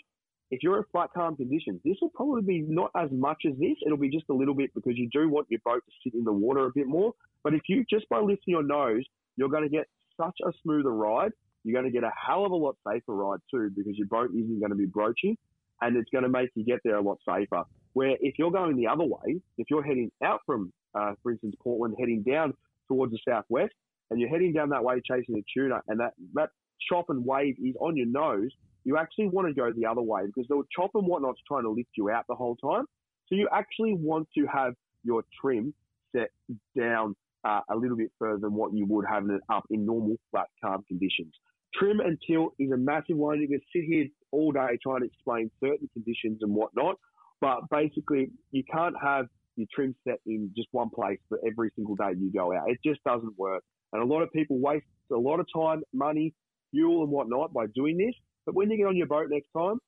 if 0.53 0.62
you're 0.62 0.79
in 0.79 0.85
flat 0.92 1.11
calm 1.12 1.35
conditions, 1.35 1.81
this 1.85 1.96
will 2.01 2.12
probably 2.14 2.42
be 2.42 2.64
not 2.68 2.92
as 2.96 3.11
much 3.11 3.42
as 3.44 3.59
this. 3.59 3.75
It'll 3.85 3.99
be 3.99 4.09
just 4.09 4.27
a 4.31 4.35
little 4.35 4.55
bit 4.55 4.70
because 4.72 4.92
you 4.94 5.09
do 5.12 5.29
want 5.29 5.49
your 5.51 5.61
boat 5.64 5.83
to 5.85 5.92
sit 6.05 6.14
in 6.14 6.22
the 6.22 6.33
water 6.33 6.66
a 6.66 6.70
bit 6.72 6.87
more. 6.87 7.12
But 7.42 7.55
if 7.55 7.62
you 7.68 7.85
just 7.90 8.09
by 8.09 8.20
lifting 8.20 8.53
your 8.53 8.62
nose, 8.62 9.03
you're 9.35 9.49
going 9.49 9.64
to 9.64 9.68
get 9.68 9.88
such 10.16 10.37
a 10.46 10.53
smoother 10.62 10.92
ride 10.92 11.33
you're 11.66 11.81
going 11.81 11.92
to 11.92 11.94
get 11.94 12.05
a 12.05 12.12
hell 12.14 12.46
of 12.46 12.52
a 12.52 12.57
lot 12.57 12.76
safer 12.87 13.12
ride 13.12 13.40
too 13.50 13.70
because 13.76 13.98
your 13.98 14.07
boat 14.07 14.31
isn't 14.31 14.61
going 14.61 14.70
to 14.70 14.76
be 14.76 14.87
broaching 14.87 15.37
and 15.83 15.96
it's 15.96 16.09
going 16.11 16.22
to 16.22 16.31
make 16.31 16.50
you 16.55 16.64
get 16.64 16.79
there 16.85 16.96
a 16.96 17.02
lot 17.02 17.18
safer. 17.29 17.64
Where 17.92 18.16
if 18.20 18.38
you're 18.38 18.52
going 18.52 18.76
the 18.76 18.87
other 18.87 19.05
way, 19.05 19.40
if 19.59 19.66
you're 19.68 19.83
heading 19.83 20.12
out 20.22 20.40
from, 20.46 20.72
uh, 20.94 21.14
for 21.22 21.33
instance, 21.33 21.57
Portland, 21.62 21.96
heading 21.98 22.22
down 22.22 22.55
towards 22.87 23.12
the 23.12 23.18
southwest, 23.29 23.74
and 24.11 24.20
you're 24.20 24.31
heading 24.31 24.52
down 24.52 24.68
that 24.68 24.85
way 24.85 25.00
chasing 25.05 25.37
a 25.37 25.44
tuna, 25.52 25.81
and 25.88 25.98
that, 25.98 26.12
that 26.35 26.50
chop 26.88 27.07
and 27.09 27.24
wave 27.26 27.57
is 27.59 27.74
on 27.81 27.96
your 27.96 28.07
nose, 28.07 28.50
you 28.85 28.96
actually 28.96 29.26
want 29.26 29.48
to 29.48 29.55
go 29.55 29.72
the 29.76 29.87
other 29.87 30.02
way 30.02 30.22
because 30.26 30.46
the 30.48 30.62
chop 30.74 30.90
and 30.94 31.05
whatnot's 31.07 31.40
trying 31.48 31.64
to 31.64 31.70
lift 31.70 31.90
you 31.96 32.11
out 32.11 32.24
the 32.29 32.37
whole 32.37 32.55
time. 32.57 32.85
So 33.29 33.35
you 33.35 33.48
actually 33.52 33.94
want 33.94 34.29
to 34.38 34.46
have 34.46 34.74
your 35.02 35.24
trim 35.40 35.74
set 36.14 36.31
down 36.79 37.16
uh, 37.44 37.61
a 37.70 37.76
little 37.76 37.96
bit 37.96 38.11
further 38.18 38.38
than 38.38 38.55
what 38.55 38.72
you 38.72 38.87
would 38.87 39.05
have 39.09 39.29
it 39.31 39.40
up 39.48 39.64
in 39.70 39.85
normal 39.85 40.16
flat 40.31 40.46
calm 40.62 40.85
conditions. 40.87 41.33
Trim 41.78 42.00
and 42.00 42.18
tilt 42.26 42.54
is 42.58 42.70
a 42.70 42.76
massive 42.76 43.16
one. 43.16 43.40
You 43.40 43.48
can 43.48 43.60
sit 43.74 43.84
here 43.84 44.06
all 44.32 44.52
day 44.52 44.78
trying 44.82 45.00
to 45.00 45.06
explain 45.06 45.50
certain 45.62 45.88
conditions 45.92 46.38
and 46.42 46.54
whatnot, 46.54 46.96
but 47.40 47.60
basically 47.70 48.30
you 48.50 48.62
can't 48.70 48.94
have 49.02 49.26
your 49.56 49.66
trim 49.74 49.94
set 50.06 50.20
in 50.26 50.50
just 50.56 50.68
one 50.72 50.90
place 50.90 51.18
for 51.28 51.38
every 51.46 51.70
single 51.74 51.94
day 51.94 52.12
you 52.18 52.32
go 52.32 52.52
out. 52.54 52.68
It 52.68 52.78
just 52.84 53.02
doesn't 53.04 53.38
work. 53.38 53.62
And 53.92 54.02
a 54.02 54.06
lot 54.06 54.22
of 54.22 54.32
people 54.32 54.58
waste 54.58 54.84
a 55.12 55.16
lot 55.16 55.40
of 55.40 55.46
time, 55.54 55.82
money, 55.92 56.34
fuel 56.70 57.02
and 57.02 57.10
whatnot 57.10 57.52
by 57.52 57.66
doing 57.74 57.96
this. 57.96 58.14
But 58.44 58.54
when 58.54 58.70
you 58.70 58.76
get 58.76 58.86
on 58.86 58.96
your 58.96 59.06
boat 59.06 59.28
next 59.30 59.48
time, 59.56 59.78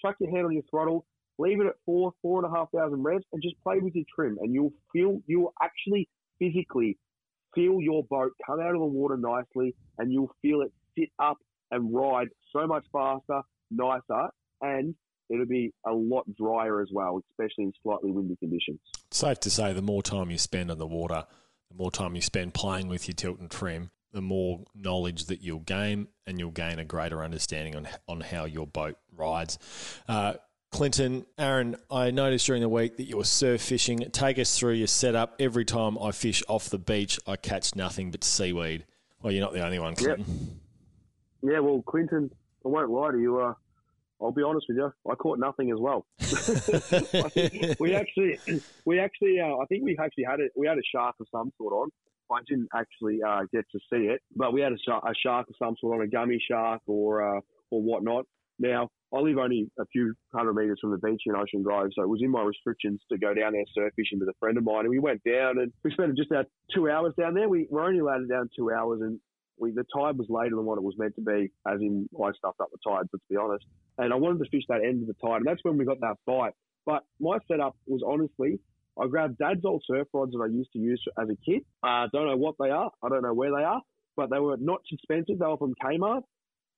chuck 0.00 0.16
your 0.20 0.30
hand 0.30 0.46
on 0.46 0.52
your 0.52 0.62
throttle, 0.70 1.04
leave 1.38 1.60
it 1.60 1.66
at 1.66 1.74
four, 1.84 2.12
four 2.22 2.44
and 2.44 2.52
a 2.52 2.56
half 2.56 2.70
thousand 2.70 3.02
revs 3.02 3.24
and 3.32 3.42
just 3.42 3.56
play 3.62 3.78
with 3.80 3.94
your 3.94 4.04
trim 4.14 4.38
and 4.40 4.52
you'll 4.52 4.72
feel, 4.92 5.20
you'll 5.26 5.52
actually 5.62 6.08
physically 6.38 6.96
feel 7.54 7.80
your 7.80 8.04
boat 8.04 8.32
come 8.46 8.60
out 8.60 8.74
of 8.74 8.80
the 8.80 8.86
water 8.86 9.16
nicely 9.16 9.74
and 9.98 10.12
you'll 10.12 10.30
feel 10.42 10.62
it 10.62 10.72
sit 10.98 11.10
up 11.18 11.38
and 11.70 11.94
ride 11.94 12.28
so 12.52 12.66
much 12.66 12.84
faster, 12.92 13.42
nicer, 13.70 14.28
and 14.60 14.94
it'll 15.30 15.46
be 15.46 15.72
a 15.86 15.92
lot 15.92 16.24
drier 16.34 16.80
as 16.80 16.88
well, 16.92 17.20
especially 17.30 17.64
in 17.64 17.72
slightly 17.82 18.10
windy 18.10 18.36
conditions. 18.36 18.80
Safe 19.10 19.38
to 19.40 19.50
say, 19.50 19.72
the 19.72 19.82
more 19.82 20.02
time 20.02 20.30
you 20.30 20.38
spend 20.38 20.70
on 20.70 20.78
the 20.78 20.86
water, 20.86 21.24
the 21.70 21.76
more 21.76 21.90
time 21.90 22.14
you 22.14 22.22
spend 22.22 22.54
playing 22.54 22.88
with 22.88 23.06
your 23.06 23.14
tilt 23.14 23.38
and 23.38 23.50
trim, 23.50 23.90
the 24.12 24.22
more 24.22 24.64
knowledge 24.74 25.26
that 25.26 25.42
you'll 25.42 25.60
gain, 25.60 26.08
and 26.26 26.38
you'll 26.38 26.50
gain 26.50 26.78
a 26.78 26.84
greater 26.84 27.22
understanding 27.22 27.76
on 27.76 27.88
on 28.08 28.20
how 28.22 28.46
your 28.46 28.66
boat 28.66 28.96
rides. 29.14 29.58
Uh, 30.08 30.34
Clinton, 30.70 31.26
Aaron, 31.38 31.76
I 31.90 32.10
noticed 32.10 32.46
during 32.46 32.62
the 32.62 32.68
week 32.68 32.96
that 32.98 33.04
you 33.04 33.16
were 33.16 33.24
surf 33.24 33.62
fishing. 33.62 33.98
Take 34.12 34.38
us 34.38 34.58
through 34.58 34.74
your 34.74 34.86
setup. 34.86 35.36
Every 35.38 35.64
time 35.64 35.98
I 35.98 36.12
fish 36.12 36.42
off 36.48 36.68
the 36.68 36.78
beach, 36.78 37.18
I 37.26 37.36
catch 37.36 37.74
nothing 37.74 38.10
but 38.10 38.22
seaweed. 38.22 38.84
Well, 39.22 39.32
you're 39.32 39.42
not 39.42 39.52
the 39.52 39.64
only 39.64 39.78
one, 39.78 39.94
Clinton. 39.94 40.60
Yeah, 41.42 41.60
well, 41.60 41.82
Clinton, 41.86 42.30
I 42.64 42.68
won't 42.68 42.90
lie 42.90 43.12
to 43.12 43.18
you. 43.18 43.40
Uh, 43.40 43.54
I'll 44.20 44.32
be 44.32 44.42
honest 44.42 44.66
with 44.68 44.78
you. 44.78 44.92
I 45.10 45.14
caught 45.14 45.38
nothing 45.38 45.70
as 45.70 45.78
well. 45.78 46.04
we 47.78 47.94
actually, 47.94 48.38
we 48.84 48.98
actually, 48.98 49.38
uh, 49.40 49.56
I 49.56 49.64
think 49.68 49.84
we 49.84 49.96
actually 50.00 50.24
had 50.24 50.40
it. 50.40 50.50
We 50.56 50.66
had 50.66 50.76
a 50.78 50.82
shark 50.92 51.14
of 51.20 51.26
some 51.30 51.52
sort 51.56 51.72
on. 51.72 51.88
I 52.30 52.40
didn't 52.46 52.68
actually 52.74 53.20
uh, 53.26 53.42
get 53.52 53.64
to 53.72 53.78
see 53.90 54.06
it, 54.06 54.20
but 54.36 54.52
we 54.52 54.60
had 54.60 54.72
a, 54.72 54.78
shark, 54.84 55.04
a 55.06 55.14
shark 55.14 55.48
of 55.48 55.54
some 55.58 55.76
sort 55.80 56.00
on, 56.00 56.06
a 56.06 56.08
gummy 56.08 56.42
shark 56.46 56.82
or 56.86 57.36
uh, 57.36 57.40
or 57.70 57.82
whatnot. 57.82 58.26
Now, 58.58 58.88
I 59.14 59.20
live 59.20 59.38
only 59.38 59.70
a 59.78 59.86
few 59.86 60.14
hundred 60.34 60.54
metres 60.54 60.78
from 60.80 60.90
the 60.90 60.98
beach 60.98 61.22
in 61.26 61.34
Ocean 61.36 61.62
Grove, 61.62 61.90
so 61.94 62.02
it 62.02 62.08
was 62.08 62.20
in 62.22 62.30
my 62.30 62.42
restrictions 62.42 63.00
to 63.10 63.18
go 63.18 63.32
down 63.32 63.52
there 63.52 63.64
surf 63.72 63.92
fishing 63.96 64.18
with 64.18 64.28
a 64.28 64.34
friend 64.40 64.58
of 64.58 64.64
mine. 64.64 64.80
And 64.80 64.90
we 64.90 64.98
went 64.98 65.22
down 65.24 65.58
and 65.58 65.72
we 65.84 65.92
spent 65.92 66.16
just 66.16 66.30
about 66.30 66.46
two 66.74 66.90
hours 66.90 67.14
down 67.18 67.34
there. 67.34 67.48
We 67.48 67.66
were 67.70 67.82
only 67.82 68.00
allowed 68.00 68.28
down 68.28 68.50
two 68.54 68.70
hours, 68.72 69.00
and 69.00 69.20
we, 69.58 69.72
the 69.72 69.84
tide 69.94 70.18
was 70.18 70.26
later 70.28 70.56
than 70.56 70.64
what 70.64 70.78
it 70.78 70.84
was 70.84 70.94
meant 70.98 71.14
to 71.16 71.22
be, 71.22 71.50
as 71.66 71.80
in 71.80 72.08
I 72.16 72.30
stuffed 72.32 72.60
up 72.60 72.70
the 72.70 72.78
tide, 72.88 73.06
but 73.10 73.18
to 73.18 73.28
be 73.28 73.36
honest. 73.36 73.64
And 73.98 74.12
I 74.12 74.16
wanted 74.16 74.44
to 74.44 74.50
fish 74.50 74.64
that 74.68 74.84
end 74.84 75.02
of 75.02 75.08
the 75.08 75.14
tide, 75.14 75.38
and 75.38 75.46
that's 75.46 75.62
when 75.64 75.76
we 75.78 75.84
got 75.84 76.00
that 76.00 76.16
bite. 76.26 76.54
But 76.86 77.04
my 77.20 77.38
setup 77.48 77.76
was 77.86 78.02
honestly, 78.06 78.60
I 79.00 79.06
grabbed 79.06 79.38
Dad's 79.38 79.64
old 79.64 79.84
surf 79.86 80.08
rods 80.12 80.32
that 80.32 80.40
I 80.40 80.46
used 80.46 80.72
to 80.72 80.78
use 80.78 81.02
as 81.20 81.28
a 81.28 81.36
kid. 81.44 81.62
I 81.82 82.04
uh, 82.04 82.06
don't 82.12 82.26
know 82.26 82.36
what 82.36 82.56
they 82.58 82.70
are. 82.70 82.90
I 83.02 83.08
don't 83.08 83.22
know 83.22 83.34
where 83.34 83.50
they 83.50 83.62
are, 83.62 83.82
but 84.16 84.30
they 84.30 84.38
were 84.38 84.56
not 84.58 84.80
expensive. 84.90 85.38
They 85.38 85.46
were 85.46 85.56
from 85.56 85.74
Kmart 85.82 86.22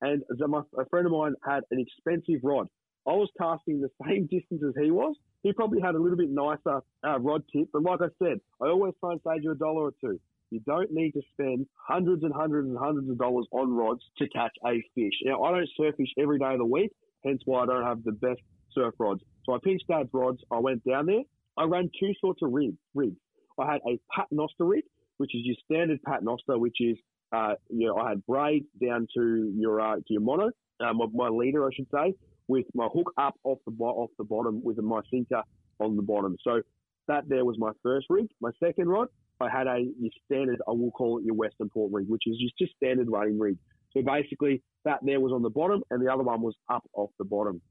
and 0.01 0.23
my, 0.39 0.61
a 0.77 0.85
friend 0.85 1.05
of 1.05 1.11
mine 1.11 1.35
had 1.47 1.61
an 1.71 1.79
expensive 1.79 2.41
rod. 2.43 2.67
I 3.07 3.11
was 3.11 3.29
casting 3.39 3.81
the 3.81 3.89
same 4.05 4.23
distance 4.31 4.61
as 4.67 4.73
he 4.81 4.91
was. 4.91 5.15
He 5.43 5.53
probably 5.53 5.81
had 5.81 5.95
a 5.95 5.99
little 5.99 6.17
bit 6.17 6.29
nicer 6.29 6.81
uh, 7.03 7.19
rod 7.19 7.43
tip, 7.51 7.69
but 7.73 7.83
like 7.83 7.99
I 8.01 8.09
said, 8.23 8.39
I 8.61 8.67
always 8.67 8.93
try 8.99 9.13
and 9.13 9.21
save 9.25 9.43
you 9.43 9.51
a 9.51 9.55
dollar 9.55 9.85
or 9.85 9.93
two. 10.01 10.19
You 10.51 10.59
don't 10.67 10.91
need 10.91 11.11
to 11.13 11.21
spend 11.33 11.65
hundreds 11.75 12.23
and 12.23 12.33
hundreds 12.33 12.69
and 12.69 12.77
hundreds 12.77 13.09
of 13.09 13.17
dollars 13.17 13.47
on 13.51 13.73
rods 13.73 14.01
to 14.17 14.27
catch 14.29 14.51
a 14.65 14.83
fish. 14.93 15.13
Now, 15.23 15.43
I 15.43 15.51
don't 15.51 15.69
surf 15.77 15.95
fish 15.97 16.09
every 16.19 16.39
day 16.39 16.53
of 16.53 16.59
the 16.59 16.65
week, 16.65 16.91
hence 17.25 17.41
why 17.45 17.63
I 17.63 17.65
don't 17.65 17.83
have 17.83 18.03
the 18.03 18.11
best 18.11 18.41
surf 18.73 18.93
rods. 18.99 19.21
So 19.45 19.53
I 19.53 19.57
pinched 19.63 19.87
Dad's 19.87 20.09
rods. 20.13 20.39
I 20.51 20.59
went 20.59 20.83
down 20.83 21.07
there. 21.07 21.23
I 21.57 21.63
ran 21.63 21.89
two 21.99 22.11
sorts 22.19 22.41
of 22.43 22.51
rigs. 22.51 22.77
rigs. 22.93 23.17
I 23.59 23.71
had 23.71 23.81
a 23.87 23.99
paternoster 24.15 24.65
rig, 24.65 24.83
which 25.17 25.33
is 25.33 25.41
your 25.43 25.55
standard 25.65 26.01
paternoster, 26.03 26.57
which 26.57 26.77
is 26.79 26.97
uh, 27.31 27.53
you 27.69 27.87
know, 27.87 27.95
I 27.95 28.09
had 28.09 28.25
braid 28.25 28.65
down 28.83 29.07
to 29.15 29.53
your 29.55 29.79
uh, 29.79 29.95
to 29.95 30.03
your 30.09 30.21
mono, 30.21 30.51
my, 30.79 31.05
my 31.13 31.29
leader, 31.29 31.65
I 31.65 31.69
should 31.73 31.87
say, 31.93 32.13
with 32.47 32.65
my 32.73 32.87
hook 32.93 33.13
up 33.17 33.35
off 33.43 33.59
the 33.65 33.71
off 33.83 34.09
the 34.17 34.25
bottom 34.25 34.61
with 34.63 34.77
my 34.79 34.99
sinker 35.09 35.41
on 35.79 35.95
the 35.95 36.01
bottom. 36.01 36.35
So 36.43 36.61
that 37.07 37.27
there 37.27 37.45
was 37.45 37.57
my 37.57 37.71
first 37.83 38.07
rig. 38.09 38.27
My 38.41 38.51
second 38.61 38.89
rod, 38.89 39.07
I 39.41 39.49
had 39.49 39.67
a 39.67 39.79
your 39.99 40.11
standard, 40.25 40.61
I 40.67 40.71
will 40.71 40.91
call 40.91 41.19
it 41.19 41.25
your 41.25 41.35
Western 41.35 41.69
Port 41.69 41.91
rig, 41.91 42.07
which 42.07 42.23
is 42.25 42.37
just, 42.57 42.73
standard 42.75 43.09
running 43.09 43.39
rig. 43.39 43.57
So 43.93 44.01
basically, 44.01 44.61
that 44.85 44.99
there 45.03 45.19
was 45.19 45.31
on 45.33 45.41
the 45.41 45.49
bottom, 45.49 45.83
and 45.91 46.05
the 46.05 46.11
other 46.11 46.23
one 46.23 46.41
was 46.41 46.55
up 46.69 46.83
off 46.93 47.09
the 47.17 47.25
bottom. 47.25 47.61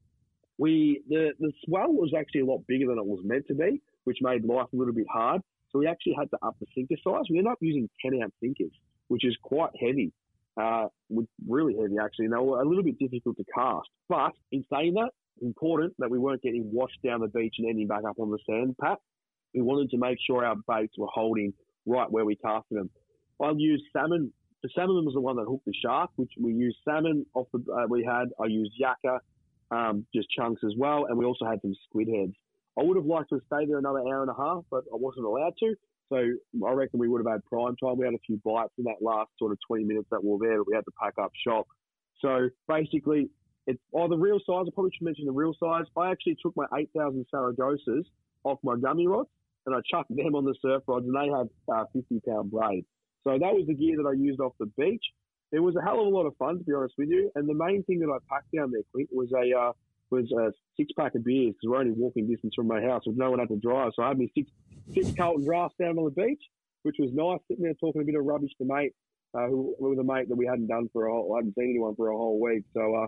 We 0.57 1.01
the 1.09 1.31
the 1.39 1.51
swell 1.65 1.91
was 1.91 2.13
actually 2.17 2.41
a 2.41 2.45
lot 2.45 2.65
bigger 2.67 2.87
than 2.87 2.97
it 2.97 3.05
was 3.05 3.21
meant 3.23 3.47
to 3.47 3.55
be, 3.55 3.81
which 4.03 4.17
made 4.21 4.45
life 4.45 4.67
a 4.73 4.77
little 4.77 4.93
bit 4.93 5.07
hard. 5.11 5.41
So 5.71 5.79
we 5.79 5.87
actually 5.87 6.15
had 6.19 6.29
to 6.31 6.37
up 6.45 6.55
the 6.59 6.67
sinker 6.75 6.95
size. 7.03 7.23
We 7.29 7.37
ended 7.37 7.53
up 7.53 7.59
using 7.61 7.89
10 8.03 8.21
ounce 8.21 8.33
sinkers 8.41 8.73
which 9.11 9.25
is 9.25 9.35
quite 9.43 9.71
heavy, 9.77 10.13
uh, 10.55 10.87
really 11.45 11.75
heavy 11.75 11.95
actually. 12.01 12.25
And 12.25 12.33
they 12.33 12.37
were 12.37 12.61
a 12.61 12.65
little 12.65 12.83
bit 12.83 12.97
difficult 12.97 13.35
to 13.35 13.43
cast. 13.53 13.89
But 14.07 14.31
in 14.53 14.63
saying 14.71 14.93
that, 14.93 15.09
important 15.41 15.93
that 15.99 16.09
we 16.09 16.17
weren't 16.17 16.41
getting 16.41 16.71
washed 16.71 16.99
down 17.03 17.19
the 17.19 17.27
beach 17.27 17.55
and 17.57 17.67
ending 17.67 17.87
back 17.87 18.03
up 18.07 18.19
on 18.19 18.31
the 18.31 18.39
sand 18.49 18.75
pat. 18.79 18.99
We 19.53 19.61
wanted 19.61 19.89
to 19.91 19.97
make 19.97 20.17
sure 20.25 20.45
our 20.45 20.55
baits 20.67 20.93
were 20.97 21.09
holding 21.13 21.53
right 21.85 22.09
where 22.09 22.25
we 22.25 22.35
casted 22.35 22.77
them. 22.77 22.89
I 23.41 23.51
used 23.55 23.83
salmon. 23.91 24.31
The 24.63 24.69
salmon 24.75 25.05
was 25.05 25.15
the 25.15 25.21
one 25.21 25.35
that 25.37 25.45
hooked 25.45 25.65
the 25.65 25.73
shark, 25.83 26.11
which 26.15 26.31
we 26.39 26.53
used 26.53 26.77
salmon 26.85 27.25
off 27.33 27.47
the. 27.53 27.59
Uh, 27.71 27.87
we 27.89 28.03
had. 28.03 28.25
I 28.39 28.45
used 28.45 28.73
yakka, 28.79 29.19
um, 29.71 30.05
just 30.13 30.29
chunks 30.29 30.61
as 30.63 30.73
well, 30.77 31.05
and 31.05 31.17
we 31.17 31.25
also 31.25 31.45
had 31.45 31.61
some 31.61 31.73
squid 31.87 32.07
heads. 32.07 32.33
I 32.79 32.83
would 32.83 32.95
have 32.95 33.05
liked 33.05 33.29
to 33.29 33.41
stayed 33.47 33.69
there 33.69 33.79
another 33.79 33.99
hour 33.99 34.21
and 34.21 34.29
a 34.31 34.35
half, 34.35 34.63
but 34.69 34.83
I 34.93 34.97
wasn't 34.97 35.25
allowed 35.25 35.53
to. 35.59 35.75
So 36.09 36.17
I 36.67 36.71
reckon 36.71 36.99
we 36.99 37.07
would 37.07 37.23
have 37.25 37.31
had 37.31 37.43
prime 37.45 37.75
time. 37.77 37.97
We 37.97 38.05
had 38.05 38.13
a 38.13 38.19
few 38.25 38.39
bites 38.43 38.73
in 38.77 38.83
that 38.83 39.01
last 39.01 39.29
sort 39.39 39.51
of 39.51 39.57
20 39.67 39.85
minutes 39.85 40.07
that 40.11 40.23
we 40.23 40.29
were 40.29 40.37
there, 40.39 40.57
but 40.57 40.67
we 40.67 40.75
had 40.75 40.85
to 40.85 40.91
pack 41.01 41.13
up 41.21 41.31
shop. 41.45 41.67
So 42.19 42.49
basically, 42.67 43.29
it's 43.65 43.81
oh 43.93 44.07
the 44.07 44.17
real 44.17 44.39
size. 44.39 44.65
I 44.67 44.71
probably 44.73 44.91
should 44.97 45.05
mention 45.05 45.25
the 45.25 45.31
real 45.31 45.55
size. 45.59 45.85
I 45.97 46.11
actually 46.11 46.37
took 46.41 46.55
my 46.55 46.65
8,000 46.77 47.25
Saragosas 47.33 48.03
off 48.43 48.59
my 48.63 48.75
gummy 48.75 49.07
rods 49.07 49.29
and 49.65 49.75
I 49.75 49.79
chucked 49.89 50.15
them 50.15 50.35
on 50.35 50.45
the 50.45 50.55
surf 50.61 50.83
rods, 50.87 51.05
and 51.05 51.15
they 51.15 51.29
had 51.29 51.49
uh, 51.73 51.85
50 51.93 52.21
pound 52.27 52.51
braid. 52.51 52.85
So 53.23 53.31
that 53.31 53.53
was 53.53 53.65
the 53.67 53.75
gear 53.75 53.97
that 53.97 54.09
I 54.09 54.13
used 54.13 54.39
off 54.39 54.53
the 54.59 54.65
beach. 54.77 55.03
It 55.51 55.59
was 55.59 55.75
a 55.75 55.81
hell 55.81 55.99
of 55.99 56.07
a 56.07 56.09
lot 56.09 56.25
of 56.25 56.35
fun, 56.37 56.57
to 56.57 56.63
be 56.63 56.73
honest 56.73 56.95
with 56.97 57.09
you. 57.09 57.29
And 57.35 57.47
the 57.47 57.53
main 57.53 57.83
thing 57.83 57.99
that 57.99 58.09
I 58.09 58.17
packed 58.33 58.51
down 58.55 58.71
there, 58.71 58.81
Clint, 58.91 59.09
was 59.11 59.29
a 59.33 59.57
uh, 59.57 59.73
was 60.09 60.31
a 60.31 60.51
six 60.77 60.91
pack 60.97 61.15
of 61.15 61.23
beers 61.23 61.53
because 61.53 61.69
we're 61.69 61.79
only 61.79 61.91
walking 61.91 62.27
distance 62.27 62.53
from 62.55 62.67
my 62.67 62.81
house 62.81 63.03
with 63.05 63.17
no 63.17 63.29
one 63.29 63.39
had 63.39 63.49
to 63.49 63.57
drive. 63.57 63.91
So 63.95 64.03
I 64.03 64.09
had 64.09 64.17
me 64.17 64.31
six 64.35 64.49
six 64.93 65.11
Carlton 65.15 65.45
Draughts 65.45 65.75
down 65.79 65.97
on 65.97 66.05
the 66.05 66.11
beach, 66.11 66.41
which 66.83 66.97
was 66.99 67.11
nice. 67.13 67.39
Sitting 67.47 67.63
there 67.63 67.73
talking 67.75 68.01
a 68.01 68.05
bit 68.05 68.15
of 68.15 68.25
rubbish 68.25 68.51
to 68.57 68.65
mate, 68.65 68.93
uh, 69.33 69.47
who, 69.47 69.75
who 69.79 69.89
was 69.89 69.99
a 69.99 70.03
mate 70.03 70.29
that 70.29 70.35
we 70.35 70.45
hadn't 70.45 70.67
done 70.67 70.89
for 70.91 71.07
a 71.07 71.11
whole, 71.11 71.33
I 71.33 71.39
hadn't 71.39 71.55
seen 71.55 71.69
anyone 71.69 71.95
for 71.95 72.09
a 72.09 72.17
whole 72.17 72.39
week. 72.39 72.63
So 72.73 72.95
uh, 72.95 73.07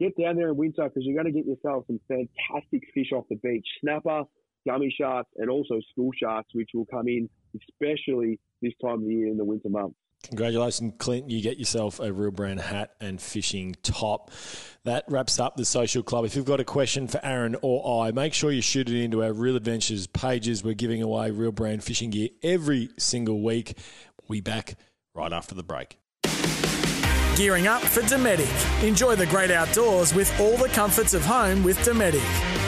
get 0.00 0.16
down 0.16 0.36
there 0.36 0.48
in 0.48 0.56
winter 0.56 0.84
because 0.84 1.04
you're 1.04 1.20
going 1.20 1.32
to 1.32 1.38
get 1.38 1.46
yourself 1.46 1.84
some 1.86 2.00
fantastic 2.08 2.82
fish 2.94 3.12
off 3.12 3.26
the 3.28 3.36
beach, 3.36 3.66
snapper, 3.80 4.24
gummy 4.66 4.94
sharks, 4.96 5.30
and 5.36 5.50
also 5.50 5.80
school 5.90 6.10
sharks, 6.20 6.50
which 6.54 6.70
will 6.74 6.86
come 6.86 7.08
in 7.08 7.28
especially 7.54 8.38
this 8.62 8.72
time 8.82 8.94
of 8.94 9.04
the 9.04 9.14
year 9.14 9.28
in 9.28 9.36
the 9.36 9.44
winter 9.44 9.68
months. 9.68 9.96
Congratulations, 10.28 10.92
Clint. 10.98 11.30
You 11.30 11.40
get 11.40 11.58
yourself 11.58 11.98
a 11.98 12.12
real 12.12 12.30
brand 12.30 12.60
hat 12.60 12.90
and 13.00 13.20
fishing 13.20 13.74
top. 13.82 14.30
That 14.84 15.04
wraps 15.08 15.40
up 15.40 15.56
the 15.56 15.64
social 15.64 16.02
club. 16.02 16.24
If 16.24 16.36
you've 16.36 16.44
got 16.44 16.60
a 16.60 16.64
question 16.64 17.08
for 17.08 17.24
Aaron 17.24 17.56
or 17.62 18.04
I, 18.04 18.10
make 18.12 18.34
sure 18.34 18.52
you 18.52 18.60
shoot 18.60 18.88
it 18.88 19.02
into 19.02 19.22
our 19.22 19.32
Real 19.32 19.56
Adventures 19.56 20.06
pages. 20.06 20.62
We're 20.62 20.74
giving 20.74 21.02
away 21.02 21.30
real 21.30 21.52
brand 21.52 21.82
fishing 21.82 22.10
gear 22.10 22.28
every 22.42 22.90
single 22.98 23.42
week. 23.42 23.78
We'll 24.28 24.36
be 24.36 24.40
back 24.42 24.76
right 25.14 25.32
after 25.32 25.54
the 25.54 25.62
break. 25.62 25.98
Gearing 27.36 27.66
up 27.66 27.80
for 27.82 28.02
Dometic. 28.02 28.84
Enjoy 28.86 29.16
the 29.16 29.26
great 29.26 29.50
outdoors 29.50 30.14
with 30.14 30.38
all 30.38 30.58
the 30.58 30.68
comforts 30.68 31.14
of 31.14 31.24
home 31.24 31.62
with 31.62 31.78
Dometic. 31.78 32.59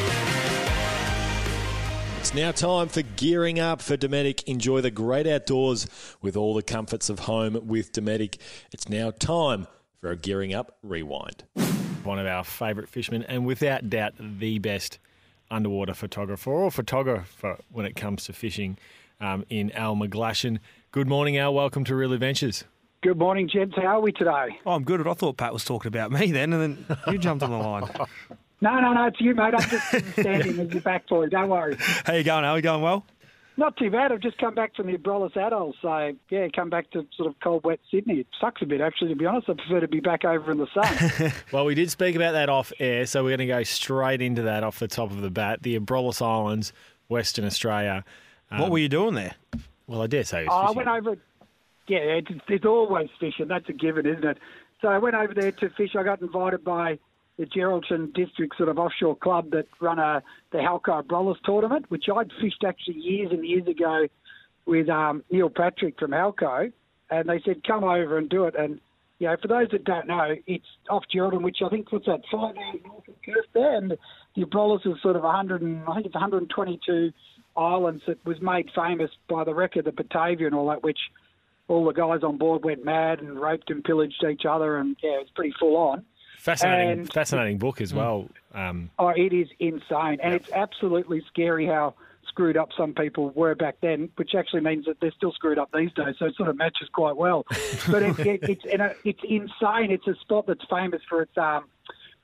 It's 2.33 2.39
now 2.39 2.53
time 2.53 2.89
for 2.89 3.03
gearing 3.03 3.61
up 3.61 3.83
for 3.83 3.95
Dometic. 3.95 4.45
Enjoy 4.45 4.81
the 4.81 4.91
great 4.91 5.27
outdoors 5.27 5.87
with 6.23 6.35
all 6.35 6.55
the 6.55 6.63
comforts 6.63 7.11
of 7.11 7.19
home 7.19 7.67
with 7.67 7.93
Dometic. 7.93 8.39
It's 8.73 8.89
now 8.89 9.11
time 9.11 9.67
for 10.01 10.11
a 10.11 10.17
gearing 10.17 10.55
up 10.55 10.79
rewind. 10.83 11.45
One 12.05 12.19
of 12.19 12.27
our 12.27 12.43
favourite 12.43 12.89
fishermen, 12.89 13.23
and 13.25 13.45
without 13.45 13.91
doubt, 13.91 14.15
the 14.19 14.59
best 14.61 14.99
underwater 15.51 15.93
photographer 15.93 16.51
or 16.51 16.71
photographer 16.71 17.59
when 17.71 17.85
it 17.85 17.97
comes 17.97 18.25
to 18.25 18.33
fishing 18.33 18.79
um, 19.21 19.45
in 19.51 19.71
Al 19.73 19.95
McGlashan. 19.95 20.59
Good 20.91 21.09
morning, 21.09 21.37
Al. 21.37 21.53
Welcome 21.53 21.85
to 21.85 21.95
Real 21.95 22.15
Adventures. 22.15 22.65
Good 23.03 23.19
morning, 23.19 23.47
gents. 23.47 23.77
How 23.77 23.99
are 23.99 24.01
we 24.01 24.11
today? 24.11 24.59
Oh, 24.65 24.73
I'm 24.73 24.85
good. 24.85 25.07
I 25.07 25.13
thought 25.13 25.37
Pat 25.37 25.53
was 25.53 25.67
talking 25.67 25.89
about 25.89 26.11
me 26.11 26.33
then, 26.33 26.55
and 26.55 26.79
then 26.89 26.99
you 27.09 27.19
jumped 27.19 27.45
on 27.45 27.51
the 27.51 27.59
line. 27.59 27.91
No, 28.63 28.79
no, 28.79 28.93
no, 28.93 29.07
it's 29.07 29.21
you, 29.21 29.35
mate. 29.35 29.55
I'm 29.55 29.69
just 29.69 30.13
standing 30.21 30.59
as 30.61 30.71
your 30.73 30.83
back 30.83 31.09
boy. 31.09 31.27
Don't 31.27 31.49
worry. 31.49 31.77
How 31.79 32.15
you 32.15 32.23
going? 32.23 32.45
How 32.45 32.55
you 32.55 32.63
going? 32.63 32.81
Well. 32.81 33.05
Not 33.57 33.77
too 33.77 33.91
bad. 33.91 34.13
I've 34.13 34.21
just 34.21 34.39
come 34.39 34.55
back 34.55 34.75
from 34.75 34.87
the 34.87 34.97
Abrolhos 34.97 35.37
Atolls, 35.37 35.75
so 35.83 36.13
yeah, 36.31 36.47
come 36.55 36.71
back 36.71 36.91
to 36.93 37.05
sort 37.15 37.29
of 37.29 37.35
cold, 37.41 37.65
wet 37.65 37.81
Sydney. 37.91 38.21
It 38.21 38.27
sucks 38.41 38.63
a 38.63 38.67
bit, 38.67 38.81
actually. 38.81 39.11
To 39.11 39.17
be 39.17 39.27
honest, 39.27 39.51
I 39.51 39.55
prefer 39.55 39.81
to 39.81 39.89
be 39.89 40.01
back 40.01 40.25
over 40.25 40.53
in 40.53 40.59
the 40.59 40.69
sun. 40.73 41.33
well, 41.53 41.67
we 41.67 41.75
did 41.75 41.91
speak 41.91 42.17
about 42.17 42.33
that 42.33 42.49
off 42.49 42.73
air, 42.79 43.05
so 43.05 43.23
we're 43.23 43.37
going 43.37 43.41
to 43.41 43.47
go 43.47 43.63
straight 43.65 44.23
into 44.23 44.43
that 44.43 44.65
off 44.65 44.79
the 44.79 44.89
top 44.89 45.11
of 45.11 45.21
the 45.21 45.31
bat. 45.31 45.63
The 45.63 45.79
Abrolhos 45.79 46.23
Islands, 46.23 46.73
Western 47.09 47.45
Australia. 47.45 48.05
Um, 48.51 48.61
what 48.61 48.71
were 48.71 48.79
you 48.79 48.89
doing 48.89 49.15
there? 49.15 49.35
Well, 49.87 50.01
I 50.01 50.07
dare 50.07 50.25
say. 50.25 50.47
Oh, 50.49 50.55
I 50.55 50.71
went 50.71 50.89
over. 50.89 51.19
Yeah, 51.89 51.99
it's, 51.99 52.31
it's 52.49 52.65
always 52.65 53.11
fishing. 53.21 53.49
That's 53.49 53.69
a 53.69 53.75
given, 53.75 54.07
isn't 54.07 54.25
it? 54.25 54.39
So 54.81 54.89
I 54.89 54.97
went 54.97 55.15
over 55.15 55.35
there 55.35 55.53
to 55.53 55.69
fish. 55.71 55.95
I 55.95 56.05
got 56.05 56.23
invited 56.23 56.65
by 56.65 56.99
the 57.43 57.49
Geraldton 57.49 58.15
District 58.15 58.57
sort 58.57 58.69
of 58.69 58.79
offshore 58.79 59.17
club 59.17 59.51
that 59.51 59.67
run 59.81 59.99
a 59.99 60.23
the 60.53 60.59
Halco 60.59 61.03
Abrolhos 61.03 61.41
tournament, 61.45 61.87
which 61.89 62.05
I'd 62.15 62.31
fished 62.41 62.63
actually 62.65 62.99
years 63.01 63.33
and 63.33 63.45
years 63.45 63.67
ago 63.67 64.07
with 64.65 64.89
um, 64.89 65.25
Neil 65.29 65.51
Patrick 65.51 65.99
from 65.99 66.13
Halco, 66.13 66.73
and 67.11 67.29
they 67.29 67.41
said 67.45 67.67
come 67.67 67.83
over 67.83 68.17
and 68.17 68.29
do 68.29 68.45
it. 68.45 68.55
And 68.57 68.81
you 69.19 69.27
know, 69.27 69.37
for 69.43 69.49
those 69.49 69.67
that 69.73 69.83
don't 69.83 70.07
know, 70.07 70.37
it's 70.47 70.67
off 70.89 71.03
Geraldton, 71.13 71.43
which 71.43 71.59
I 71.67 71.69
think 71.69 71.91
what's 71.91 72.07
that 72.07 72.21
five 72.31 72.55
hours 72.57 72.81
north 72.85 73.09
of 73.09 73.21
Perth 73.23 73.47
there, 73.55 73.77
and 73.77 73.91
the 74.37 74.43
Abrolhos 74.45 74.87
is 74.87 75.03
sort 75.03 75.17
of 75.17 75.23
100, 75.23 75.63
and, 75.63 75.83
I 75.89 75.95
think 75.95 76.07
it's 76.07 76.15
122 76.15 77.11
islands 77.57 78.05
that 78.07 78.25
was 78.25 78.41
made 78.41 78.71
famous 78.73 79.11
by 79.29 79.43
the 79.43 79.53
wreck 79.53 79.75
of 79.75 79.85
the 79.85 79.91
Batavia 79.93 80.47
and 80.47 80.55
all 80.55 80.69
that, 80.69 80.85
which 80.85 80.99
all 81.67 81.85
the 81.85 81.93
guys 81.93 82.23
on 82.23 82.39
board 82.39 82.63
went 82.65 82.85
mad 82.85 83.19
and 83.19 83.41
raped 83.41 83.69
and 83.71 83.83
pillaged 83.83 84.25
each 84.31 84.43
other, 84.49 84.79
and 84.79 84.97
yeah, 85.03 85.19
it's 85.21 85.31
pretty 85.31 85.55
full 85.59 85.77
on. 85.77 86.05
Fascinating, 86.43 86.91
and, 86.91 87.13
fascinating 87.13 87.59
book 87.59 87.81
as 87.81 87.95
well. 87.95 88.29
Um, 88.53 88.91
oh, 88.99 89.11
it 89.11 89.33
is 89.33 89.47
insane, 89.61 90.19
and 90.21 90.35
it's 90.35 90.51
absolutely 90.51 91.23
scary 91.29 91.67
how 91.67 91.95
screwed 92.27 92.57
up 92.57 92.71
some 92.77 92.95
people 92.95 93.31
were 93.31 93.55
back 93.55 93.77
then, 93.81 94.09
which 94.17 94.35
actually 94.35 94.63
means 94.63 94.87
that 94.87 94.97
they're 95.01 95.13
still 95.13 95.31
screwed 95.31 95.57
up 95.57 95.71
these 95.73 95.93
days. 95.93 96.17
So 96.19 96.27
it 96.27 96.35
sort 96.35 96.49
of 96.49 96.57
matches 96.57 96.89
quite 96.93 97.17
well. 97.17 97.47
but 97.89 98.03
it, 98.03 98.19
it, 98.19 98.41
it's 98.43 98.65
it's 99.05 99.21
insane. 99.23 99.93
It's 99.93 100.09
a 100.09 100.17
spot 100.17 100.49
that's 100.49 100.65
famous 100.69 101.01
for 101.09 101.23
its 101.23 101.39
um, 101.39 101.67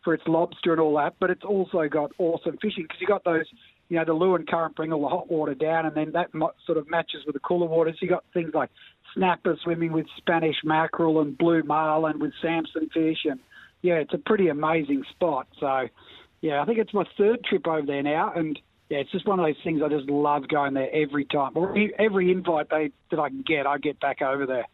for 0.02 0.14
its 0.14 0.24
lobster 0.26 0.72
and 0.72 0.80
all 0.80 0.96
that, 0.96 1.14
but 1.20 1.30
it's 1.30 1.44
also 1.44 1.86
got 1.86 2.10
awesome 2.18 2.58
fishing 2.60 2.82
because 2.82 3.00
you 3.00 3.06
got 3.06 3.22
those. 3.22 3.46
You 3.88 3.98
know, 3.98 4.04
the 4.04 4.16
Leeuwin 4.16 4.48
current 4.48 4.74
bring 4.74 4.92
all 4.92 5.02
the 5.02 5.08
hot 5.08 5.30
water 5.30 5.54
down, 5.54 5.86
and 5.86 5.94
then 5.94 6.10
that 6.12 6.30
sort 6.66 6.76
of 6.76 6.90
matches 6.90 7.24
with 7.24 7.34
the 7.34 7.40
cooler 7.40 7.66
waters. 7.66 7.96
You 8.02 8.08
got 8.08 8.24
things 8.34 8.50
like 8.52 8.70
snapper 9.14 9.56
swimming 9.62 9.92
with 9.92 10.06
Spanish 10.16 10.56
mackerel 10.64 11.20
and 11.20 11.38
blue 11.38 11.62
marlin 11.62 12.18
with 12.18 12.32
Samson 12.42 12.90
fish, 12.92 13.18
and 13.24 13.38
yeah, 13.82 13.94
it's 13.94 14.14
a 14.14 14.18
pretty 14.18 14.48
amazing 14.48 15.04
spot. 15.10 15.46
So, 15.58 15.88
yeah, 16.40 16.62
I 16.62 16.64
think 16.64 16.78
it's 16.78 16.94
my 16.94 17.04
third 17.16 17.44
trip 17.44 17.66
over 17.66 17.86
there 17.86 18.02
now, 18.02 18.32
and 18.34 18.58
yeah, 18.88 18.98
it's 18.98 19.10
just 19.10 19.26
one 19.26 19.38
of 19.38 19.44
those 19.46 19.62
things 19.62 19.82
I 19.84 19.88
just 19.88 20.08
love 20.08 20.48
going 20.48 20.74
there 20.74 20.88
every 20.92 21.24
time. 21.26 21.56
E- 21.76 21.92
every 21.98 22.30
invite 22.30 22.70
they, 22.70 22.90
that 23.10 23.20
I 23.20 23.28
can 23.28 23.42
get, 23.42 23.66
I 23.66 23.78
get 23.78 24.00
back 24.00 24.22
over 24.22 24.46
there. 24.46 24.64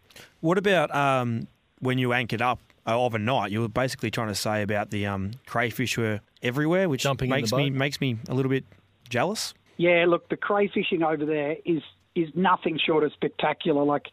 What 0.40 0.58
about 0.58 0.94
um, 0.94 1.48
when 1.80 1.98
you 1.98 2.12
anchored 2.12 2.42
up 2.42 2.60
uh, 2.86 3.00
overnight? 3.00 3.50
You 3.50 3.62
were 3.62 3.68
basically 3.68 4.10
trying 4.10 4.28
to 4.28 4.34
say 4.34 4.62
about 4.62 4.90
the 4.90 5.06
um, 5.06 5.32
crayfish 5.46 5.98
were 5.98 6.20
everywhere, 6.42 6.88
which 6.88 7.02
Jumping 7.02 7.30
makes 7.30 7.52
me 7.52 7.70
makes 7.70 8.00
me 8.00 8.18
a 8.28 8.34
little 8.34 8.50
bit 8.50 8.64
jealous. 9.08 9.54
Yeah, 9.76 10.04
look, 10.06 10.28
the 10.28 10.36
crayfishing 10.36 11.02
over 11.02 11.26
there 11.26 11.56
is 11.64 11.82
is 12.14 12.28
nothing 12.34 12.78
short 12.78 13.02
of 13.02 13.12
spectacular. 13.12 13.82
Like 13.82 14.06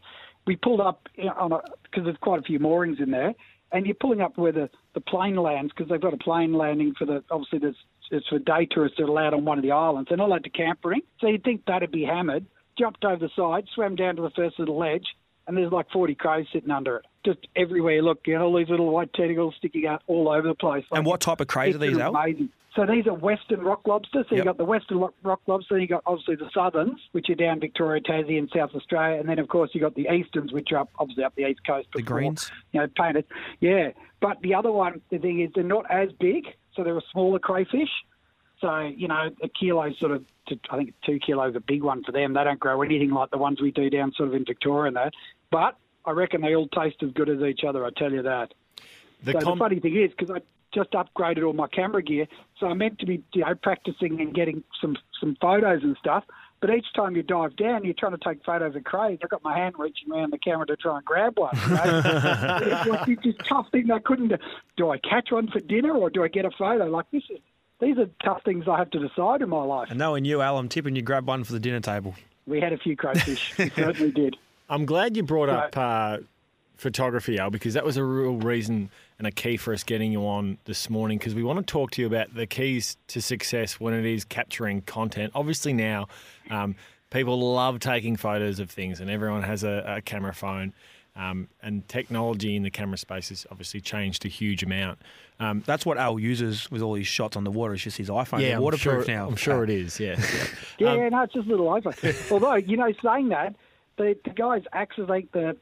we 0.46 0.56
pulled 0.56 0.80
up 0.80 1.08
on 1.38 1.52
a 1.52 1.60
because 1.84 2.04
there's 2.04 2.16
quite 2.20 2.40
a 2.40 2.42
few 2.42 2.58
moorings 2.58 2.98
in 2.98 3.10
there, 3.10 3.34
and 3.72 3.86
you're 3.86 3.94
pulling 3.94 4.20
up 4.20 4.36
where 4.36 4.52
the 4.52 4.70
the 4.94 5.00
plane 5.00 5.36
lands 5.36 5.72
because 5.74 5.90
they've 5.90 6.00
got 6.00 6.14
a 6.14 6.18
plane 6.18 6.52
landing 6.52 6.94
for 6.98 7.06
the 7.06 7.24
obviously 7.30 7.58
there's 7.58 7.76
it's 8.10 8.28
for 8.28 8.38
day 8.38 8.68
tourists 8.70 8.98
that 8.98 9.04
are 9.04 9.08
allowed 9.08 9.32
on 9.32 9.44
one 9.44 9.58
of 9.58 9.62
the 9.62 9.72
islands. 9.72 10.08
They're 10.08 10.18
not 10.18 10.26
allowed 10.26 10.44
to 10.44 10.50
campering, 10.50 11.00
so 11.18 11.28
you'd 11.28 11.44
think 11.44 11.64
that'd 11.66 11.90
be 11.90 12.04
hammered. 12.04 12.44
Jumped 12.78 13.04
over 13.04 13.16
the 13.16 13.30
side, 13.34 13.66
swam 13.74 13.96
down 13.96 14.16
to 14.16 14.22
the 14.22 14.30
first 14.30 14.58
little 14.58 14.78
ledge, 14.78 15.06
and 15.46 15.56
there's 15.56 15.72
like 15.72 15.90
40 15.90 16.14
crows 16.14 16.46
sitting 16.52 16.70
under 16.70 16.96
it, 16.96 17.06
just 17.24 17.38
everywhere. 17.56 17.94
you 17.94 18.02
Look, 18.02 18.20
you 18.26 18.34
know, 18.34 18.44
all 18.44 18.56
these 18.56 18.68
little 18.68 18.90
white 18.90 19.12
tentacles 19.14 19.54
sticking 19.58 19.86
out 19.86 20.02
all 20.06 20.28
over 20.28 20.46
the 20.46 20.54
place. 20.54 20.84
And 20.92 21.06
what 21.06 21.20
type 21.20 21.40
of 21.40 21.48
crays 21.48 21.74
are 21.74 21.78
these, 21.78 21.96
Al? 21.96 22.14
Amazing. 22.14 22.50
So 22.74 22.86
these 22.86 23.06
are 23.06 23.12
Western 23.12 23.60
rock 23.60 23.86
lobsters. 23.86 24.26
So 24.28 24.34
Yep. 24.34 24.36
you've 24.36 24.44
got 24.46 24.56
the 24.56 24.64
Western 24.64 24.98
rock 25.22 25.40
lobster, 25.46 25.78
you've 25.78 25.90
got 25.90 26.02
obviously 26.06 26.36
the 26.36 26.50
Southerns, 26.54 26.98
which 27.12 27.28
are 27.28 27.34
down 27.34 27.60
Victoria, 27.60 28.00
Tassie, 28.00 28.38
and 28.38 28.48
South 28.50 28.74
Australia, 28.74 29.20
and 29.20 29.28
then 29.28 29.38
of 29.38 29.48
course 29.48 29.70
you've 29.74 29.82
got 29.82 29.94
the 29.94 30.08
Easterns, 30.10 30.52
which 30.52 30.72
are 30.72 30.78
up, 30.78 30.90
obviously 30.98 31.24
up 31.24 31.34
the 31.34 31.46
east 31.46 31.64
coast. 31.66 31.88
The 31.94 32.00
greens? 32.02 32.50
you 32.72 32.80
know, 32.80 32.88
painted. 32.96 33.26
Yeah, 33.60 33.90
but 34.20 34.40
the 34.40 34.54
other 34.54 34.72
one, 34.72 35.02
the 35.10 35.18
thing 35.18 35.40
is, 35.40 35.50
they're 35.54 35.64
not 35.64 35.90
as 35.90 36.12
big, 36.12 36.46
so 36.74 36.82
they're 36.82 36.96
a 36.96 37.02
smaller 37.12 37.38
crayfish. 37.38 37.90
So 38.60 38.78
you 38.80 39.08
know, 39.08 39.30
a 39.42 39.48
kilo 39.48 39.92
sort 39.94 40.12
of, 40.12 40.24
to, 40.46 40.58
I 40.70 40.76
think 40.78 40.94
two 41.04 41.18
kilos 41.18 41.54
a 41.56 41.60
big 41.60 41.82
one 41.82 42.02
for 42.04 42.12
them. 42.12 42.32
They 42.32 42.44
don't 42.44 42.60
grow 42.60 42.80
anything 42.80 43.10
like 43.10 43.30
the 43.30 43.38
ones 43.38 43.60
we 43.60 43.70
do 43.70 43.90
down 43.90 44.12
sort 44.12 44.28
of 44.28 44.34
in 44.34 44.44
Victoria 44.46 44.88
and 44.88 44.96
that. 44.96 45.12
But 45.50 45.76
I 46.06 46.12
reckon 46.12 46.40
they 46.40 46.54
all 46.54 46.68
taste 46.68 47.02
as 47.02 47.10
good 47.10 47.28
as 47.28 47.40
each 47.42 47.64
other. 47.64 47.84
I 47.84 47.90
tell 47.90 48.12
you 48.12 48.22
that. 48.22 48.54
The 49.24 49.32
so 49.32 49.40
com- 49.40 49.58
the 49.58 49.64
funny 49.64 49.80
thing 49.80 49.96
is, 49.96 50.10
because 50.10 50.30
I 50.30 50.40
just 50.74 50.90
upgraded 50.92 51.44
all 51.46 51.52
my 51.52 51.68
camera 51.68 52.02
gear, 52.02 52.26
so 52.58 52.66
I'm 52.66 52.78
meant 52.78 52.98
to 53.00 53.06
be, 53.06 53.22
you 53.34 53.42
know, 53.42 53.54
practicing 53.62 54.20
and 54.20 54.34
getting 54.34 54.62
some 54.80 54.96
some 55.20 55.36
photos 55.40 55.82
and 55.82 55.96
stuff. 55.98 56.24
But 56.60 56.70
each 56.70 56.86
time 56.94 57.16
you 57.16 57.22
dive 57.24 57.56
down, 57.56 57.84
you're 57.84 57.92
trying 57.98 58.12
to 58.16 58.18
take 58.24 58.44
photos 58.44 58.76
of 58.76 58.84
crays. 58.84 59.18
I 59.24 59.26
got 59.26 59.42
my 59.42 59.56
hand 59.58 59.74
reaching 59.78 60.12
around 60.12 60.32
the 60.32 60.38
camera 60.38 60.64
to 60.66 60.76
try 60.76 60.96
and 60.96 61.04
grab 61.04 61.36
one. 61.36 61.50
You 61.60 61.74
know? 61.74 61.82
it's 62.62 62.88
like 62.88 63.08
it's 63.08 63.22
this 63.24 63.34
tough 63.48 63.66
thing. 63.72 63.90
I 63.90 63.98
couldn't. 63.98 64.32
Do 64.76 64.90
I 64.90 64.98
catch 64.98 65.32
one 65.32 65.48
for 65.48 65.58
dinner 65.60 65.92
or 65.92 66.08
do 66.08 66.22
I 66.22 66.28
get 66.28 66.44
a 66.44 66.50
photo? 66.56 66.86
Like 66.86 67.10
this 67.10 67.24
is. 67.30 67.38
These 67.80 67.98
are 67.98 68.06
tough 68.22 68.42
things 68.44 68.66
I 68.68 68.78
have 68.78 68.90
to 68.90 69.00
decide 69.00 69.42
in 69.42 69.48
my 69.48 69.64
life. 69.64 69.88
And 69.90 69.98
knowing 69.98 70.24
you, 70.24 70.40
Al, 70.40 70.56
I'm 70.56 70.68
tipping 70.68 70.94
you 70.94 71.02
grab 71.02 71.26
one 71.26 71.42
for 71.42 71.52
the 71.52 71.58
dinner 71.58 71.80
table. 71.80 72.14
We 72.46 72.60
had 72.60 72.72
a 72.72 72.78
few 72.78 72.96
crayfish. 72.96 73.58
we 73.58 73.70
certainly 73.70 74.12
did. 74.12 74.36
I'm 74.68 74.86
glad 74.86 75.16
you 75.16 75.24
brought 75.24 75.48
So- 75.48 75.54
up 75.54 75.76
uh, 75.76 76.18
photography, 76.82 77.38
Al, 77.38 77.50
because 77.50 77.74
that 77.74 77.84
was 77.84 77.96
a 77.96 78.04
real 78.04 78.36
reason 78.36 78.90
and 79.18 79.26
a 79.26 79.30
key 79.30 79.56
for 79.56 79.72
us 79.72 79.82
getting 79.84 80.12
you 80.12 80.26
on 80.26 80.58
this 80.64 80.90
morning. 80.90 81.16
Because 81.16 81.34
we 81.34 81.42
want 81.42 81.58
to 81.58 81.64
talk 81.64 81.92
to 81.92 82.02
you 82.02 82.06
about 82.06 82.34
the 82.34 82.46
keys 82.46 82.96
to 83.08 83.22
success 83.22 83.80
when 83.80 83.94
it 83.94 84.04
is 84.04 84.24
capturing 84.24 84.82
content. 84.82 85.32
Obviously, 85.34 85.72
now 85.72 86.08
um, 86.50 86.74
people 87.10 87.38
love 87.54 87.78
taking 87.78 88.16
photos 88.16 88.58
of 88.58 88.70
things, 88.70 89.00
and 89.00 89.08
everyone 89.08 89.42
has 89.42 89.64
a, 89.64 89.84
a 89.96 90.02
camera 90.02 90.34
phone. 90.34 90.74
Um, 91.14 91.48
and 91.62 91.86
technology 91.88 92.56
in 92.56 92.62
the 92.62 92.70
camera 92.70 92.96
space 92.96 93.28
has 93.28 93.46
obviously 93.50 93.82
changed 93.82 94.24
a 94.24 94.28
huge 94.28 94.62
amount. 94.62 94.98
Um, 95.40 95.62
That's 95.66 95.84
what 95.84 95.98
Al 95.98 96.18
uses 96.18 96.70
with 96.70 96.80
all 96.80 96.94
his 96.94 97.06
shots 97.06 97.36
on 97.36 97.44
the 97.44 97.50
water. 97.50 97.74
It's 97.74 97.82
just 97.82 97.98
his 97.98 98.08
iPhone. 98.08 98.40
yeah, 98.40 98.48
They're 98.48 98.56
I'm 98.56 98.62
waterproof 98.62 99.04
sure, 99.04 99.14
now. 99.14 99.28
I'm 99.28 99.36
sure 99.36 99.62
it 99.62 99.68
is. 99.68 100.00
Yeah. 100.00 100.16
Yeah, 100.78 100.92
Um, 100.92 100.98
yeah, 100.98 101.08
no, 101.10 101.22
it's 101.22 101.34
just 101.34 101.46
a 101.46 101.50
little 101.50 101.66
iPhone. 101.66 102.32
Although, 102.32 102.54
you 102.54 102.78
know, 102.78 102.90
saying 103.04 103.28
that, 103.28 103.54
the, 103.98 104.16
the 104.24 104.30
guys 104.30 104.62
actually 104.72 105.28
the 105.32 105.56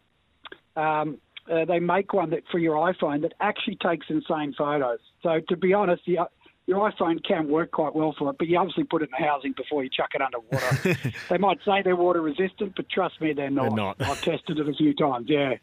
um, 0.77 1.19
uh, 1.51 1.65
they 1.65 1.81
make 1.81 2.13
one 2.13 2.31
that 2.31 2.43
for 2.51 2.59
your 2.59 2.77
iPhone 2.77 3.23
that 3.23 3.33
actually 3.41 3.77
takes 3.77 4.07
insane 4.09 4.55
photos. 4.57 5.01
So 5.23 5.41
to 5.49 5.57
be 5.57 5.73
honest, 5.73 6.03
the, 6.07 6.19
your 6.67 6.91
iPhone 6.91 7.25
can 7.27 7.49
work 7.49 7.73
quite 7.73 7.95
well 7.95 8.15
for 8.17 8.31
it, 8.31 8.37
but 8.39 8.47
you 8.47 8.57
obviously 8.59 8.85
put 8.85 9.03
it 9.03 9.07
in 9.07 9.11
the 9.19 9.27
housing 9.29 9.53
before 9.57 9.83
you 9.83 9.91
chuck 9.91 10.11
it 10.15 10.23
underwater. 10.23 11.13
they 11.29 11.39
might 11.39 11.59
say 11.65 11.83
they're 11.83 11.97
water 11.97 12.23
resistant, 12.23 12.75
but 12.77 12.89
trust 12.89 13.21
me, 13.21 13.33
they're 13.33 13.51
not. 13.51 13.75
not. 13.75 13.97
I've 14.01 14.21
tested 14.23 14.59
it 14.59 14.69
a 14.69 14.73
few 14.75 14.95
times. 14.95 15.27
Yeah. 15.29 15.55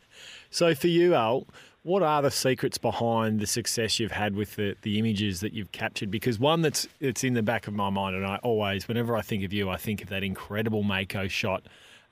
So 0.49 0.75
for 0.75 0.87
you, 0.87 1.13
Al, 1.13 1.47
what 1.83 2.03
are 2.03 2.21
the 2.21 2.31
secrets 2.31 2.77
behind 2.77 3.39
the 3.39 3.47
success 3.47 3.97
you've 3.97 4.11
had 4.11 4.35
with 4.35 4.57
the, 4.57 4.75
the 4.81 4.99
images 4.99 5.39
that 5.39 5.53
you've 5.53 5.71
captured? 5.71 6.11
Because 6.11 6.37
one 6.37 6.61
that's 6.61 6.89
it's 6.99 7.23
in 7.23 7.33
the 7.33 7.43
back 7.43 7.67
of 7.67 7.73
my 7.73 7.89
mind, 7.89 8.17
and 8.17 8.25
I 8.25 8.37
always, 8.43 8.89
whenever 8.89 9.15
I 9.15 9.21
think 9.21 9.45
of 9.45 9.53
you, 9.53 9.69
I 9.69 9.77
think 9.77 10.01
of 10.01 10.09
that 10.09 10.23
incredible 10.23 10.83
Mako 10.83 11.29
shot. 11.29 11.65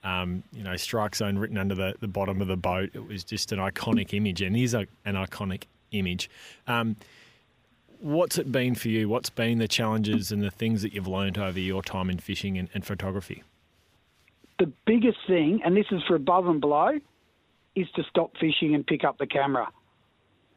Um, 0.04 0.44
you 0.52 0.62
know, 0.62 0.76
strike 0.76 1.16
zone 1.16 1.36
written 1.36 1.58
under 1.58 1.74
the, 1.74 1.94
the 2.00 2.06
bottom 2.06 2.40
of 2.40 2.46
the 2.46 2.56
boat. 2.56 2.90
It 2.94 3.08
was 3.08 3.24
just 3.24 3.50
an 3.50 3.58
iconic 3.58 4.14
image, 4.14 4.40
and 4.40 4.56
is 4.56 4.74
a, 4.74 4.86
an 5.04 5.14
iconic 5.14 5.64
image. 5.90 6.30
Um, 6.68 6.96
what's 7.98 8.38
it 8.38 8.52
been 8.52 8.76
for 8.76 8.88
you? 8.88 9.08
What's 9.08 9.30
been 9.30 9.58
the 9.58 9.66
challenges 9.66 10.30
and 10.30 10.42
the 10.42 10.50
things 10.50 10.82
that 10.82 10.92
you've 10.92 11.08
learned 11.08 11.38
over 11.38 11.58
your 11.58 11.82
time 11.82 12.08
in 12.08 12.18
fishing 12.18 12.56
and, 12.56 12.68
and 12.72 12.84
photography? 12.84 13.42
the 14.58 14.72
biggest 14.86 15.18
thing, 15.26 15.60
and 15.64 15.76
this 15.76 15.86
is 15.90 16.02
for 16.06 16.14
above 16.14 16.46
and 16.46 16.60
below, 16.60 16.98
is 17.74 17.86
to 17.94 18.02
stop 18.08 18.32
fishing 18.40 18.74
and 18.74 18.86
pick 18.86 19.04
up 19.04 19.18
the 19.18 19.26
camera. 19.26 19.68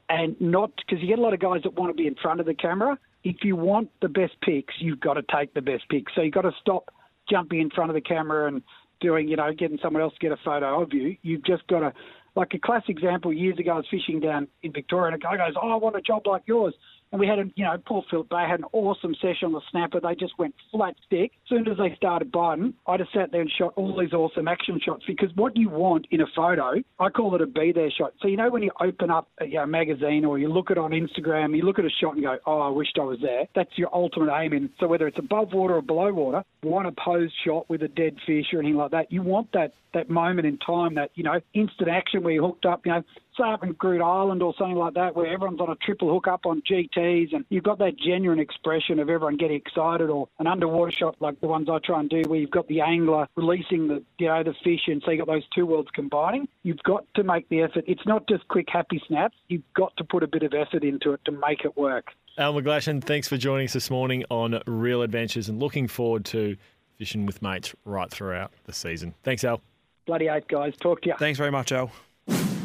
And 0.07 0.39
not 0.39 0.71
because 0.77 1.01
you 1.01 1.07
get 1.07 1.19
a 1.19 1.21
lot 1.21 1.33
of 1.33 1.39
guys 1.39 1.61
that 1.63 1.73
want 1.73 1.95
to 1.95 2.01
be 2.01 2.07
in 2.07 2.15
front 2.15 2.39
of 2.39 2.45
the 2.45 2.53
camera. 2.53 2.97
If 3.23 3.43
you 3.43 3.55
want 3.55 3.89
the 4.01 4.07
best 4.07 4.33
pics, 4.41 4.73
you've 4.79 4.99
got 4.99 5.15
to 5.15 5.23
take 5.23 5.53
the 5.53 5.61
best 5.61 5.87
pics. 5.89 6.13
So 6.15 6.21
you've 6.21 6.33
got 6.33 6.43
to 6.43 6.53
stop 6.59 6.89
jumping 7.29 7.59
in 7.59 7.69
front 7.69 7.91
of 7.91 7.95
the 7.95 8.01
camera 8.01 8.47
and 8.47 8.63
doing, 8.99 9.27
you 9.27 9.35
know, 9.35 9.51
getting 9.53 9.79
someone 9.81 10.01
else 10.01 10.13
to 10.13 10.19
get 10.19 10.31
a 10.31 10.37
photo 10.43 10.81
of 10.81 10.93
you. 10.93 11.15
You've 11.21 11.45
just 11.45 11.67
got 11.67 11.79
to, 11.79 11.93
like 12.35 12.53
a 12.53 12.59
classic 12.59 12.89
example, 12.89 13.33
years 13.33 13.57
ago 13.59 13.71
I 13.71 13.75
was 13.75 13.85
fishing 13.89 14.19
down 14.19 14.47
in 14.63 14.71
Victoria 14.71 15.13
and 15.13 15.15
a 15.15 15.25
guy 15.25 15.37
goes, 15.37 15.55
Oh, 15.61 15.71
I 15.71 15.75
want 15.75 15.95
a 15.95 16.01
job 16.01 16.23
like 16.25 16.43
yours. 16.45 16.73
And 17.11 17.19
we 17.19 17.27
had, 17.27 17.39
a, 17.39 17.45
you 17.55 17.65
know, 17.65 17.75
Port 17.85 18.05
Phillip 18.09 18.29
Bay 18.29 18.45
had 18.47 18.59
an 18.59 18.65
awesome 18.71 19.15
session 19.15 19.45
on 19.45 19.53
the 19.53 19.61
snapper. 19.71 19.99
They 19.99 20.15
just 20.15 20.37
went 20.37 20.53
flat 20.71 20.95
stick. 21.05 21.31
As 21.43 21.49
soon 21.49 21.67
as 21.67 21.77
they 21.77 21.95
started 21.95 22.31
biting, 22.31 22.75
I 22.85 22.97
just 22.97 23.13
sat 23.13 23.31
there 23.31 23.41
and 23.41 23.51
shot 23.57 23.73
all 23.75 23.97
these 23.99 24.13
awesome 24.13 24.47
action 24.47 24.79
shots 24.83 25.03
because 25.07 25.29
what 25.35 25.57
you 25.57 25.69
want 25.69 26.07
in 26.11 26.21
a 26.21 26.27
photo, 26.35 26.75
I 26.99 27.09
call 27.09 27.33
it 27.35 27.41
a 27.41 27.47
be 27.47 27.71
there 27.71 27.89
shot. 27.89 28.13
So, 28.21 28.27
you 28.27 28.37
know, 28.37 28.49
when 28.49 28.61
you 28.61 28.71
open 28.79 29.09
up 29.09 29.27
a 29.39 29.45
you 29.45 29.55
know, 29.55 29.65
magazine 29.65 30.23
or 30.23 30.37
you 30.37 30.49
look 30.49 30.69
at 30.69 30.77
it 30.77 30.79
on 30.79 30.91
Instagram, 30.91 31.55
you 31.55 31.63
look 31.63 31.79
at 31.79 31.85
a 31.85 31.89
shot 31.89 32.13
and 32.13 32.23
go, 32.23 32.37
oh, 32.45 32.59
I 32.59 32.69
wished 32.69 32.97
I 32.99 33.03
was 33.03 33.19
there. 33.21 33.45
That's 33.55 33.75
your 33.75 33.89
ultimate 33.93 34.31
aim. 34.35 34.53
In 34.53 34.69
So, 34.79 34.87
whether 34.87 35.07
it's 35.07 35.19
above 35.19 35.53
water 35.53 35.75
or 35.77 35.81
below 35.81 36.13
water, 36.13 36.43
you 36.61 36.69
want 36.69 36.87
a 36.87 36.91
pose 36.91 37.31
shot 37.45 37.69
with 37.69 37.81
a 37.81 37.87
dead 37.87 38.17
fish 38.25 38.45
or 38.53 38.59
anything 38.59 38.77
like 38.77 38.91
that. 38.91 39.11
You 39.11 39.23
want 39.23 39.51
that, 39.53 39.73
that 39.93 40.09
moment 40.09 40.45
in 40.47 40.57
time, 40.57 40.95
that, 40.95 41.11
you 41.15 41.23
know, 41.23 41.39
instant 41.53 41.89
action 41.89 42.23
where 42.23 42.33
you 42.33 42.43
hooked 42.43 42.65
up, 42.65 42.85
you 42.85 42.91
know, 42.91 43.03
say 43.39 43.51
up 43.51 43.63
in 43.63 43.73
Groote 43.73 44.01
Eylandt 44.01 44.41
or 44.41 44.53
something 44.57 44.77
like 44.77 44.93
that, 44.95 45.15
where 45.15 45.27
everyone's 45.27 45.59
on 45.59 45.69
a 45.69 45.75
triple 45.75 46.13
hook 46.13 46.27
up 46.27 46.45
on 46.45 46.61
GTs, 46.61 47.33
and 47.33 47.45
you've 47.49 47.63
got 47.63 47.79
that 47.79 47.97
genuine 47.97 48.39
expression 48.39 48.99
of 48.99 49.09
everyone 49.09 49.37
getting 49.37 49.57
excited, 49.57 50.09
or 50.09 50.27
an 50.39 50.47
underwater 50.47 50.91
shot 50.91 51.15
like 51.19 51.39
the 51.41 51.47
ones 51.47 51.69
I 51.69 51.79
try 51.79 51.99
and 51.99 52.09
do, 52.09 52.21
where 52.27 52.39
you've 52.39 52.51
got 52.51 52.67
the 52.67 52.81
angler 52.81 53.27
releasing 53.35 53.87
the 53.87 54.03
you 54.17 54.27
know 54.27 54.43
the 54.43 54.53
fish, 54.63 54.81
and 54.87 55.01
so 55.03 55.11
you've 55.11 55.25
got 55.25 55.33
those 55.33 55.47
two 55.55 55.65
worlds 55.65 55.89
combining. 55.93 56.47
You've 56.63 56.83
got 56.83 57.05
to 57.15 57.23
make 57.23 57.47
the 57.49 57.61
effort. 57.61 57.85
It's 57.87 58.05
not 58.05 58.27
just 58.27 58.47
quick 58.47 58.67
happy 58.69 59.01
snaps. 59.07 59.35
You've 59.47 59.63
got 59.75 59.95
to 59.97 60.03
put 60.03 60.23
a 60.23 60.27
bit 60.27 60.43
of 60.43 60.53
effort 60.53 60.83
into 60.83 61.13
it 61.13 61.21
to 61.25 61.31
make 61.31 61.63
it 61.63 61.77
work. 61.77 62.07
Al 62.37 62.53
McGlashan, 62.53 63.03
thanks 63.03 63.27
for 63.27 63.37
joining 63.37 63.65
us 63.65 63.73
this 63.73 63.89
morning 63.89 64.23
on 64.29 64.61
Real 64.65 65.01
Adventures 65.01 65.49
and 65.49 65.59
looking 65.59 65.87
forward 65.87 66.25
to 66.25 66.55
fishing 66.97 67.25
with 67.25 67.41
mates 67.41 67.73
right 67.85 68.09
throughout 68.09 68.51
the 68.65 68.73
season. 68.73 69.13
Thanks, 69.23 69.43
Al. 69.43 69.61
Bloody 70.05 70.27
eight 70.27 70.47
guys. 70.47 70.73
Talk 70.79 71.01
to 71.01 71.09
you. 71.09 71.15
Thanks 71.19 71.37
very 71.37 71.51
much, 71.51 71.71
Al. 71.71 71.91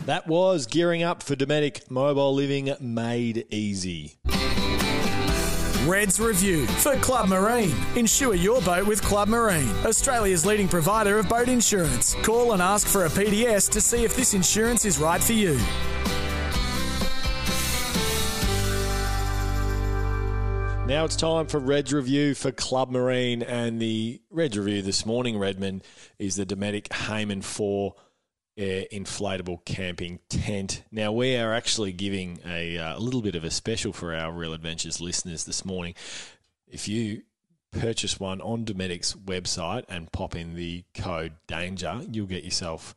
That 0.06 0.26
was 0.26 0.66
gearing 0.66 1.02
up 1.02 1.22
for 1.22 1.34
Dometic 1.34 1.90
Mobile 1.90 2.34
Living 2.34 2.74
made 2.78 3.46
easy. 3.48 4.18
Reds 5.86 6.20
Review 6.20 6.66
for 6.66 6.94
Club 6.96 7.30
Marine. 7.30 7.74
Insure 7.96 8.34
your 8.34 8.60
boat 8.60 8.86
with 8.86 9.00
Club 9.00 9.28
Marine, 9.28 9.70
Australia's 9.86 10.44
leading 10.44 10.68
provider 10.68 11.18
of 11.18 11.28
boat 11.30 11.48
insurance. 11.48 12.14
Call 12.22 12.52
and 12.52 12.60
ask 12.60 12.86
for 12.86 13.06
a 13.06 13.08
PDS 13.08 13.70
to 13.70 13.80
see 13.80 14.04
if 14.04 14.14
this 14.14 14.34
insurance 14.34 14.84
is 14.84 14.98
right 14.98 15.22
for 15.22 15.32
you. 15.32 15.54
Now 20.86 21.06
it's 21.06 21.16
time 21.16 21.46
for 21.46 21.58
Red's 21.58 21.94
review 21.94 22.34
for 22.34 22.52
Club 22.52 22.90
Marine, 22.90 23.42
and 23.42 23.80
the 23.80 24.20
Red's 24.30 24.58
review 24.58 24.82
this 24.82 25.06
morning, 25.06 25.38
Redmond, 25.38 25.82
is 26.18 26.36
the 26.36 26.44
Dometic 26.44 26.92
Hayman 26.92 27.40
4 27.40 27.94
Air 28.56 28.86
inflatable 28.92 29.64
camping 29.64 30.20
tent. 30.28 30.84
Now 30.92 31.10
we 31.12 31.36
are 31.36 31.52
actually 31.52 31.92
giving 31.92 32.38
a, 32.46 32.78
uh, 32.78 32.98
little 32.98 33.20
bit 33.20 33.34
of 33.34 33.42
a 33.42 33.50
special 33.50 33.92
for 33.92 34.14
our 34.14 34.32
Real 34.32 34.52
Adventures 34.52 35.00
listeners 35.00 35.44
this 35.44 35.64
morning. 35.64 35.94
If 36.68 36.86
you 36.86 37.22
purchase 37.72 38.20
one 38.20 38.40
on 38.40 38.64
Dometic's 38.64 39.14
website 39.14 39.84
and 39.88 40.12
pop 40.12 40.36
in 40.36 40.54
the 40.54 40.84
code 40.94 41.32
DANGER, 41.48 42.02
you'll 42.10 42.26
get 42.26 42.44
yourself 42.44 42.94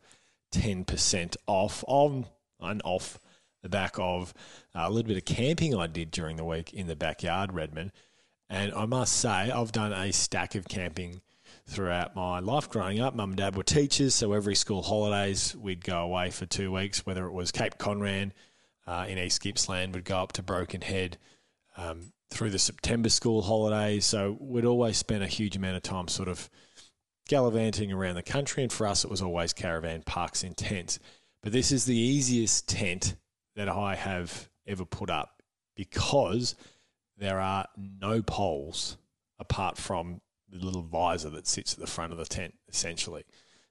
10% 0.52 1.36
off 1.46 1.84
on 1.88 2.26
and 2.60 2.80
off 2.84 3.18
the 3.62 3.68
back 3.68 3.98
of 3.98 4.32
uh, 4.74 4.82
a 4.84 4.90
little 4.90 5.08
bit 5.08 5.16
of 5.16 5.24
camping 5.24 5.74
I 5.74 5.86
did 5.86 6.10
during 6.10 6.36
the 6.36 6.44
week 6.44 6.72
in 6.72 6.86
the 6.86 6.96
backyard, 6.96 7.52
Redmond. 7.52 7.92
And 8.48 8.72
I 8.72 8.86
must 8.86 9.16
say, 9.16 9.50
I've 9.50 9.72
done 9.72 9.92
a 9.92 10.12
stack 10.12 10.54
of 10.54 10.68
camping 10.68 11.20
throughout 11.68 12.16
my 12.16 12.40
life 12.40 12.68
growing 12.68 12.98
up. 12.98 13.14
Mum 13.14 13.30
and 13.30 13.36
dad 13.36 13.54
were 13.54 13.62
teachers, 13.62 14.14
so 14.14 14.32
every 14.32 14.54
school 14.54 14.82
holidays 14.82 15.54
we'd 15.54 15.84
go 15.84 15.98
away 16.00 16.30
for 16.30 16.46
two 16.46 16.72
weeks, 16.72 17.04
whether 17.04 17.26
it 17.26 17.32
was 17.32 17.52
Cape 17.52 17.78
Conran 17.78 18.32
uh, 18.86 19.04
in 19.06 19.18
East 19.18 19.42
Gippsland, 19.42 19.94
we'd 19.94 20.04
go 20.04 20.16
up 20.16 20.32
to 20.32 20.42
Broken 20.42 20.80
Head 20.80 21.18
um, 21.76 22.12
through 22.30 22.50
the 22.50 22.58
September 22.58 23.10
school 23.10 23.42
holidays. 23.42 24.06
So 24.06 24.36
we'd 24.40 24.64
always 24.64 24.96
spend 24.96 25.22
a 25.22 25.28
huge 25.28 25.56
amount 25.56 25.76
of 25.76 25.82
time 25.82 26.08
sort 26.08 26.28
of 26.28 26.48
gallivanting 27.28 27.92
around 27.92 28.14
the 28.14 28.22
country, 28.22 28.62
and 28.62 28.72
for 28.72 28.86
us, 28.86 29.04
it 29.04 29.10
was 29.10 29.20
always 29.20 29.52
caravan 29.52 30.02
parks 30.04 30.42
in 30.42 30.54
tents. 30.54 30.98
But 31.42 31.52
this 31.52 31.70
is 31.70 31.84
the 31.84 31.98
easiest 31.98 32.66
tent 32.66 33.14
that 33.56 33.68
I 33.68 33.94
have 33.94 34.48
ever 34.66 34.86
put 34.86 35.10
up 35.10 35.42
because 35.76 36.54
there 37.18 37.40
are 37.40 37.66
no 37.76 38.22
poles 38.22 38.96
apart 39.38 39.76
from 39.76 40.20
the 40.50 40.64
little 40.64 40.82
visor 40.82 41.30
that 41.30 41.46
sits 41.46 41.74
at 41.74 41.80
the 41.80 41.86
front 41.86 42.12
of 42.12 42.18
the 42.18 42.24
tent, 42.24 42.54
essentially. 42.68 43.24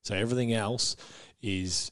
So 0.04 0.16
everything 0.16 0.54
else 0.54 0.96
is 1.42 1.92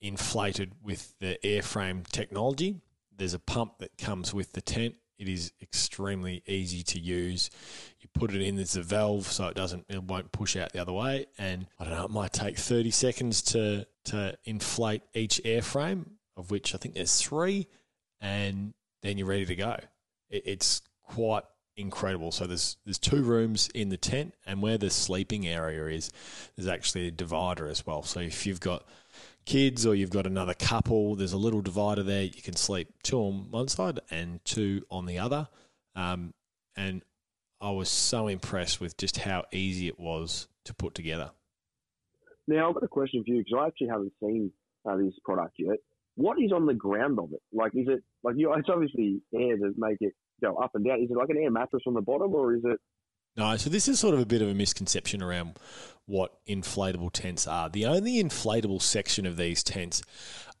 inflated 0.00 0.72
with 0.82 1.14
the 1.18 1.38
airframe 1.44 2.06
technology. 2.08 2.80
There's 3.16 3.34
a 3.34 3.38
pump 3.38 3.78
that 3.78 3.96
comes 3.98 4.32
with 4.32 4.52
the 4.52 4.60
tent. 4.60 4.96
It 5.18 5.28
is 5.28 5.52
extremely 5.60 6.42
easy 6.46 6.84
to 6.84 7.00
use. 7.00 7.50
You 7.98 8.08
put 8.14 8.32
it 8.32 8.40
in, 8.40 8.54
there's 8.54 8.76
a 8.76 8.82
valve 8.82 9.26
so 9.26 9.48
it 9.48 9.56
doesn't, 9.56 9.86
it 9.88 10.04
won't 10.04 10.30
push 10.30 10.56
out 10.56 10.72
the 10.72 10.80
other 10.80 10.92
way. 10.92 11.26
And 11.38 11.66
I 11.78 11.84
don't 11.84 11.94
know, 11.94 12.04
it 12.04 12.10
might 12.10 12.32
take 12.32 12.56
30 12.56 12.92
seconds 12.92 13.42
to, 13.42 13.86
to 14.06 14.38
inflate 14.44 15.02
each 15.14 15.40
airframe 15.44 16.04
of 16.38 16.50
which 16.50 16.74
I 16.74 16.78
think 16.78 16.94
there's 16.94 17.20
three, 17.20 17.66
and 18.20 18.72
then 19.02 19.18
you're 19.18 19.26
ready 19.26 19.44
to 19.44 19.56
go. 19.56 19.76
It, 20.30 20.44
it's 20.46 20.82
quite 21.02 21.42
incredible. 21.78 22.32
So 22.32 22.46
there's 22.46 22.76
there's 22.84 22.98
two 22.98 23.22
rooms 23.22 23.68
in 23.74 23.88
the 23.88 23.96
tent, 23.96 24.34
and 24.46 24.60
where 24.60 24.78
the 24.78 24.90
sleeping 24.90 25.46
area 25.46 25.86
is, 25.86 26.10
there's 26.56 26.68
actually 26.68 27.08
a 27.08 27.10
divider 27.10 27.68
as 27.68 27.86
well. 27.86 28.02
So 28.02 28.20
if 28.20 28.46
you've 28.46 28.60
got 28.60 28.84
kids 29.44 29.86
or 29.86 29.94
you've 29.94 30.10
got 30.10 30.26
another 30.26 30.54
couple, 30.54 31.14
there's 31.14 31.32
a 31.32 31.38
little 31.38 31.62
divider 31.62 32.02
there. 32.02 32.22
You 32.22 32.42
can 32.42 32.56
sleep 32.56 32.88
two 33.02 33.18
on 33.18 33.50
one 33.50 33.68
side 33.68 34.00
and 34.10 34.44
two 34.44 34.84
on 34.90 35.06
the 35.06 35.18
other. 35.18 35.48
Um, 35.94 36.34
and 36.76 37.02
I 37.60 37.70
was 37.70 37.88
so 37.88 38.28
impressed 38.28 38.80
with 38.80 38.96
just 38.96 39.18
how 39.18 39.44
easy 39.52 39.88
it 39.88 39.98
was 39.98 40.48
to 40.64 40.74
put 40.74 40.94
together. 40.94 41.30
Now 42.46 42.68
I've 42.68 42.74
got 42.74 42.84
a 42.84 42.88
question 42.88 43.24
for 43.24 43.30
you 43.30 43.38
because 43.38 43.58
I 43.58 43.66
actually 43.66 43.88
haven't 43.88 44.12
seen 44.20 44.52
uh, 44.88 44.96
this 44.96 45.14
product 45.24 45.54
yet 45.58 45.78
what 46.18 46.36
is 46.42 46.50
on 46.50 46.66
the 46.66 46.74
ground 46.74 47.20
of 47.20 47.32
it? 47.32 47.40
Like, 47.52 47.72
is 47.76 47.86
it 47.88 48.02
like 48.24 48.34
you? 48.36 48.52
It's 48.54 48.68
obviously 48.68 49.20
air 49.32 49.56
to 49.56 49.72
make 49.76 49.98
it 50.00 50.14
go 50.40 50.56
up 50.56 50.72
and 50.74 50.84
down. 50.84 51.00
Is 51.00 51.10
it 51.10 51.16
like 51.16 51.30
an 51.30 51.38
air 51.38 51.50
mattress 51.50 51.82
on 51.86 51.94
the 51.94 52.00
bottom, 52.00 52.34
or 52.34 52.54
is 52.54 52.62
it? 52.64 52.80
No, 53.36 53.56
so 53.56 53.70
this 53.70 53.88
is 53.88 54.00
sort 54.00 54.14
of 54.14 54.20
a 54.20 54.26
bit 54.26 54.42
of 54.42 54.48
a 54.48 54.54
misconception 54.54 55.22
around 55.22 55.58
what 56.06 56.44
inflatable 56.46 57.12
tents 57.12 57.46
are. 57.46 57.68
The 57.68 57.86
only 57.86 58.22
inflatable 58.22 58.82
section 58.82 59.26
of 59.26 59.36
these 59.36 59.62
tents 59.62 60.02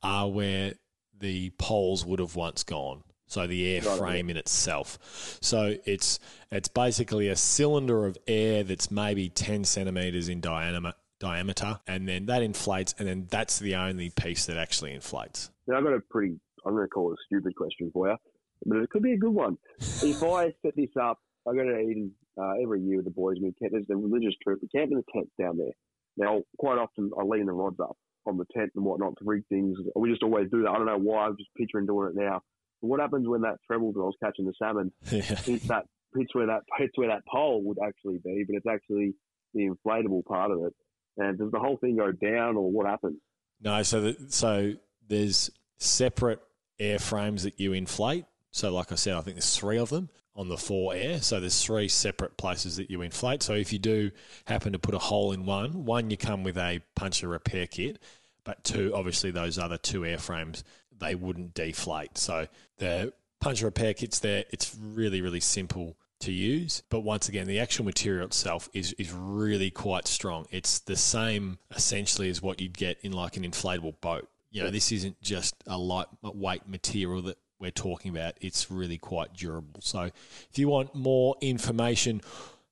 are 0.02 0.28
where 0.28 0.74
the 1.18 1.50
poles 1.58 2.04
would 2.06 2.20
have 2.20 2.36
once 2.36 2.62
gone. 2.62 3.02
So 3.26 3.46
the 3.46 3.74
air 3.74 3.82
frame 3.82 4.30
in 4.30 4.38
itself. 4.38 5.38
So 5.42 5.76
it's 5.84 6.18
it's 6.50 6.68
basically 6.68 7.28
a 7.28 7.36
cylinder 7.36 8.06
of 8.06 8.16
air 8.26 8.62
that's 8.64 8.90
maybe 8.90 9.28
ten 9.28 9.64
centimeters 9.64 10.30
in 10.30 10.40
diameter 10.40 10.94
diameter, 11.18 11.80
and 11.86 12.08
then 12.08 12.26
that 12.26 12.42
inflates, 12.42 12.94
and 12.98 13.08
then 13.08 13.26
that's 13.28 13.58
the 13.58 13.74
only 13.74 14.10
piece 14.10 14.46
that 14.46 14.56
actually 14.56 14.94
inflates. 14.94 15.50
Now, 15.66 15.78
I've 15.78 15.84
got 15.84 15.94
a 15.94 16.00
pretty, 16.00 16.38
I'm 16.64 16.74
going 16.74 16.84
to 16.84 16.88
call 16.88 17.10
it 17.10 17.14
a 17.14 17.22
stupid 17.26 17.56
question 17.56 17.90
for 17.92 18.08
you, 18.08 18.16
but 18.64 18.78
it 18.78 18.90
could 18.90 19.02
be 19.02 19.12
a 19.12 19.18
good 19.18 19.34
one. 19.34 19.56
if 19.78 20.22
I 20.22 20.52
set 20.62 20.76
this 20.76 20.90
up, 21.00 21.18
I 21.48 21.54
go 21.54 21.64
to 21.64 21.78
Eden 21.78 22.12
uh, 22.40 22.52
every 22.62 22.80
year 22.82 22.96
with 22.96 23.04
the 23.04 23.10
boys. 23.10 23.36
We 23.40 23.52
camp, 23.52 23.72
there's 23.72 23.86
a 23.90 23.96
religious 23.96 24.34
trip. 24.42 24.58
We 24.62 24.68
camp 24.68 24.90
in 24.92 24.98
the 24.98 25.04
tent 25.12 25.28
down 25.40 25.56
there. 25.56 25.72
Now, 26.16 26.42
quite 26.58 26.78
often 26.78 27.10
I 27.18 27.22
lean 27.22 27.46
the 27.46 27.52
rods 27.52 27.80
up 27.80 27.96
on 28.26 28.36
the 28.36 28.44
tent 28.54 28.72
and 28.74 28.84
whatnot 28.84 29.14
to 29.18 29.24
rig 29.24 29.44
things. 29.48 29.78
We 29.94 30.10
just 30.10 30.22
always 30.22 30.50
do 30.50 30.62
that. 30.62 30.70
I 30.70 30.76
don't 30.76 30.86
know 30.86 30.98
why. 30.98 31.26
I'm 31.26 31.36
just 31.36 31.50
picturing 31.56 31.86
doing 31.86 32.08
it 32.08 32.20
now. 32.20 32.42
But 32.82 32.88
what 32.88 33.00
happens 33.00 33.26
when 33.26 33.42
that 33.42 33.56
treble 33.66 33.92
that 33.92 34.00
I 34.00 34.04
was 34.04 34.16
catching 34.22 34.44
the 34.44 34.52
salmon 34.58 34.92
yeah. 35.10 35.20
hits 35.22 35.66
that 35.68 35.84
hits 36.16 36.34
where 36.34 36.46
that 36.46 36.62
hits 36.78 36.92
where 36.96 37.08
that 37.08 37.22
pole 37.30 37.62
would 37.64 37.78
actually 37.84 38.18
be, 38.24 38.44
but 38.46 38.56
it's 38.56 38.66
actually 38.66 39.14
the 39.54 39.68
inflatable 39.68 40.24
part 40.24 40.50
of 40.50 40.64
it. 40.64 40.74
And 41.16 41.38
does 41.38 41.50
the 41.50 41.58
whole 41.58 41.76
thing 41.78 41.96
go 41.96 42.12
down, 42.12 42.56
or 42.56 42.70
what 42.70 42.86
happens? 42.86 43.18
No, 43.60 43.82
so 43.82 44.00
the, 44.00 44.16
so 44.28 44.74
there's 45.08 45.50
separate 45.78 46.40
airframes 46.80 47.42
that 47.42 47.58
you 47.58 47.72
inflate. 47.72 48.24
So, 48.50 48.72
like 48.72 48.92
I 48.92 48.94
said, 48.94 49.14
I 49.14 49.20
think 49.20 49.36
there's 49.36 49.56
three 49.56 49.78
of 49.78 49.90
them 49.90 50.08
on 50.38 50.48
the 50.48 50.56
four 50.56 50.94
air. 50.94 51.20
So 51.20 51.40
there's 51.40 51.62
three 51.62 51.88
separate 51.88 52.36
places 52.36 52.76
that 52.76 52.88
you 52.90 53.02
inflate. 53.02 53.42
So 53.42 53.54
if 53.54 53.72
you 53.72 53.80
do 53.80 54.12
happen 54.44 54.72
to 54.72 54.78
put 54.78 54.94
a 54.94 54.98
hole 54.98 55.32
in 55.32 55.44
one, 55.44 55.84
one 55.84 56.10
you 56.10 56.16
come 56.16 56.44
with 56.44 56.56
a 56.56 56.80
puncture 56.94 57.28
repair 57.28 57.66
kit, 57.66 57.98
but 58.44 58.62
two, 58.62 58.92
obviously 58.94 59.32
those 59.32 59.58
other 59.58 59.76
two 59.76 60.02
airframes 60.02 60.62
they 60.96 61.16
wouldn't 61.16 61.54
deflate. 61.54 62.16
So 62.16 62.46
the 62.78 63.12
puncture 63.40 63.66
repair 63.66 63.94
kit's 63.94 64.20
there. 64.20 64.44
It's 64.50 64.76
really 64.80 65.20
really 65.20 65.40
simple 65.40 65.96
to 66.20 66.32
use. 66.32 66.82
But 66.88 67.00
once 67.00 67.28
again, 67.28 67.48
the 67.48 67.58
actual 67.58 67.84
material 67.84 68.26
itself 68.26 68.68
is, 68.72 68.92
is 68.94 69.12
really 69.12 69.70
quite 69.70 70.06
strong. 70.06 70.46
It's 70.50 70.78
the 70.80 70.96
same 70.96 71.58
essentially 71.74 72.28
as 72.30 72.42
what 72.42 72.60
you'd 72.60 72.78
get 72.78 72.98
in 73.02 73.12
like 73.12 73.36
an 73.36 73.42
inflatable 73.42 74.00
boat. 74.00 74.28
You 74.50 74.62
know, 74.62 74.70
this 74.70 74.92
isn't 74.92 75.20
just 75.20 75.54
a 75.66 75.76
lightweight 75.76 76.68
material 76.68 77.22
that 77.22 77.38
we're 77.58 77.70
talking 77.70 78.10
about. 78.10 78.34
It's 78.40 78.70
really 78.70 78.98
quite 78.98 79.34
durable. 79.34 79.80
So 79.80 80.02
if 80.50 80.58
you 80.58 80.68
want 80.68 80.94
more 80.94 81.36
information 81.40 82.20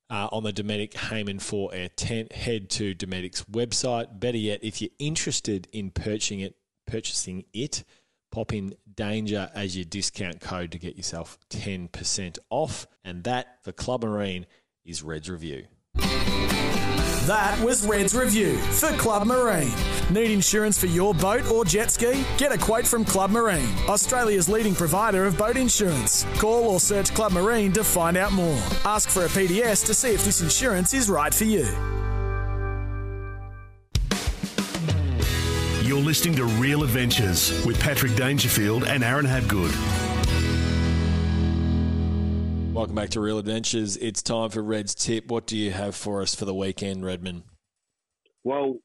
uh, 0.09 0.29
on 0.31 0.43
the 0.43 0.53
Dometic 0.53 0.93
Hayman 0.95 1.39
4 1.39 1.73
Air 1.73 1.89
tent, 1.89 2.31
head 2.31 2.69
to 2.71 2.95
Dometic's 2.95 3.43
website. 3.43 4.19
Better 4.19 4.37
yet, 4.37 4.63
if 4.63 4.81
you're 4.81 4.91
interested 4.99 5.67
in 5.73 5.91
purchasing 5.91 6.39
it, 6.39 6.55
purchasing 6.85 7.43
it, 7.53 7.83
Pop 8.31 8.53
in 8.53 8.75
danger 8.93 9.49
as 9.55 9.75
your 9.75 9.85
discount 9.85 10.41
code 10.41 10.71
to 10.71 10.77
get 10.77 10.97
yourself 10.97 11.39
10% 11.49 12.37
off. 12.49 12.85
And 13.03 13.23
that 13.23 13.63
for 13.63 13.71
Club 13.71 14.03
Marine 14.03 14.45
is 14.83 15.01
Red's 15.01 15.29
Review. 15.29 15.67
That 17.27 17.59
was 17.59 17.85
Red's 17.85 18.15
Review 18.15 18.55
for 18.55 18.87
Club 18.93 19.27
Marine. 19.27 19.73
Need 20.09 20.31
insurance 20.31 20.79
for 20.79 20.85
your 20.85 21.13
boat 21.13 21.51
or 21.51 21.65
jet 21.65 21.91
ski? 21.91 22.23
Get 22.37 22.53
a 22.53 22.57
quote 22.57 22.87
from 22.87 23.03
Club 23.03 23.31
Marine, 23.31 23.67
Australia's 23.89 24.47
leading 24.47 24.73
provider 24.73 25.25
of 25.25 25.37
boat 25.37 25.57
insurance. 25.57 26.25
Call 26.37 26.69
or 26.69 26.79
search 26.79 27.13
Club 27.13 27.33
Marine 27.33 27.73
to 27.73 27.83
find 27.83 28.15
out 28.15 28.31
more. 28.31 28.57
Ask 28.85 29.09
for 29.09 29.25
a 29.25 29.27
PDS 29.27 29.85
to 29.87 29.93
see 29.93 30.13
if 30.13 30.23
this 30.23 30.39
insurance 30.39 30.93
is 30.93 31.09
right 31.09 31.33
for 31.33 31.43
you. 31.43 31.67
You're 35.83 35.99
listening 35.99 36.37
to 36.37 36.45
Real 36.45 36.83
Adventures 36.83 37.65
with 37.65 37.77
Patrick 37.81 38.15
Dangerfield 38.15 38.85
and 38.85 39.03
Aaron 39.03 39.25
Habgood. 39.25 40.06
Welcome 42.77 42.93
back 42.93 43.09
to 43.09 43.21
Real 43.21 43.39
Adventures. 43.39 43.97
It's 43.97 44.21
time 44.21 44.51
for 44.51 44.61
Red's 44.61 44.93
tip. 44.93 45.29
What 45.29 45.47
do 45.47 45.57
you 45.57 45.71
have 45.71 45.95
for 45.95 46.21
us 46.21 46.35
for 46.35 46.45
the 46.45 46.53
weekend, 46.53 47.03
Redmond? 47.03 47.41
Well, 48.43 48.75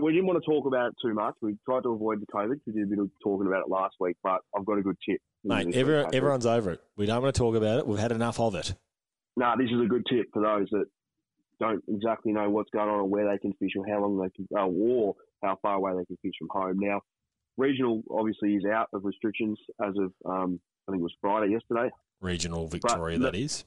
we 0.00 0.12
didn't 0.12 0.28
want 0.28 0.40
to 0.40 0.48
talk 0.48 0.64
about 0.64 0.90
it 0.90 0.94
too 1.02 1.12
much. 1.12 1.34
We 1.42 1.56
tried 1.64 1.82
to 1.82 1.88
avoid 1.88 2.20
the 2.20 2.26
COVID. 2.26 2.60
We 2.68 2.72
did 2.72 2.84
a 2.84 2.86
bit 2.86 3.00
of 3.00 3.10
talking 3.24 3.48
about 3.48 3.62
it 3.62 3.68
last 3.68 3.96
week, 3.98 4.16
but 4.22 4.42
I've 4.56 4.64
got 4.64 4.78
a 4.78 4.82
good 4.82 4.96
tip. 5.04 5.20
Mate, 5.42 5.74
everyone, 5.74 6.14
everyone's 6.14 6.46
over 6.46 6.70
it. 6.70 6.80
We 6.96 7.06
don't 7.06 7.20
want 7.20 7.34
to 7.34 7.38
talk 7.38 7.56
about 7.56 7.80
it. 7.80 7.86
We've 7.88 7.98
had 7.98 8.12
enough 8.12 8.38
of 8.38 8.54
it. 8.54 8.74
No, 9.36 9.46
nah, 9.46 9.56
this 9.56 9.70
is 9.72 9.80
a 9.84 9.88
good 9.88 10.06
tip 10.08 10.26
for 10.32 10.42
those 10.42 10.68
that 10.70 10.84
don't 11.58 11.82
exactly 11.88 12.30
know 12.30 12.48
what's 12.48 12.70
going 12.70 12.88
on 12.88 12.94
or 12.94 13.04
where 13.06 13.28
they 13.28 13.38
can 13.38 13.54
fish 13.54 13.72
or 13.76 13.84
how 13.88 14.02
long 14.02 14.18
they 14.22 14.30
can, 14.36 14.46
uh, 14.56 14.66
or 14.66 15.16
how 15.42 15.58
far 15.62 15.74
away 15.74 15.94
they 15.98 16.04
can 16.04 16.16
fish 16.22 16.34
from 16.38 16.48
home. 16.52 16.78
Now, 16.78 17.00
regional 17.56 18.04
obviously 18.08 18.54
is 18.54 18.64
out 18.64 18.86
of 18.92 19.04
restrictions 19.04 19.58
as 19.84 19.94
of 19.98 20.12
um, 20.24 20.60
I 20.86 20.92
think 20.92 21.00
it 21.00 21.02
was 21.02 21.16
Friday 21.20 21.50
yesterday. 21.50 21.90
Regional 22.20 22.66
Victoria, 22.68 23.18
but, 23.18 23.32
that 23.32 23.38
is. 23.38 23.64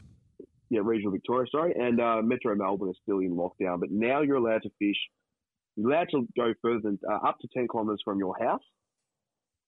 Yeah, 0.70 0.82
regional 0.84 1.12
Victoria, 1.12 1.47
sorry, 1.52 1.74
and 1.74 2.00
uh, 2.00 2.22
Metro 2.22 2.56
Melbourne 2.56 2.89
is 2.89 2.97
still 3.02 3.20
in 3.20 3.36
lockdown. 3.36 3.80
But 3.80 3.91
now 3.91 4.22
you're 4.22 4.38
allowed 4.38 4.64
to 4.64 4.70
fish. 4.80 4.97
You're 5.76 5.91
allowed 5.91 6.10
to 6.12 6.28
go 6.36 6.54
further 6.62 6.82
than 6.84 7.00
uh, 7.10 7.28
up 7.28 7.39
to 7.39 7.47
ten 7.54 7.68
kilometres 7.68 8.02
from 8.04 8.20
your 8.20 8.36
house, 8.39 8.62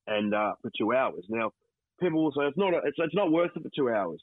and 0.07 0.33
uh, 0.33 0.53
for 0.61 0.71
two 0.77 0.93
hours. 0.93 1.25
Now, 1.29 1.51
people 1.99 2.23
will 2.23 2.31
say 2.31 2.43
it's 2.43 2.57
not 2.57 2.73
a, 2.73 2.77
it's, 2.85 2.97
it's 2.97 3.15
not 3.15 3.31
worth 3.31 3.51
it 3.55 3.63
for 3.63 3.69
two 3.75 3.89
hours. 3.89 4.21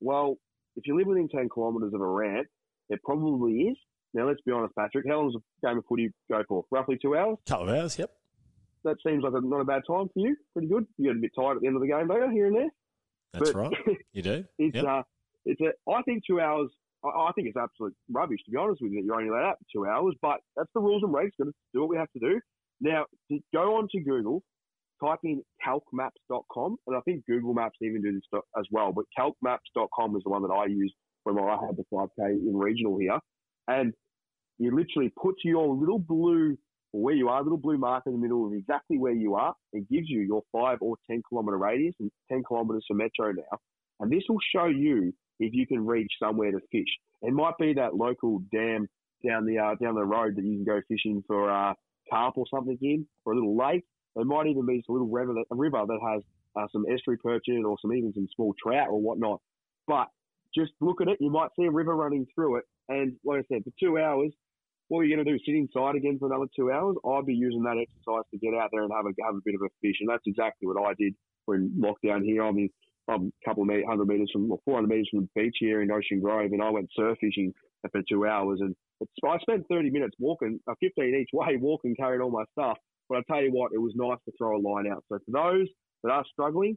Well, 0.00 0.36
if 0.76 0.86
you 0.86 0.96
live 0.96 1.06
within 1.06 1.28
10 1.28 1.48
kilometres 1.52 1.94
of 1.94 2.00
a 2.00 2.06
ramp, 2.06 2.46
it 2.90 3.02
probably 3.02 3.52
is. 3.52 3.76
Now, 4.14 4.28
let's 4.28 4.40
be 4.42 4.52
honest, 4.52 4.74
Patrick. 4.76 5.06
How 5.08 5.16
long 5.16 5.32
does 5.32 5.40
a 5.62 5.66
game 5.66 5.78
of 5.78 5.84
footy 5.88 6.10
go 6.30 6.42
for? 6.48 6.64
Roughly 6.70 6.98
two 7.00 7.16
hours? 7.16 7.38
Couple 7.46 7.68
of 7.68 7.74
hours, 7.74 7.98
yep. 7.98 8.10
That 8.84 8.96
seems 9.04 9.24
like 9.24 9.32
a, 9.34 9.40
not 9.40 9.60
a 9.60 9.64
bad 9.64 9.82
time 9.86 10.08
for 10.12 10.20
you. 10.20 10.36
Pretty 10.52 10.68
good. 10.68 10.86
You 10.96 11.08
get 11.08 11.16
a 11.16 11.20
bit 11.20 11.32
tired 11.34 11.56
at 11.56 11.62
the 11.62 11.66
end 11.66 11.76
of 11.76 11.82
the 11.82 11.88
game, 11.88 12.06
don't 12.06 12.30
you, 12.30 12.30
here 12.30 12.46
and 12.46 12.56
there? 12.56 12.70
That's 13.32 13.52
But- 13.52 13.58
right. 13.58 13.72
You 14.12 14.22
do. 14.22 14.44
It's 14.58 14.74
Yep. 14.74 14.84
uh, 14.84 15.02
it's 15.44 15.60
a. 15.60 15.90
I 15.90 16.02
think 16.02 16.22
two 16.26 16.40
hours. 16.40 16.70
I, 17.04 17.08
I 17.08 17.32
think 17.34 17.48
it's 17.48 17.56
absolute 17.56 17.94
rubbish 18.10 18.38
to 18.46 18.50
be 18.50 18.56
honest 18.56 18.80
with 18.80 18.92
you. 18.92 19.00
That 19.00 19.06
you're 19.06 19.14
only 19.16 19.28
allowed 19.28 19.50
out 19.50 19.58
for 19.58 19.66
two 19.72 19.86
hours, 19.86 20.14
but 20.22 20.38
that's 20.56 20.70
the 20.74 20.80
rules 20.80 21.02
and 21.02 21.12
regs. 21.12 21.30
Got 21.38 21.44
to 21.46 21.52
do 21.74 21.80
what 21.80 21.90
we 21.90 21.96
have 21.98 22.10
to 22.12 22.18
do. 22.20 22.40
Now, 22.80 23.04
to 23.30 23.38
go 23.54 23.76
on 23.76 23.88
to 23.92 24.00
Google, 24.00 24.42
type 25.04 25.18
in 25.24 25.42
calcmaps.com, 25.66 26.76
and 26.86 26.96
I 26.96 27.00
think 27.00 27.24
Google 27.26 27.54
Maps 27.54 27.76
even 27.82 28.02
do 28.02 28.12
this 28.12 28.40
as 28.58 28.66
well. 28.70 28.92
But 28.92 29.04
calcmaps.com 29.18 30.16
is 30.16 30.22
the 30.24 30.30
one 30.30 30.42
that 30.42 30.52
I 30.52 30.66
use 30.66 30.94
when 31.24 31.38
I 31.38 31.56
had 31.66 31.76
the 31.76 31.84
5K 31.92 32.30
in 32.48 32.56
regional 32.56 32.98
here, 32.98 33.18
and 33.68 33.92
you 34.58 34.74
literally 34.74 35.12
put 35.20 35.34
your 35.44 35.74
little 35.74 35.98
blue 35.98 36.56
where 37.00 37.14
you 37.14 37.28
are, 37.28 37.42
little 37.42 37.58
blue 37.58 37.78
mark 37.78 38.04
in 38.06 38.12
the 38.12 38.18
middle 38.18 38.46
of 38.46 38.52
exactly 38.52 38.98
where 38.98 39.12
you 39.12 39.34
are. 39.34 39.54
It 39.72 39.88
gives 39.88 40.08
you 40.08 40.20
your 40.20 40.42
five 40.52 40.78
or 40.80 40.96
10 41.10 41.22
kilometre 41.28 41.58
radius 41.58 41.94
and 42.00 42.10
10 42.30 42.44
kilometres 42.48 42.84
for 42.88 42.94
metro 42.94 43.32
now. 43.32 43.58
And 44.00 44.10
this 44.10 44.22
will 44.28 44.38
show 44.54 44.66
you 44.66 45.12
if 45.38 45.52
you 45.54 45.66
can 45.66 45.84
reach 45.84 46.12
somewhere 46.20 46.52
to 46.52 46.60
fish. 46.72 46.88
It 47.22 47.32
might 47.32 47.56
be 47.58 47.74
that 47.74 47.94
local 47.94 48.40
dam 48.52 48.88
down 49.26 49.46
the 49.46 49.58
uh, 49.58 49.74
down 49.82 49.94
the 49.94 50.04
road 50.04 50.36
that 50.36 50.44
you 50.44 50.56
can 50.56 50.64
go 50.64 50.80
fishing 50.88 51.22
for 51.26 51.50
uh, 51.50 51.74
carp 52.10 52.36
or 52.36 52.44
something 52.52 52.78
in, 52.80 53.06
or 53.24 53.32
a 53.32 53.36
little 53.36 53.56
lake. 53.56 53.84
It 54.16 54.26
might 54.26 54.46
even 54.46 54.66
be 54.66 54.82
a 54.88 54.92
little 54.92 55.08
river 55.08 55.34
that, 55.34 55.44
a 55.50 55.56
river 55.56 55.82
that 55.86 55.98
has 56.06 56.22
uh, 56.56 56.66
some 56.72 56.84
estuary 56.90 57.18
perch 57.18 57.44
in 57.48 57.58
it, 57.58 57.64
or 57.64 57.76
some 57.80 57.92
even 57.92 58.12
some 58.14 58.28
small 58.34 58.54
trout 58.62 58.88
or 58.90 59.00
whatnot. 59.00 59.40
But 59.86 60.08
just 60.54 60.72
look 60.80 61.00
at 61.00 61.08
it. 61.08 61.18
You 61.20 61.30
might 61.30 61.50
see 61.58 61.64
a 61.64 61.70
river 61.70 61.94
running 61.94 62.26
through 62.34 62.56
it, 62.56 62.64
and 62.88 63.16
like 63.24 63.40
I 63.40 63.54
said, 63.54 63.64
for 63.64 63.72
two 63.78 63.98
hours, 63.98 64.32
what 64.88 65.00
are 65.00 65.04
you 65.04 65.16
going 65.16 65.24
to 65.26 65.32
do? 65.32 65.38
Sit 65.44 65.54
inside 65.54 65.96
again 65.96 66.18
for 66.18 66.26
another 66.26 66.46
two 66.54 66.70
hours? 66.70 66.96
I'd 67.04 67.26
be 67.26 67.34
using 67.34 67.62
that 67.64 67.76
exercise 67.76 68.24
to 68.30 68.38
get 68.38 68.54
out 68.54 68.70
there 68.72 68.82
and 68.82 68.92
have 68.92 69.06
a 69.06 69.12
have 69.24 69.34
a 69.34 69.44
bit 69.44 69.54
of 69.54 69.62
a 69.62 69.70
fish, 69.82 69.96
and 70.00 70.08
that's 70.08 70.26
exactly 70.26 70.68
what 70.68 70.78
I 70.78 70.94
did 70.98 71.14
when 71.46 71.74
lockdown 71.78 72.24
here. 72.24 72.44
I 72.44 72.52
mean, 72.52 72.70
I'm 73.08 73.32
a 73.32 73.48
couple 73.48 73.62
of 73.62 73.70
hundred 73.86 74.08
meters 74.08 74.30
from, 74.32 74.50
or 74.50 74.58
400 74.64 74.88
meters 74.88 75.08
from 75.10 75.20
the 75.22 75.40
beach 75.40 75.56
here 75.58 75.82
in 75.82 75.90
Ocean 75.90 76.20
Grove, 76.20 76.52
and 76.52 76.62
I 76.62 76.70
went 76.70 76.90
surf 76.94 77.18
fishing 77.20 77.52
for 77.90 78.02
two 78.08 78.26
hours, 78.26 78.60
and 78.60 78.74
I 79.24 79.38
spent 79.38 79.66
30 79.68 79.90
minutes 79.90 80.16
walking, 80.18 80.58
uh, 80.68 80.74
15 80.80 81.14
each 81.14 81.30
way, 81.32 81.56
walking, 81.60 81.94
carrying 81.96 82.22
all 82.22 82.30
my 82.30 82.44
stuff. 82.52 82.78
But 83.08 83.18
I 83.18 83.22
tell 83.32 83.42
you 83.42 83.52
what, 83.52 83.72
it 83.72 83.78
was 83.78 83.92
nice 83.94 84.18
to 84.24 84.32
throw 84.36 84.56
a 84.56 84.60
line 84.60 84.90
out. 84.90 85.04
So 85.08 85.18
for 85.18 85.30
those 85.30 85.68
that 86.02 86.10
are 86.10 86.24
struggling, 86.32 86.76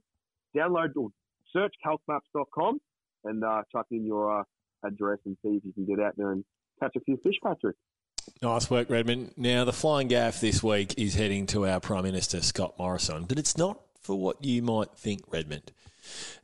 download 0.56 0.90
or 0.96 1.10
search 1.52 1.74
calcmaps.com 1.86 2.80
and 3.24 3.44
uh, 3.44 3.64
chuck 3.72 3.88
in 3.92 4.06
your 4.06 4.40
uh, 4.40 4.44
address 4.86 5.18
and 5.26 5.36
see 5.42 5.58
if 5.58 5.66
you 5.66 5.74
can 5.74 5.86
get 5.86 6.04
out 6.04 6.14
there 6.18 6.32
and 6.32 6.44
catch 6.80 6.96
a 6.96 7.02
few 7.02 7.18
fish, 7.24 7.36
Patrick. 7.44 7.76
Nice 8.42 8.70
work, 8.70 8.90
Redmond. 8.90 9.34
Now, 9.38 9.66
the 9.66 9.74
flying 9.74 10.08
gaff 10.08 10.40
this 10.40 10.64
week 10.64 10.96
is 10.98 11.16
heading 11.16 11.46
to 11.48 11.68
our 11.68 11.80
Prime 11.80 12.04
Minister, 12.04 12.42
Scott 12.42 12.76
Morrison, 12.80 13.26
but 13.26 13.38
it's 13.38 13.58
not 13.58 13.80
for 14.02 14.18
what 14.18 14.44
you 14.44 14.62
might 14.62 14.92
think, 14.96 15.22
Redmond. 15.32 15.72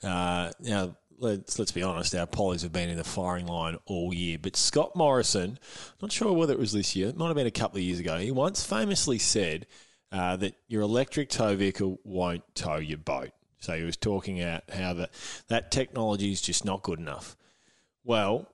Uh, 0.04 0.52
now, 0.60 0.96
let's, 1.18 1.58
let's 1.58 1.72
be 1.72 1.84
honest, 1.84 2.14
our 2.16 2.28
pollies 2.28 2.62
have 2.64 2.74
been 2.74 2.90
in 2.90 2.98
the 2.98 3.04
firing 3.04 3.48
line 3.48 3.78
all 3.86 4.14
year, 4.14 4.38
but 4.42 4.56
Scott 4.56 4.96
Morrison, 4.96 5.58
not 6.02 6.12
sure 6.12 6.34
whether 6.34 6.54
it 6.54 6.60
was 6.60 6.74
this 6.74 6.96
year, 6.96 7.10
it 7.10 7.18
might 7.18 7.28
have 7.28 7.36
been 7.36 7.48
a 7.48 7.52
couple 7.52 7.78
of 7.78 7.84
years 7.84 8.00
ago, 8.00 8.18
he 8.18 8.32
once 8.32 8.66
famously 8.66 9.18
said 9.18 9.66
uh, 10.12 10.36
that 10.36 10.56
your 10.68 10.82
electric 10.82 11.30
tow 11.30 11.56
vehicle 11.56 12.00
won't 12.04 12.44
tow 12.56 12.78
your 12.78 12.98
boat. 12.98 13.32
So 13.60 13.76
he 13.76 13.84
was 13.84 13.98
talking 13.98 14.42
about 14.42 14.70
how 14.70 14.94
that, 14.94 15.12
that 15.48 15.72
technology 15.72 16.32
is 16.32 16.42
just 16.42 16.66
not 16.66 16.84
good 16.84 17.00
enough. 17.00 17.36
Well, 18.04 18.48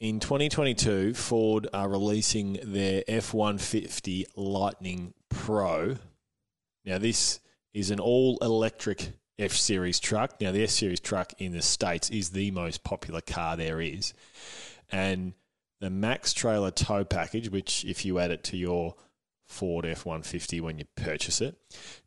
in 0.00 0.20
2022, 0.20 1.14
Ford 1.14 1.68
are 1.72 1.88
releasing 1.88 2.58
their 2.62 3.02
F 3.08 3.32
150 3.32 4.26
Lightning 4.36 5.14
Pro. 5.28 5.96
Now, 6.84 6.98
this 6.98 7.40
is 7.72 7.90
an 7.90 8.00
all 8.00 8.38
electric 8.42 9.12
F 9.38 9.52
Series 9.52 9.98
truck. 10.00 10.40
Now, 10.40 10.52
the 10.52 10.62
F 10.64 10.70
Series 10.70 11.00
truck 11.00 11.32
in 11.38 11.52
the 11.52 11.62
States 11.62 12.10
is 12.10 12.30
the 12.30 12.50
most 12.50 12.84
popular 12.84 13.20
car 13.20 13.56
there 13.56 13.80
is. 13.80 14.14
And 14.90 15.34
the 15.80 15.90
Max 15.90 16.32
Trailer 16.32 16.70
tow 16.70 17.04
package, 17.04 17.50
which, 17.50 17.84
if 17.84 18.04
you 18.04 18.18
add 18.18 18.30
it 18.30 18.44
to 18.44 18.56
your 18.56 18.94
Ford 19.46 19.86
F 19.86 20.04
150 20.06 20.60
when 20.60 20.78
you 20.78 20.84
purchase 20.96 21.40
it, 21.40 21.56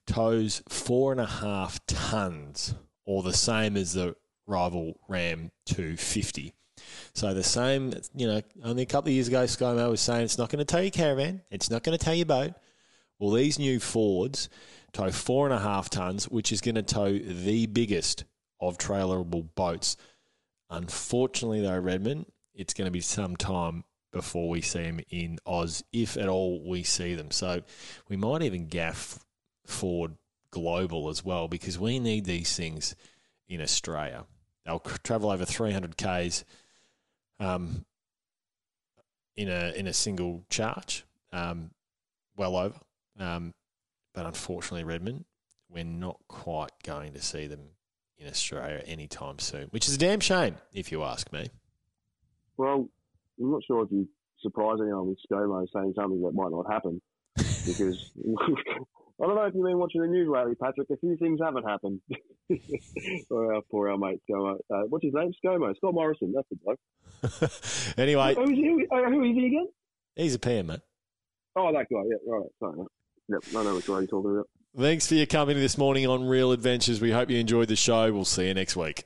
tows 0.05 0.61
four 0.67 1.11
and 1.11 1.21
a 1.21 1.25
half 1.25 1.85
tons, 1.85 2.75
or 3.05 3.23
the 3.23 3.33
same 3.33 3.77
as 3.77 3.93
the 3.93 4.15
rival 4.45 4.99
Ram 5.07 5.51
250. 5.65 6.53
So 7.13 7.33
the 7.33 7.43
same, 7.43 7.93
you 8.15 8.27
know, 8.27 8.41
only 8.63 8.83
a 8.83 8.85
couple 8.87 9.09
of 9.09 9.13
years 9.13 9.27
ago, 9.27 9.43
ScoMo 9.43 9.89
was 9.89 10.01
saying 10.01 10.23
it's 10.23 10.37
not 10.37 10.49
going 10.49 10.59
to 10.59 10.65
tow 10.65 10.79
your 10.79 10.91
caravan, 10.91 11.41
it's 11.51 11.69
not 11.69 11.83
going 11.83 11.97
to 11.97 12.03
tow 12.03 12.11
your 12.11 12.25
boat. 12.25 12.53
Well, 13.19 13.31
these 13.31 13.57
new 13.57 13.79
Fords 13.79 14.49
tow 14.93 15.11
four 15.11 15.45
and 15.45 15.53
a 15.53 15.59
half 15.59 15.89
tons, 15.89 16.25
which 16.29 16.51
is 16.51 16.61
going 16.61 16.75
to 16.75 16.83
tow 16.83 17.17
the 17.17 17.65
biggest 17.65 18.25
of 18.59 18.77
trailerable 18.77 19.47
boats. 19.55 19.97
Unfortunately, 20.69 21.61
though, 21.61 21.79
Redmond, 21.79 22.25
it's 22.53 22.73
going 22.73 22.85
to 22.85 22.91
be 22.91 23.01
some 23.01 23.35
time 23.35 23.83
before 24.11 24.49
we 24.49 24.61
see 24.61 24.83
them 24.83 24.99
in 25.09 25.39
Oz, 25.45 25.83
if 25.93 26.17
at 26.17 26.27
all 26.27 26.63
we 26.67 26.83
see 26.83 27.15
them. 27.15 27.31
So 27.31 27.61
we 28.09 28.17
might 28.17 28.41
even 28.41 28.67
gaff 28.67 29.19
Ford 29.65 30.15
Global 30.49 31.09
as 31.09 31.23
well, 31.23 31.47
because 31.47 31.77
we 31.77 31.99
need 31.99 32.25
these 32.25 32.55
things 32.55 32.95
in 33.47 33.61
Australia. 33.61 34.25
They'll 34.65 34.79
travel 34.79 35.29
over 35.29 35.45
300 35.45 35.97
k's 35.97 36.43
um, 37.39 37.85
in 39.35 39.49
a 39.49 39.73
in 39.75 39.87
a 39.87 39.93
single 39.93 40.43
charge, 40.49 41.05
um, 41.31 41.71
well 42.35 42.55
over. 42.55 42.79
Um, 43.19 43.53
but 44.13 44.25
unfortunately, 44.25 44.83
Redmond, 44.83 45.25
we're 45.69 45.83
not 45.83 46.19
quite 46.27 46.71
going 46.83 47.13
to 47.13 47.21
see 47.21 47.47
them 47.47 47.69
in 48.17 48.27
Australia 48.27 48.81
anytime 48.85 49.39
soon, 49.39 49.67
which 49.69 49.87
is 49.87 49.95
a 49.95 49.97
damn 49.97 50.19
shame, 50.19 50.55
if 50.73 50.91
you 50.91 51.03
ask 51.03 51.31
me. 51.31 51.47
Well, 52.57 52.89
I'm 53.39 53.51
not 53.51 53.61
sure 53.67 53.83
if 53.83 53.91
you 53.91 54.07
surprise 54.41 54.77
anyone 54.81 55.07
with 55.07 55.19
ScoMo 55.29 55.67
saying 55.73 55.93
something 55.95 56.21
that 56.23 56.33
might 56.33 56.51
not 56.51 56.71
happen 56.71 57.01
because 57.35 58.11
I 59.21 59.25
don't 59.25 59.35
know 59.35 59.43
if 59.43 59.53
you've 59.55 59.65
been 59.65 59.79
watching 59.79 60.01
the 60.01 60.07
news 60.07 60.29
lately, 60.29 60.55
Patrick. 60.55 60.89
A 60.91 60.97
few 60.97 61.17
things 61.17 61.39
haven't 61.43 61.63
happened. 61.63 62.01
for 63.27 63.53
our 63.53 63.61
poor 63.69 63.89
our 63.89 63.97
mate 63.97 64.21
ScoMo. 64.29 64.55
Uh, 64.73 64.83
what's 64.89 65.03
his 65.05 65.13
name? 65.13 65.31
ScoMo. 65.43 65.75
Scott 65.77 65.93
Morrison. 65.93 66.33
That's 66.33 66.47
the 66.49 66.57
bloke. 66.63 66.79
anyway, 67.97 68.35
Who 68.35 68.43
is 68.43 68.49
he, 68.49 68.85
uh, 68.91 69.09
who 69.09 69.23
is 69.23 69.35
he 69.35 69.45
again? 69.47 69.67
he's 70.15 70.35
a 70.35 70.39
PM, 70.39 70.67
mate. 70.67 70.79
Oh, 71.55 71.71
that 71.73 71.87
guy. 71.91 72.01
Yeah, 72.07 72.17
right. 72.27 72.45
Sorry. 72.59 72.85
Yep, 73.29 73.43
I 73.57 73.63
know 73.63 73.75
which 73.75 73.87
guy 73.87 73.93
you're 73.99 74.07
talking 74.07 74.31
about. 74.31 74.49
Thanks 74.77 75.07
for 75.07 75.15
your 75.15 75.25
company 75.25 75.59
this 75.59 75.77
morning 75.77 76.05
on 76.07 76.23
Real 76.27 76.51
Adventures. 76.51 77.01
We 77.01 77.11
hope 77.11 77.29
you 77.29 77.39
enjoyed 77.39 77.67
the 77.67 77.75
show. 77.75 78.11
We'll 78.13 78.25
see 78.25 78.47
you 78.47 78.53
next 78.53 78.75
week. 78.75 79.05